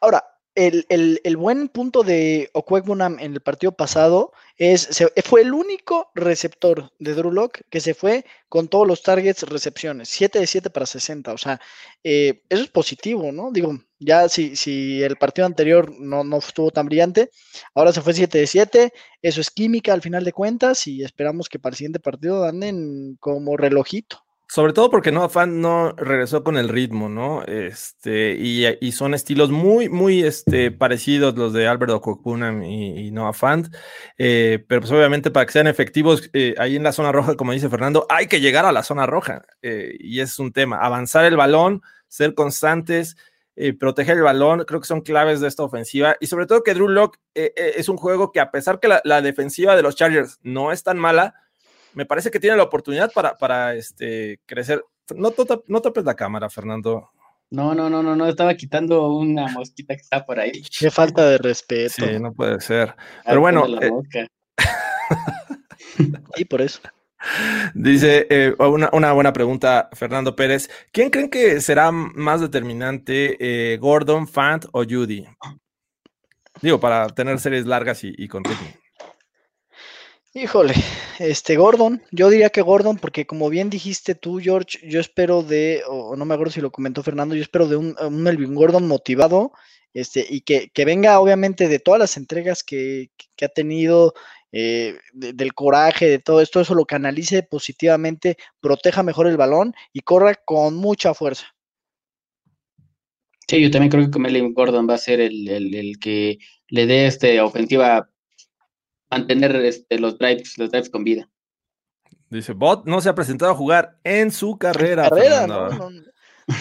Ahora, 0.00 0.24
el, 0.54 1.36
buen 1.36 1.68
punto 1.68 2.02
de 2.02 2.50
Okwekbunam 2.52 3.18
en 3.18 3.32
el 3.32 3.40
partido 3.40 3.72
pasado 3.72 4.32
es, 4.56 4.88
fue 5.24 5.42
el 5.42 5.54
único 5.54 6.10
receptor 6.14 6.92
de 6.98 7.14
Drew 7.14 7.30
Lock 7.30 7.60
que 7.70 7.80
se 7.80 7.94
fue 7.94 8.24
con 8.48 8.68
todos 8.68 8.86
los 8.86 9.02
targets 9.02 9.42
recepciones, 9.44 10.08
7 10.08 10.40
de 10.40 10.46
7 10.46 10.70
para 10.70 10.86
60, 10.86 11.32
o 11.32 11.38
sea, 11.38 11.60
eh, 12.04 12.42
eso 12.48 12.62
es 12.62 12.68
positivo, 12.68 13.32
¿no? 13.32 13.50
Digo, 13.52 13.78
ya 14.00 14.28
si, 14.28 14.56
si 14.56 15.02
el 15.02 15.16
partido 15.16 15.46
anterior 15.46 15.92
no, 15.98 16.24
no 16.24 16.38
estuvo 16.38 16.70
tan 16.70 16.86
brillante, 16.86 17.30
ahora 17.74 17.92
se 17.92 18.00
fue 18.00 18.14
7 18.14 18.38
de 18.38 18.46
7, 18.46 18.92
eso 19.22 19.40
es 19.40 19.50
química 19.50 19.92
al 19.92 20.02
final 20.02 20.24
de 20.24 20.32
cuentas 20.32 20.86
y 20.86 21.02
esperamos 21.02 21.48
que 21.48 21.58
para 21.58 21.74
el 21.74 21.76
siguiente 21.76 22.00
partido 22.00 22.44
anden 22.44 23.16
como 23.20 23.56
relojito. 23.56 24.24
Sobre 24.52 24.72
todo 24.72 24.90
porque 24.90 25.12
Noah 25.12 25.28
Fan 25.28 25.60
no 25.60 25.92
regresó 25.92 26.42
con 26.42 26.56
el 26.56 26.68
ritmo, 26.68 27.08
¿no? 27.08 27.44
Este, 27.44 28.32
y, 28.32 28.90
son 28.90 29.14
estilos 29.14 29.50
muy, 29.50 29.88
muy 29.88 30.24
este, 30.24 30.72
parecidos 30.72 31.36
los 31.36 31.52
de 31.52 31.68
Albert 31.68 31.92
Okokunam 31.92 32.64
y, 32.64 33.12
Noah 33.12 33.32
Fant. 33.32 33.72
Eh, 34.18 34.64
pero 34.66 34.80
pues 34.80 34.90
obviamente 34.90 35.30
para 35.30 35.46
que 35.46 35.52
sean 35.52 35.68
efectivos 35.68 36.28
eh, 36.32 36.56
ahí 36.58 36.74
en 36.74 36.82
la 36.82 36.90
zona 36.90 37.12
roja, 37.12 37.36
como 37.36 37.52
dice 37.52 37.68
Fernando, 37.68 38.06
hay 38.08 38.26
que 38.26 38.40
llegar 38.40 38.64
a 38.64 38.72
la 38.72 38.82
zona 38.82 39.06
roja. 39.06 39.42
Eh, 39.62 39.96
y 40.00 40.18
es 40.18 40.36
un 40.40 40.52
tema. 40.52 40.78
Avanzar 40.78 41.24
el 41.26 41.36
balón, 41.36 41.82
ser 42.08 42.34
constantes, 42.34 43.16
proteger 43.78 44.16
el 44.16 44.22
balón, 44.22 44.64
creo 44.64 44.80
que 44.80 44.86
son 44.86 45.02
claves 45.02 45.40
de 45.40 45.48
esta 45.48 45.62
ofensiva. 45.62 46.16
Y 46.20 46.26
sobre 46.26 46.46
todo 46.46 46.62
que 46.62 46.74
Drew 46.74 46.88
Lock 46.88 47.18
es 47.34 47.88
un 47.88 47.96
juego 47.96 48.32
que 48.32 48.40
a 48.40 48.50
pesar 48.50 48.80
que 48.80 48.88
la 49.02 49.22
defensiva 49.22 49.76
de 49.76 49.82
los 49.82 49.96
Chargers 49.96 50.38
no 50.42 50.72
es 50.72 50.82
tan 50.82 50.98
mala, 50.98 51.34
me 51.94 52.06
parece 52.06 52.30
que 52.30 52.40
tiene 52.40 52.56
la 52.56 52.62
oportunidad 52.62 53.12
para, 53.12 53.36
para 53.36 53.74
este, 53.74 54.40
crecer. 54.46 54.84
No, 55.14 55.32
no 55.66 55.80
tapes 55.82 56.04
la 56.04 56.14
cámara, 56.14 56.48
Fernando. 56.48 57.10
No, 57.50 57.74
no, 57.74 57.90
no, 57.90 58.02
no, 58.02 58.14
no, 58.14 58.26
estaba 58.28 58.54
quitando 58.54 59.08
una 59.08 59.48
mosquita 59.48 59.96
que 59.96 60.02
está 60.02 60.24
por 60.24 60.38
ahí. 60.38 60.62
Qué 60.78 60.90
falta 60.90 61.28
de 61.28 61.38
respeto. 61.38 62.06
Sí, 62.06 62.18
no 62.20 62.32
puede 62.32 62.60
ser. 62.60 62.94
Pero 63.26 63.40
bueno. 63.40 63.66
Eh, 63.80 64.28
y 66.36 66.44
por 66.44 66.60
eso. 66.60 66.80
Dice 67.74 68.26
eh, 68.30 68.54
una, 68.58 69.12
buena 69.12 69.32
pregunta, 69.32 69.88
Fernando 69.92 70.34
Pérez. 70.34 70.70
¿Quién 70.92 71.10
creen 71.10 71.28
que 71.28 71.60
será 71.60 71.90
más 71.92 72.40
determinante, 72.40 73.36
eh, 73.38 73.76
Gordon, 73.78 74.26
Fant 74.26 74.64
o 74.72 74.84
Judy? 74.84 75.26
Digo, 76.62 76.80
para 76.80 77.08
tener 77.08 77.38
series 77.38 77.66
largas 77.66 78.04
y, 78.04 78.12
y 78.16 78.28
con 78.28 78.42
Híjole, 80.32 80.74
este 81.18 81.56
Gordon, 81.56 82.04
yo 82.12 82.30
diría 82.30 82.50
que 82.50 82.62
Gordon, 82.62 82.98
porque 82.98 83.26
como 83.26 83.48
bien 83.48 83.68
dijiste 83.68 84.14
tú, 84.14 84.38
George, 84.38 84.78
yo 84.88 85.00
espero 85.00 85.42
de, 85.42 85.82
o 85.88 86.14
no 86.14 86.24
me 86.24 86.34
acuerdo 86.34 86.52
si 86.52 86.60
lo 86.60 86.70
comentó 86.70 87.02
Fernando, 87.02 87.34
yo 87.34 87.42
espero 87.42 87.66
de 87.66 87.74
un, 87.74 87.96
Melvin 88.10 88.54
Gordon 88.54 88.86
motivado, 88.86 89.50
este, 89.92 90.24
y 90.28 90.42
que, 90.42 90.70
venga 90.84 91.18
obviamente 91.18 91.66
de 91.66 91.80
todas 91.80 91.98
las 91.98 92.16
entregas 92.16 92.62
que, 92.62 93.10
ha 93.42 93.48
tenido, 93.48 94.14
eh, 94.52 94.98
del 95.12 95.54
coraje, 95.54 96.08
de 96.08 96.18
todo 96.18 96.40
esto, 96.40 96.60
eso 96.60 96.74
lo 96.74 96.84
canalice 96.84 97.42
positivamente, 97.42 98.36
proteja 98.60 99.02
mejor 99.02 99.26
el 99.26 99.36
balón 99.36 99.74
y 99.92 100.00
corra 100.00 100.34
con 100.34 100.76
mucha 100.76 101.14
fuerza. 101.14 101.46
Sí, 103.46 103.60
yo 103.60 103.70
también 103.70 103.90
creo 103.90 104.10
que 104.10 104.18
Melvin 104.18 104.54
Gordon 104.54 104.88
va 104.88 104.94
a 104.94 104.98
ser 104.98 105.20
el, 105.20 105.48
el 105.48 105.98
que 105.98 106.38
le 106.68 106.86
dé 106.86 107.06
este 107.06 107.40
ofensiva 107.40 108.08
mantener 109.10 109.56
este, 109.56 109.98
los 109.98 110.18
drives, 110.18 110.56
los 110.56 110.70
drives 110.70 110.90
con 110.90 111.04
vida. 111.04 111.28
Dice, 112.30 112.52
Bot 112.52 112.86
no 112.86 113.00
se 113.00 113.08
ha 113.08 113.14
presentado 113.14 113.50
a 113.50 113.56
jugar 113.56 113.98
en 114.04 114.30
su 114.30 114.56
carrera. 114.56 115.08
no, 115.48 115.68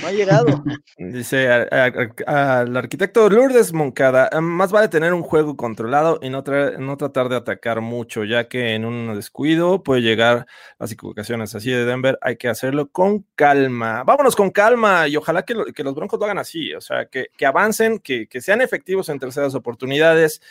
ha 0.05 0.11
llegado. 0.11 0.63
Dice 0.97 1.49
al 1.49 2.75
arquitecto 2.77 3.29
Lourdes 3.29 3.73
Moncada, 3.73 4.29
ah, 4.31 4.41
más 4.41 4.71
vale 4.71 4.87
tener 4.87 5.13
un 5.13 5.23
juego 5.23 5.55
controlado 5.55 6.19
y 6.21 6.29
no, 6.29 6.43
no 6.79 6.97
tratar 6.97 7.29
de 7.29 7.35
atacar 7.35 7.81
mucho, 7.81 8.23
ya 8.23 8.47
que 8.47 8.73
en 8.75 8.85
un 8.85 9.15
descuido 9.15 9.83
puede 9.83 10.01
llegar 10.01 10.45
las 10.77 10.91
equivocaciones. 10.91 11.55
Así 11.55 11.71
de 11.71 11.85
Denver 11.85 12.17
hay 12.21 12.37
que 12.37 12.47
hacerlo 12.47 12.89
con 12.89 13.25
calma. 13.35 14.03
Vámonos 14.03 14.35
con 14.35 14.51
calma 14.51 15.07
y 15.07 15.15
ojalá 15.15 15.43
que, 15.43 15.55
que 15.75 15.83
los 15.83 15.95
Broncos 15.95 16.19
lo 16.19 16.25
hagan 16.25 16.39
así, 16.39 16.73
o 16.73 16.81
sea, 16.81 17.05
que, 17.05 17.27
que 17.37 17.45
avancen, 17.45 17.99
que, 17.99 18.27
que 18.27 18.41
sean 18.41 18.61
efectivos 18.61 19.09
en 19.09 19.19
terceras 19.19 19.55
oportunidades 19.55 20.41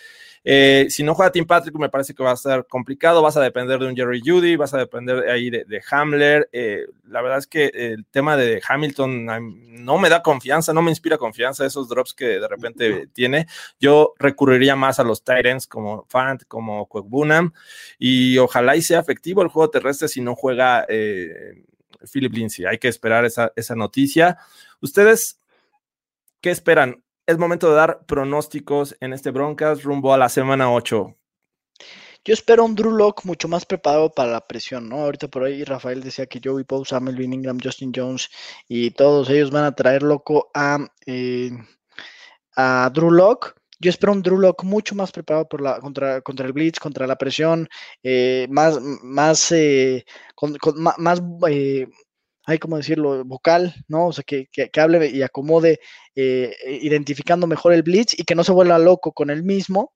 eh, 0.51 0.87
si 0.89 1.03
no 1.03 1.15
juega 1.15 1.31
Tim 1.31 1.45
Patrick, 1.45 1.77
me 1.77 1.91
parece 1.91 2.15
que 2.15 2.23
va 2.23 2.31
a 2.31 2.37
ser 2.37 2.67
complicado. 2.67 3.21
Vas 3.21 3.37
a 3.37 3.43
depender 3.43 3.79
de 3.79 3.87
un 3.87 3.95
Jerry 3.95 4.23
Judy, 4.25 4.57
vas 4.57 4.73
a 4.73 4.79
depender 4.79 5.21
de 5.21 5.31
ahí 5.31 5.51
de, 5.51 5.83
Hamler. 5.91 6.49
Eh, 6.53 6.87
la 7.07 7.21
verdad 7.21 7.37
es 7.37 7.47
que 7.47 7.67
el 7.67 8.07
tema 8.07 8.35
de 8.39 8.63
Hamilton 8.67 9.27
no 9.85 9.99
me 9.99 10.09
da 10.09 10.23
confianza, 10.23 10.73
no 10.73 10.81
me 10.81 10.91
inspira 10.91 11.19
confianza 11.19 11.67
esos 11.67 11.91
drops 11.91 12.15
que 12.15 12.41
de 12.41 12.49
repente 12.49 13.09
tiene. 13.09 13.47
Yo 13.79 14.15
recurriría 14.19 14.75
más 14.75 14.99
a 14.99 15.05
los 15.05 15.23
Titans 15.23 15.67
como 15.67 16.07
Fant, 16.09 16.45
como 16.49 16.87
Kwekbunam, 16.87 17.53
y 17.99 18.39
ojalá 18.39 18.75
y 18.75 18.81
sea 18.81 19.01
efectivo 19.01 19.43
el 19.43 19.49
juego 19.49 19.69
terrestre 19.69 20.09
si 20.09 20.23
no 20.23 20.35
juega 20.35 20.87
eh, 20.89 21.63
Philip 22.11 22.33
Lindsay. 22.33 22.65
Hay 22.65 22.79
que 22.79 22.89
esperar 22.89 23.27
esa, 23.27 23.53
esa 23.55 23.75
noticia. 23.75 24.39
¿Ustedes 24.81 25.41
qué 26.41 26.51
esperan? 26.51 27.03
Es 27.29 27.37
momento 27.37 27.69
de 27.69 27.77
dar 27.77 28.07
pronósticos 28.07 28.97
en 29.01 29.13
este 29.13 29.31
Broncas 29.31 29.83
rumbo 29.83 30.15
a 30.15 30.17
la 30.17 30.31
semana 30.31 30.73
8. 30.73 31.15
Yo 32.25 32.33
espero 32.33 32.65
un 32.65 32.75
Drew 32.75 32.91
Lock 32.91 33.27
mucho 33.27 33.49
más 33.49 33.67
preparado 33.67 34.11
para 34.11 34.33
la 34.33 34.47
presión, 34.47 34.89
¿no? 34.89 35.03
Ahorita 35.03 35.29
por 35.29 35.45
ahí 35.45 35.63
Rafael 35.63 36.03
decía 36.03 36.25
que 36.25 36.41
Joey 36.43 36.65
Poe, 36.65 36.87
Samuel 36.87 37.21
Ingram, 37.21 37.59
Justin 37.63 37.93
Jones 37.95 38.31
y 38.67 38.93
todos 38.93 39.29
ellos 39.29 39.51
van 39.51 39.65
a 39.65 39.75
traer 39.75 40.03
loco 40.03 40.51
a, 40.55 40.79
eh, 41.05 41.51
a 42.57 42.91
Drew 42.95 43.11
Lock. 43.11 43.57
Yo 43.79 43.91
espero 43.91 44.15
un 44.15 44.23
Drew 44.23 44.39
Lock 44.39 44.65
mucho 44.65 44.95
más 44.95 45.13
preparado 45.13 45.47
por 45.51 45.61
la, 45.61 45.81
contra, 45.81 46.23
contra 46.23 46.47
el 46.47 46.55
blitz, 46.55 46.81
contra 46.81 47.07
la 47.07 47.17
presión, 47.17 47.69
eh, 48.03 48.47
más, 48.49 48.81
más, 49.03 49.53
eh, 49.53 50.07
más 50.97 51.21
hay 52.49 52.59
como 52.59 52.79
decirlo, 52.79 53.25
vocal, 53.27 53.75
¿no? 53.89 54.07
O 54.07 54.13
sea, 54.13 54.25
que, 54.25 54.47
que, 54.51 54.71
hable 54.81 55.07
y 55.09 55.23
acomode, 55.23 55.81
eh, 56.15 56.57
identificando 56.81 57.47
mejor 57.47 57.75
el 57.75 57.83
blitz 57.83 58.19
y 58.19 58.25
que 58.25 58.35
no 58.35 58.43
se 58.43 58.53
vuelva 58.53 58.79
loco 58.79 59.13
con 59.13 59.29
el 59.29 59.43
mismo. 59.43 59.93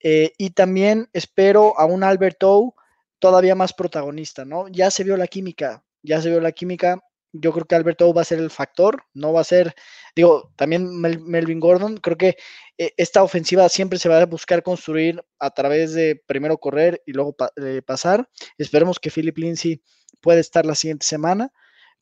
Eh, 0.00 0.30
y 0.38 0.50
también 0.50 1.08
espero 1.12 1.76
a 1.78 1.86
un 1.86 2.04
Alberto 2.04 2.74
todavía 3.18 3.56
más 3.56 3.72
protagonista, 3.72 4.44
¿no? 4.44 4.68
Ya 4.68 4.92
se 4.92 5.02
vio 5.02 5.16
la 5.16 5.26
química, 5.26 5.82
ya 6.02 6.22
se 6.22 6.30
vio 6.30 6.40
la 6.40 6.52
química 6.52 7.00
Yo 7.32 7.52
creo 7.52 7.66
que 7.66 7.74
Alberto 7.74 8.14
va 8.14 8.22
a 8.22 8.24
ser 8.24 8.38
el 8.38 8.50
factor, 8.50 9.02
no 9.12 9.32
va 9.32 9.40
a 9.40 9.44
ser, 9.44 9.74
digo, 10.14 10.52
también 10.56 11.00
Melvin 11.00 11.60
Gordon. 11.60 11.96
Creo 11.98 12.16
que 12.16 12.36
eh, 12.78 12.92
esta 12.96 13.22
ofensiva 13.24 13.68
siempre 13.68 13.98
se 13.98 14.08
va 14.08 14.20
a 14.20 14.26
buscar 14.26 14.62
construir 14.62 15.22
a 15.40 15.50
través 15.50 15.92
de 15.92 16.22
primero 16.26 16.58
correr 16.58 17.02
y 17.04 17.12
luego 17.12 17.34
eh, 17.56 17.82
pasar. 17.82 18.28
Esperemos 18.58 19.00
que 19.00 19.10
Philip 19.10 19.36
Lindsay 19.38 19.82
pueda 20.20 20.40
estar 20.40 20.66
la 20.66 20.74
siguiente 20.74 21.06
semana, 21.06 21.52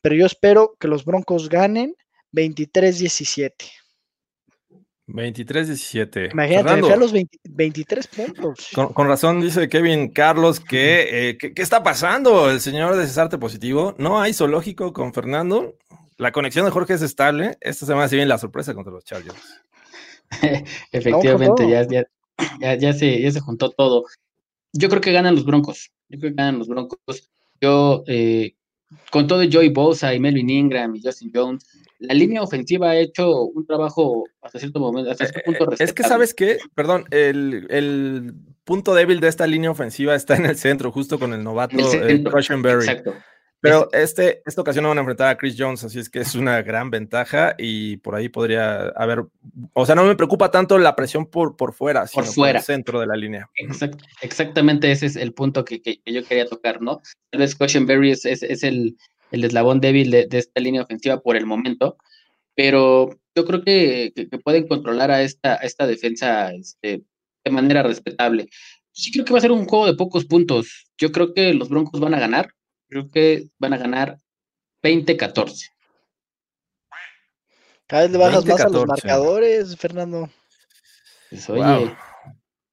pero 0.01 0.15
yo 0.15 0.25
espero 0.25 0.75
que 0.79 0.87
los 0.87 1.05
Broncos 1.05 1.49
ganen 1.49 1.95
23-17. 2.33 3.53
23-17. 5.07 6.31
Imagínate, 6.31 6.93
a 6.93 6.95
los 6.95 7.11
23 7.11 8.07
puntos. 8.07 8.69
Con, 8.73 9.07
razón 9.07 9.41
dice 9.41 9.67
Kevin 9.67 10.09
Carlos 10.09 10.59
que, 10.59 11.29
eh, 11.29 11.37
¿qué 11.37 11.61
está 11.61 11.81
pasando? 11.81 12.49
El 12.51 12.61
señor 12.61 12.95
de 12.95 13.07
Cesarte 13.07 13.37
positivo. 13.37 13.95
No 13.97 14.21
hay 14.21 14.33
zoológico 14.33 14.93
con 14.93 15.13
Fernando. 15.13 15.75
La 16.17 16.31
conexión 16.31 16.65
de 16.65 16.71
Jorge 16.71 16.93
es 16.93 17.01
estable. 17.01 17.57
Esta 17.61 17.85
semana 17.85 18.07
se 18.07 18.17
viene 18.17 18.29
la 18.29 18.37
sorpresa 18.37 18.73
contra 18.73 18.93
los 18.93 19.03
Chargers. 19.03 19.61
Efectivamente, 20.91 21.67
ya, 21.67 21.87
ya, 21.87 22.75
ya, 22.75 22.93
se, 22.93 23.19
ya 23.19 23.31
se 23.31 23.39
juntó 23.39 23.71
todo. 23.71 24.05
Yo 24.73 24.89
creo 24.89 25.01
que 25.01 25.11
ganan 25.11 25.35
los 25.35 25.45
Broncos. 25.45 25.91
Yo 26.09 26.19
creo 26.19 26.31
que 26.31 26.37
ganan 26.37 26.59
los 26.59 26.67
Broncos. 26.67 27.31
Yo, 27.61 28.03
eh, 28.07 28.55
con 29.11 29.27
todo 29.27 29.43
Joey 29.51 29.69
Bosa 29.69 30.13
y 30.13 30.19
Melvin 30.19 30.49
Ingram 30.49 30.95
y 30.95 31.01
Justin 31.01 31.31
Jones, 31.33 31.65
la 31.99 32.13
línea 32.13 32.41
ofensiva 32.41 32.91
ha 32.91 32.97
hecho 32.97 33.43
un 33.45 33.65
trabajo 33.65 34.23
hasta 34.41 34.59
cierto 34.59 34.79
momento, 34.79 35.11
hasta 35.11 35.25
cierto 35.25 35.41
punto 35.45 35.71
eh, 35.73 35.75
Es 35.79 35.93
que 35.93 36.03
sabes 36.03 36.33
qué, 36.33 36.57
perdón, 36.73 37.05
el, 37.11 38.33
punto 38.63 38.93
débil 38.93 39.19
de 39.19 39.27
esta 39.27 39.47
línea 39.47 39.71
ofensiva 39.71 40.13
está 40.13 40.35
en 40.35 40.45
el 40.45 40.55
centro, 40.55 40.91
justo 40.91 41.17
con 41.17 41.33
el 41.33 41.43
novato 41.43 41.75
el 41.75 42.23
Berry. 42.61 42.87
Exacto. 42.87 43.15
Pero 43.61 43.89
este, 43.91 44.41
esta 44.45 44.61
ocasión 44.61 44.83
no 44.83 44.89
van 44.89 44.99
a 44.99 45.01
enfrentar 45.01 45.27
a 45.27 45.37
Chris 45.37 45.55
Jones, 45.57 45.83
así 45.83 45.99
es 45.99 46.09
que 46.09 46.19
es 46.19 46.33
una 46.33 46.61
gran 46.61 46.89
ventaja 46.89 47.55
y 47.57 47.97
por 47.97 48.15
ahí 48.15 48.29
podría 48.29 48.87
haber, 48.95 49.25
o 49.73 49.85
sea, 49.85 49.95
no 49.95 50.05
me 50.05 50.15
preocupa 50.15 50.49
tanto 50.49 50.77
la 50.77 50.95
presión 50.95 51.25
por, 51.25 51.57
por 51.57 51.73
fuera, 51.73 52.07
sino 52.07 52.23
por, 52.23 52.33
fuera. 52.33 52.59
el 52.59 52.65
centro 52.65 53.01
de 53.01 53.07
la 53.07 53.17
línea. 53.17 53.49
exactamente 54.21 54.91
ese 54.91 55.07
es 55.07 55.17
el 55.17 55.33
punto 55.33 55.65
que, 55.65 55.81
yo 56.05 56.23
quería 56.23 56.45
tocar, 56.45 56.81
¿no? 56.81 57.01
Tal 57.31 57.41
vez 57.41 57.57
Berry 57.85 58.11
es, 58.11 58.25
es, 58.25 58.63
el, 58.63 58.97
el 59.31 59.43
eslabón 59.43 59.81
débil 59.81 60.09
de, 60.11 60.27
esta 60.31 60.61
línea 60.61 60.83
ofensiva 60.83 61.19
por 61.19 61.35
el 61.35 61.45
momento, 61.45 61.97
pero 62.55 63.09
yo 63.35 63.45
creo 63.45 63.61
que, 63.61 64.13
pueden 64.43 64.67
controlar 64.67 65.11
a 65.11 65.21
esta, 65.21 65.55
esta 65.55 65.85
defensa 65.85 66.53
este, 66.53 67.03
de 67.43 67.51
manera 67.51 67.83
respetable. 67.83 68.47
Sí 68.93 69.11
creo 69.11 69.25
que 69.25 69.33
va 69.33 69.39
a 69.39 69.41
ser 69.41 69.51
un 69.51 69.65
juego 69.65 69.85
de 69.85 69.95
pocos 69.95 70.25
puntos. 70.25 70.87
Yo 70.97 71.11
creo 71.11 71.33
que 71.33 71.53
los 71.53 71.69
Broncos 71.69 71.99
van 71.99 72.13
a 72.13 72.19
ganar. 72.19 72.53
Creo 72.89 73.09
que 73.09 73.49
van 73.57 73.73
a 73.73 73.77
ganar 73.77 74.17
20-14. 74.83 75.69
Cada 77.87 78.03
vez 78.03 78.11
le 78.11 78.17
bajas 78.17 78.45
más 78.45 78.61
a 78.61 78.69
los 78.69 78.85
marcadores, 78.85 79.77
Fernando. 79.77 80.29
Pues, 81.29 81.49
oye, 81.49 81.95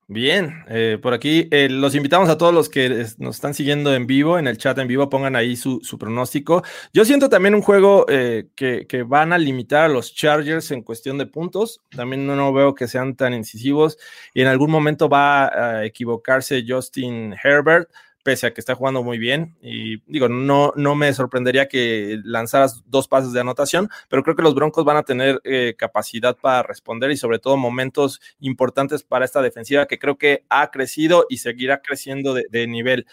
Bien, 0.09 0.63
eh, 0.69 0.99
por 1.03 1.15
aquí 1.15 1.49
eh, 1.51 1.69
los 1.69 1.97
invitamos 1.97 2.29
a 2.29 2.39
todos 2.39 2.55
los 2.55 2.69
que 2.69 3.07
nos 3.19 3.35
están 3.35 3.55
siguiendo 3.55 3.93
en 3.93 4.07
vivo, 4.07 4.39
en 4.39 4.47
el 4.47 4.57
chat 4.57 4.79
en 4.79 4.87
vivo, 4.87 5.11
pongan 5.11 5.35
ahí 5.35 5.57
su, 5.57 5.81
pronóstico. 5.99 6.63
Yo 6.93 7.05
siento 7.05 7.29
también 7.29 7.57
un 7.57 7.63
juego 7.63 8.07
eh, 8.09 8.47
que, 8.55 8.87
van 9.05 9.33
a 9.33 9.39
limitar 9.39 9.87
a 9.87 9.89
los 9.89 10.15
Chargers 10.15 10.71
en 10.71 10.83
cuestión 10.83 11.19
de 11.19 11.27
puntos. 11.27 11.81
También 11.91 12.25
no, 12.25 12.53
veo 12.53 12.73
que 12.73 12.87
sean 12.87 13.17
tan 13.17 13.35
incisivos 13.35 13.99
y 14.33 14.43
en 14.43 14.47
algún 14.47 14.71
momento 14.71 15.09
va 15.09 15.49
a 15.49 15.85
equivocarse 15.85 16.65
Justin 16.67 17.35
Herbert 17.43 17.91
pese 18.27 18.49
a 18.49 18.53
que 18.53 18.61
está 18.61 18.75
jugando 18.75 19.05
muy 19.05 19.19
bien. 19.19 19.57
Y 19.63 19.99
digo, 20.11 20.29
no, 20.29 20.73
no 20.75 20.97
me 20.97 21.15
sorprendería 21.15 21.69
que 21.69 22.19
lanzaras 22.25 22.83
dos 22.89 23.07
pases 23.07 23.33
de 23.33 23.39
anotación, 23.39 23.89
pero 24.09 24.25
creo 24.25 24.35
que 24.35 24.43
los 24.43 24.57
Broncos 24.57 24.85
van 24.85 24.97
a 24.97 25.05
tener 25.05 25.41
eh, 25.45 25.77
capacidad 25.79 26.37
para 26.37 26.65
responder 26.65 27.13
y 27.13 27.17
sobre 27.17 27.39
todo 27.39 27.57
momentos 27.57 28.21
importantes 28.41 29.05
para 29.05 29.25
esta 29.25 29.41
defensiva 29.43 29.87
que 29.87 30.01
creo 30.01 30.19
que 30.19 30.45
ha 30.49 30.73
crecido 30.73 31.27
y 31.29 31.37
seguirá 31.37 31.81
creciendo 31.81 32.35
de, 32.35 32.67
nivel. 32.67 33.07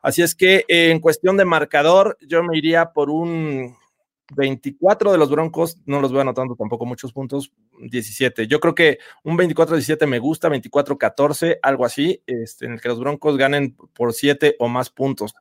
Así 0.00 0.22
es 0.22 0.34
que 0.34 0.64
en 0.68 1.00
cuestión 1.00 1.36
de 1.36 1.44
marcador, 1.44 2.16
yo 2.22 2.42
me 2.42 2.56
iría 2.56 2.94
por 2.94 3.10
un 3.10 3.76
24 4.34 5.12
de 5.12 5.18
los 5.18 5.28
Broncos, 5.28 5.76
no 5.84 6.00
los 6.00 6.12
voy 6.12 6.22
anotando 6.22 6.56
tampoco 6.56 6.86
muchos 6.86 7.12
puntos, 7.12 7.52
17. 7.80 8.46
Yo 8.46 8.60
creo 8.60 8.74
que 8.74 8.98
un 9.22 9.36
24-17 9.36 10.06
me 10.06 10.18
gusta, 10.18 10.48
24-14, 10.48 11.58
algo 11.62 11.84
así, 11.84 12.22
este, 12.26 12.66
en 12.66 12.72
el 12.72 12.80
que 12.80 12.88
los 12.88 13.00
Broncos 13.00 13.36
ganen 13.36 13.76
por 13.94 14.12
7 14.12 14.56
o 14.58 14.68
más 14.68 14.90
puntos. 14.90 15.34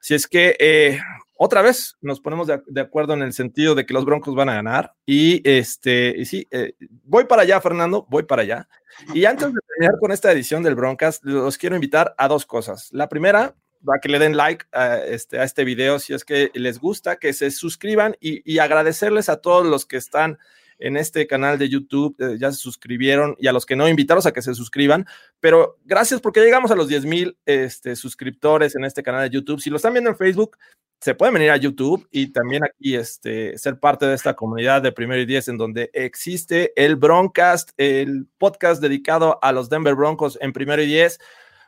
Si 0.00 0.14
es 0.14 0.26
que 0.26 0.56
eh, 0.58 0.98
otra 1.36 1.62
vez 1.62 1.96
nos 2.00 2.20
ponemos 2.20 2.46
de, 2.46 2.80
acuerdo 2.80 3.14
en 3.14 3.22
el 3.22 3.32
sentido 3.32 3.74
de 3.74 3.84
que 3.84 3.94
los 3.94 4.04
Broncos 4.04 4.34
van 4.34 4.48
a 4.48 4.54
ganar. 4.54 4.94
Y 5.04 5.40
este, 5.48 6.14
y 6.16 6.24
sí, 6.24 6.46
eh, 6.50 6.74
voy 7.04 7.24
para 7.24 7.42
allá, 7.42 7.60
Fernando, 7.60 8.06
voy 8.08 8.22
para 8.22 8.42
allá. 8.42 8.68
Y 9.14 9.24
antes 9.24 9.52
de 9.52 9.60
terminar 9.66 9.98
con 10.00 10.12
esta 10.12 10.32
edición 10.32 10.62
del 10.62 10.74
Broncas, 10.74 11.20
los 11.22 11.58
quiero 11.58 11.76
invitar 11.76 12.14
a 12.18 12.28
dos 12.28 12.46
cosas. 12.46 12.88
La 12.92 13.08
primera, 13.08 13.54
a 13.88 13.98
que 14.00 14.08
le 14.08 14.18
den 14.18 14.36
like 14.36 14.66
a 14.72 14.98
este, 14.98 15.38
a 15.38 15.44
este 15.44 15.64
video 15.64 15.98
si 15.98 16.12
es 16.12 16.24
que 16.24 16.50
les 16.54 16.78
gusta, 16.78 17.16
que 17.16 17.32
se 17.32 17.50
suscriban 17.50 18.16
y, 18.20 18.58
agradecerles 18.58 19.28
a 19.28 19.40
todos 19.40 19.66
los 19.66 19.86
que 19.86 19.96
están 19.96 20.38
en 20.80 20.96
este 20.96 21.26
canal 21.26 21.58
de 21.58 21.68
YouTube, 21.68 22.16
eh, 22.18 22.36
ya 22.38 22.50
se 22.50 22.58
suscribieron 22.58 23.36
y 23.38 23.46
a 23.46 23.52
los 23.52 23.66
que 23.66 23.76
no, 23.76 23.88
invitarlos 23.88 24.26
a 24.26 24.32
que 24.32 24.42
se 24.42 24.54
suscriban. 24.54 25.06
Pero 25.38 25.78
gracias 25.84 26.20
porque 26.20 26.40
llegamos 26.40 26.70
a 26.70 26.76
los 26.76 26.88
10 26.88 27.04
mil 27.04 27.36
este, 27.46 27.96
suscriptores 27.96 28.74
en 28.74 28.84
este 28.84 29.02
canal 29.02 29.28
de 29.28 29.34
YouTube. 29.34 29.60
Si 29.60 29.70
lo 29.70 29.76
están 29.76 29.92
viendo 29.92 30.10
en 30.10 30.16
Facebook, 30.16 30.56
se 31.00 31.14
pueden 31.14 31.34
venir 31.34 31.50
a 31.50 31.56
YouTube 31.56 32.06
y 32.10 32.32
también 32.32 32.64
aquí 32.64 32.94
este, 32.94 33.56
ser 33.56 33.78
parte 33.78 34.06
de 34.06 34.14
esta 34.14 34.34
comunidad 34.34 34.82
de 34.82 34.92
Primero 34.92 35.20
y 35.20 35.26
Diez 35.26 35.48
en 35.48 35.56
donde 35.56 35.90
existe 35.94 36.72
el 36.76 36.96
Broncast, 36.96 37.70
el 37.76 38.26
podcast 38.36 38.82
dedicado 38.82 39.38
a 39.42 39.52
los 39.52 39.70
Denver 39.70 39.94
Broncos 39.94 40.36
en 40.40 40.52
Primero 40.52 40.82
y 40.82 40.86
Diez 40.86 41.18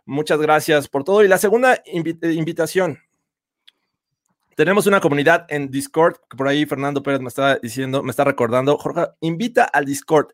Muchas 0.05 0.41
gracias 0.41 0.89
por 0.89 1.05
todo. 1.05 1.23
Y 1.23 1.29
la 1.29 1.39
segunda 1.39 1.83
invitación. 1.87 2.99
Tenemos 4.57 4.87
una 4.87 5.01
comunidad 5.01 5.47
en 5.49 5.71
Discord, 5.71 6.17
por 6.37 6.47
ahí 6.47 6.67
Fernando 6.67 7.03
Pérez 7.03 7.21
me 7.21 7.29
está 7.29 7.57
diciendo, 7.57 8.03
me 8.03 8.11
está 8.11 8.25
recordando. 8.25 8.77
Jorge, 8.77 9.07
invita 9.21 9.65
al 9.65 9.87
Discord. 9.87 10.29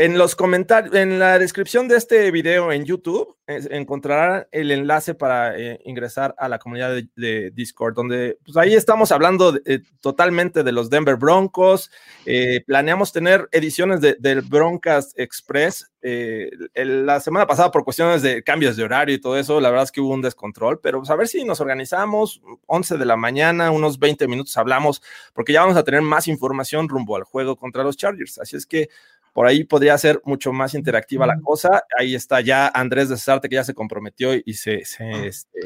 En 0.00 0.16
los 0.16 0.34
comentarios, 0.34 0.94
en 0.94 1.18
la 1.18 1.38
descripción 1.38 1.86
de 1.86 1.98
este 1.98 2.30
video 2.30 2.72
en 2.72 2.86
YouTube, 2.86 3.36
encontrarán 3.46 4.46
el 4.50 4.70
enlace 4.70 5.14
para 5.14 5.58
eh, 5.58 5.78
ingresar 5.84 6.34
a 6.38 6.48
la 6.48 6.58
comunidad 6.58 6.94
de, 7.16 7.50
Discord, 7.50 7.92
donde 7.96 8.38
pues 8.42 8.56
ahí 8.56 8.72
estamos 8.72 9.12
hablando 9.12 9.60
eh, 9.66 9.80
totalmente 10.00 10.62
de 10.62 10.72
los 10.72 10.88
Denver 10.88 11.16
Broncos. 11.16 11.90
Eh, 12.24 12.62
planeamos 12.66 13.12
tener 13.12 13.46
ediciones 13.52 14.00
del 14.00 14.40
Broncas 14.40 15.12
Express. 15.18 15.92
la 16.00 17.20
semana 17.20 17.46
pasada, 17.46 17.70
por 17.70 17.84
cuestiones 17.84 18.22
de 18.22 18.42
cambios 18.42 18.78
de 18.78 18.84
horario 18.84 19.14
y 19.14 19.20
todo 19.20 19.36
eso, 19.36 19.60
la 19.60 19.68
verdad 19.68 19.84
es 19.84 19.92
que 19.92 20.00
hubo 20.00 20.14
un 20.14 20.22
descontrol, 20.22 20.80
pero 20.80 21.00
pues, 21.00 21.10
a 21.10 21.16
ver 21.16 21.28
si 21.28 21.44
nos 21.44 21.60
organizamos, 21.60 22.40
11 22.64 22.96
de 22.96 23.04
la 23.04 23.16
mañana, 23.16 23.70
unos 23.70 23.98
20 23.98 24.28
minutos 24.28 24.56
hablamos, 24.56 25.02
porque 25.34 25.52
ya 25.52 25.60
vamos 25.60 25.76
a 25.76 25.84
tener 25.84 26.00
más 26.00 26.26
información 26.26 26.88
rumbo 26.88 27.16
al 27.16 27.24
juego 27.24 27.56
contra 27.56 27.84
los 27.84 27.98
Chargers. 27.98 28.38
Así 28.38 28.56
es 28.56 28.64
que 28.64 28.88
por 29.32 29.46
ahí 29.46 29.64
podría 29.64 29.96
ser 29.98 30.20
mucho 30.24 30.52
más 30.52 30.74
interactiva 30.74 31.26
la 31.26 31.40
cosa. 31.40 31.84
Ahí 31.98 32.14
está 32.14 32.40
ya 32.40 32.68
Andrés 32.68 33.08
de 33.08 33.16
Sarte 33.16 33.48
que 33.48 33.54
ya 33.56 33.64
se 33.64 33.74
comprometió 33.74 34.32
y 34.34 34.54
se, 34.54 34.82
ah. 35.00 35.22
este, 35.24 35.60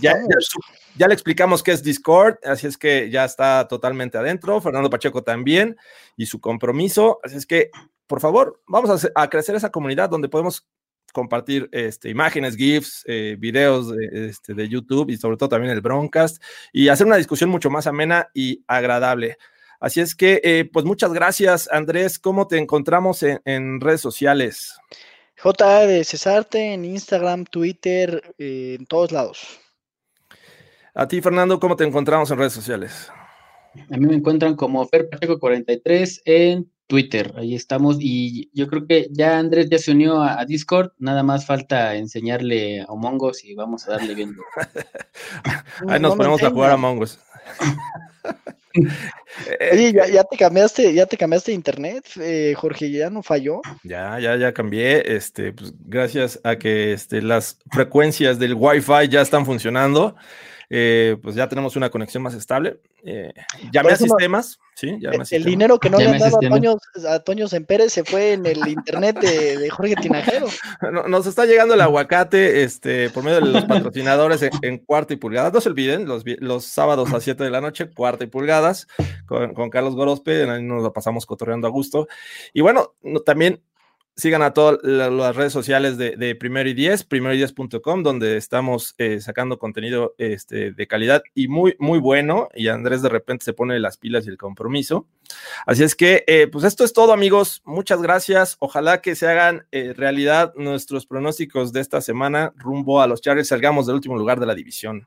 ya, 0.00 0.14
ya, 0.96 1.08
le 1.08 1.14
explicamos 1.14 1.62
qué 1.62 1.72
es 1.72 1.82
Discord, 1.82 2.36
así 2.44 2.66
es 2.66 2.78
que 2.78 3.10
ya 3.10 3.24
está 3.24 3.66
totalmente 3.68 4.18
adentro. 4.18 4.60
Fernando 4.60 4.90
Pacheco 4.90 5.22
también 5.22 5.76
y 6.16 6.26
su 6.26 6.40
compromiso. 6.40 7.20
Así 7.22 7.36
es 7.36 7.46
que, 7.46 7.70
por 8.06 8.20
favor, 8.20 8.62
vamos 8.66 9.06
a, 9.14 9.28
crecer 9.28 9.56
esa 9.56 9.70
comunidad 9.70 10.08
donde 10.08 10.28
podemos 10.28 10.66
compartir 11.12 11.68
este, 11.70 12.10
imágenes, 12.10 12.56
GIFs, 12.56 13.04
eh, 13.06 13.36
videos 13.38 13.94
de, 13.94 14.28
este, 14.28 14.54
de 14.54 14.68
YouTube 14.68 15.10
y 15.10 15.16
sobre 15.16 15.36
todo 15.36 15.48
también 15.48 15.72
el 15.72 15.80
Broncast 15.80 16.42
y 16.72 16.88
hacer 16.88 17.06
una 17.06 17.16
discusión 17.16 17.50
mucho 17.50 17.70
más 17.70 17.86
amena 17.86 18.28
y 18.34 18.64
agradable. 18.66 19.36
Así 19.80 20.00
es 20.00 20.14
que, 20.14 20.40
eh, 20.44 20.68
pues 20.72 20.84
muchas 20.84 21.12
gracias, 21.12 21.68
Andrés. 21.70 22.18
¿Cómo 22.18 22.46
te 22.46 22.58
encontramos 22.58 23.22
en, 23.22 23.80
redes 23.80 24.00
sociales? 24.00 24.76
J 25.38 25.86
de 25.86 26.04
Cesarte 26.04 26.72
en 26.72 26.84
Instagram, 26.84 27.44
Twitter, 27.44 28.34
eh, 28.38 28.76
en 28.78 28.86
todos 28.86 29.12
lados. 29.12 29.60
A 30.94 31.08
ti, 31.08 31.20
Fernando, 31.20 31.58
¿cómo 31.58 31.76
te 31.76 31.84
encontramos 31.84 32.30
en 32.30 32.38
redes 32.38 32.52
sociales? 32.52 33.10
A 33.90 33.96
mí 33.96 34.06
me 34.06 34.14
encuentran 34.14 34.54
como 34.54 34.86
Fer 34.86 35.08
43 35.40 36.22
en 36.24 36.70
Twitter. 36.86 37.34
Ahí 37.36 37.54
estamos. 37.54 37.96
Y 38.00 38.50
yo 38.54 38.68
creo 38.68 38.86
que 38.86 39.08
ya 39.10 39.38
Andrés 39.38 39.68
ya 39.70 39.78
se 39.78 39.92
unió 39.92 40.22
a, 40.22 40.44
Discord. 40.44 40.92
Nada 40.98 41.22
más 41.22 41.46
falta 41.46 41.96
enseñarle 41.96 42.82
a 42.82 42.94
Mongos 42.94 43.44
y 43.44 43.54
vamos 43.54 43.88
a 43.88 43.92
darle 43.92 44.14
viendo. 44.14 44.42
Ahí 45.88 46.00
nos 46.00 46.14
ponemos 46.16 46.42
a 46.42 46.50
jugar 46.50 46.70
a 46.70 46.76
Mongos. 46.76 47.18
Oye, 49.72 49.92
¿ya, 49.92 50.24
te 50.24 50.36
cambiaste, 50.36 50.92
ya 50.92 51.06
te 51.06 51.16
cambiaste 51.16 51.52
internet, 51.52 52.04
eh, 52.20 52.54
Jorge, 52.56 52.90
ya 52.90 53.10
no 53.10 53.22
falló. 53.22 53.60
Ya, 53.82 54.18
ya, 54.18 54.36
ya 54.36 54.52
cambié. 54.52 55.16
Este, 55.16 55.52
pues, 55.52 55.72
gracias 55.86 56.40
a 56.44 56.56
que 56.56 56.92
este, 56.92 57.22
las 57.22 57.58
frecuencias 57.70 58.38
del 58.38 58.54
Wi-Fi 58.54 59.08
ya 59.08 59.20
están 59.20 59.46
funcionando. 59.46 60.16
Eh, 60.70 61.16
pues 61.22 61.34
ya 61.34 61.48
tenemos 61.48 61.76
una 61.76 61.90
conexión 61.90 62.22
más 62.22 62.34
estable. 62.34 62.78
Eh, 63.04 63.32
llamé 63.70 63.92
a 63.92 63.96
sistemas, 63.96 64.58
¿sí? 64.74 64.98
el, 65.00 65.22
el 65.30 65.44
dinero 65.44 65.78
que 65.78 65.90
no 65.90 65.98
le 65.98 66.08
han 66.08 66.18
dado 66.18 66.38
a 66.38 66.40
Toño, 66.40 66.76
a 67.08 67.18
Toño 67.20 67.48
Sempere 67.48 67.90
se 67.90 68.02
fue 68.04 68.32
en 68.32 68.46
el 68.46 68.66
internet 68.66 69.18
de, 69.20 69.58
de 69.58 69.70
Jorge 69.70 69.96
Tinajero. 69.96 70.46
Nos 71.08 71.26
está 71.26 71.44
llegando 71.44 71.74
el 71.74 71.80
aguacate 71.80 72.62
este, 72.62 73.10
por 73.10 73.24
medio 73.24 73.40
de 73.40 73.52
los 73.52 73.64
patrocinadores 73.66 74.48
en, 74.62 74.78
cuarto 74.78 75.12
y 75.12 75.16
pulgadas. 75.16 75.52
No 75.52 75.60
se 75.60 75.68
olviden, 75.68 76.06
los, 76.06 76.24
los 76.38 76.64
sábados 76.64 77.12
a 77.12 77.20
7 77.20 77.44
de 77.44 77.50
la 77.50 77.60
noche, 77.60 77.90
cuarto 77.90 78.24
y 78.24 78.28
pulgadas, 78.28 78.86
con, 79.26 79.52
con 79.54 79.70
Carlos 79.70 79.94
Gorospe, 79.94 80.48
ahí 80.50 80.62
nos 80.62 80.82
lo 80.82 80.92
pasamos 80.92 81.26
cotorreando 81.26 81.66
a 81.66 81.70
gusto. 81.70 82.08
Y 82.52 82.62
bueno, 82.62 82.94
no, 83.02 83.20
también 83.20 83.60
sigan 84.16 84.42
a 84.42 84.52
todas 84.52 84.78
las 84.82 85.34
redes 85.34 85.52
sociales 85.52 85.98
de, 85.98 86.36
Primero 86.36 86.68
y 86.68 86.74
Diez, 86.74 87.04
primero 87.04 87.34
y 87.34 87.38
diez.com, 87.38 88.02
donde 88.02 88.36
estamos 88.36 88.94
eh, 88.98 89.20
sacando 89.20 89.58
contenido 89.58 90.14
este, 90.18 90.72
de 90.72 90.86
calidad 90.86 91.22
y 91.34 91.48
muy, 91.48 91.76
muy 91.78 91.98
bueno. 91.98 92.48
Y 92.54 92.68
Andrés 92.68 93.02
de 93.02 93.08
repente 93.08 93.44
se 93.44 93.52
pone 93.52 93.78
las 93.80 93.96
pilas 93.96 94.26
y 94.26 94.30
el 94.30 94.38
compromiso. 94.38 95.08
Así 95.66 95.82
es 95.82 95.94
que, 95.94 96.24
eh, 96.26 96.46
pues 96.46 96.64
esto 96.64 96.84
es 96.84 96.92
todo, 96.92 97.12
amigos. 97.12 97.62
Muchas 97.64 98.00
gracias. 98.02 98.56
Ojalá 98.60 99.00
que 99.00 99.16
se 99.16 99.26
hagan 99.26 99.66
eh, 99.72 99.92
realidad 99.96 100.52
nuestros 100.56 101.06
pronósticos 101.06 101.72
de 101.72 101.80
esta 101.80 102.00
semana 102.00 102.52
rumbo 102.56 103.00
a 103.00 103.06
los 103.06 103.20
Chargers. 103.20 103.48
Salgamos 103.48 103.86
del 103.86 103.96
último 103.96 104.16
lugar 104.16 104.38
de 104.38 104.46
la 104.46 104.54
división. 104.54 105.06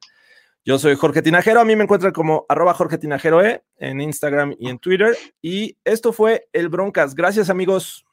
Yo 0.66 0.78
soy 0.78 0.96
Jorge 0.96 1.22
Tinajero, 1.22 1.62
a 1.62 1.66
mí 1.66 1.78
me 1.78 1.84
encuentran 1.84 2.12
como 2.12 2.46
arroba 2.50 2.74
Jorge 2.74 2.98
Tinajero 2.98 3.42
e 3.42 3.64
en 3.78 4.02
Instagram 4.02 4.54
y 4.60 4.68
en 4.68 4.80
Twitter. 4.80 5.16
Y 5.42 5.78
esto 5.86 6.12
fue 6.12 6.50
el 6.52 6.68
Broncas. 6.68 7.16
Gracias, 7.16 7.50
amigos. 7.50 8.07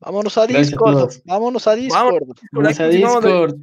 Vámonos 0.00 0.36
a 0.38 0.46
Discord. 0.46 1.14
Vámonos 1.24 1.66
a 1.66 1.74
Discord. 1.74 2.24
Vámonos 2.52 2.80
a 2.80 2.88
Discord. 2.88 3.54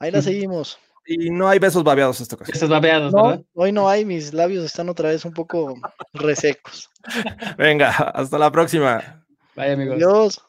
Ahí 0.00 0.10
la 0.10 0.22
seguimos. 0.22 0.78
Y 1.06 1.30
no 1.30 1.48
hay 1.48 1.58
besos 1.58 1.82
babeados 1.82 2.20
esta 2.20 2.36
ocasión. 2.36 2.52
Besos 2.52 2.68
babeados, 2.68 3.12
¿verdad? 3.14 3.42
Hoy 3.54 3.72
no 3.72 3.88
hay, 3.88 4.04
mis 4.04 4.34
labios 4.34 4.64
están 4.64 4.90
otra 4.90 5.08
vez 5.08 5.24
un 5.24 5.32
poco 5.32 5.74
resecos. 6.12 6.90
Venga, 7.56 7.90
hasta 7.90 8.38
la 8.38 8.52
próxima. 8.52 9.24
Bye, 9.56 9.72
amigos. 9.72 9.96
Adiós. 9.96 10.47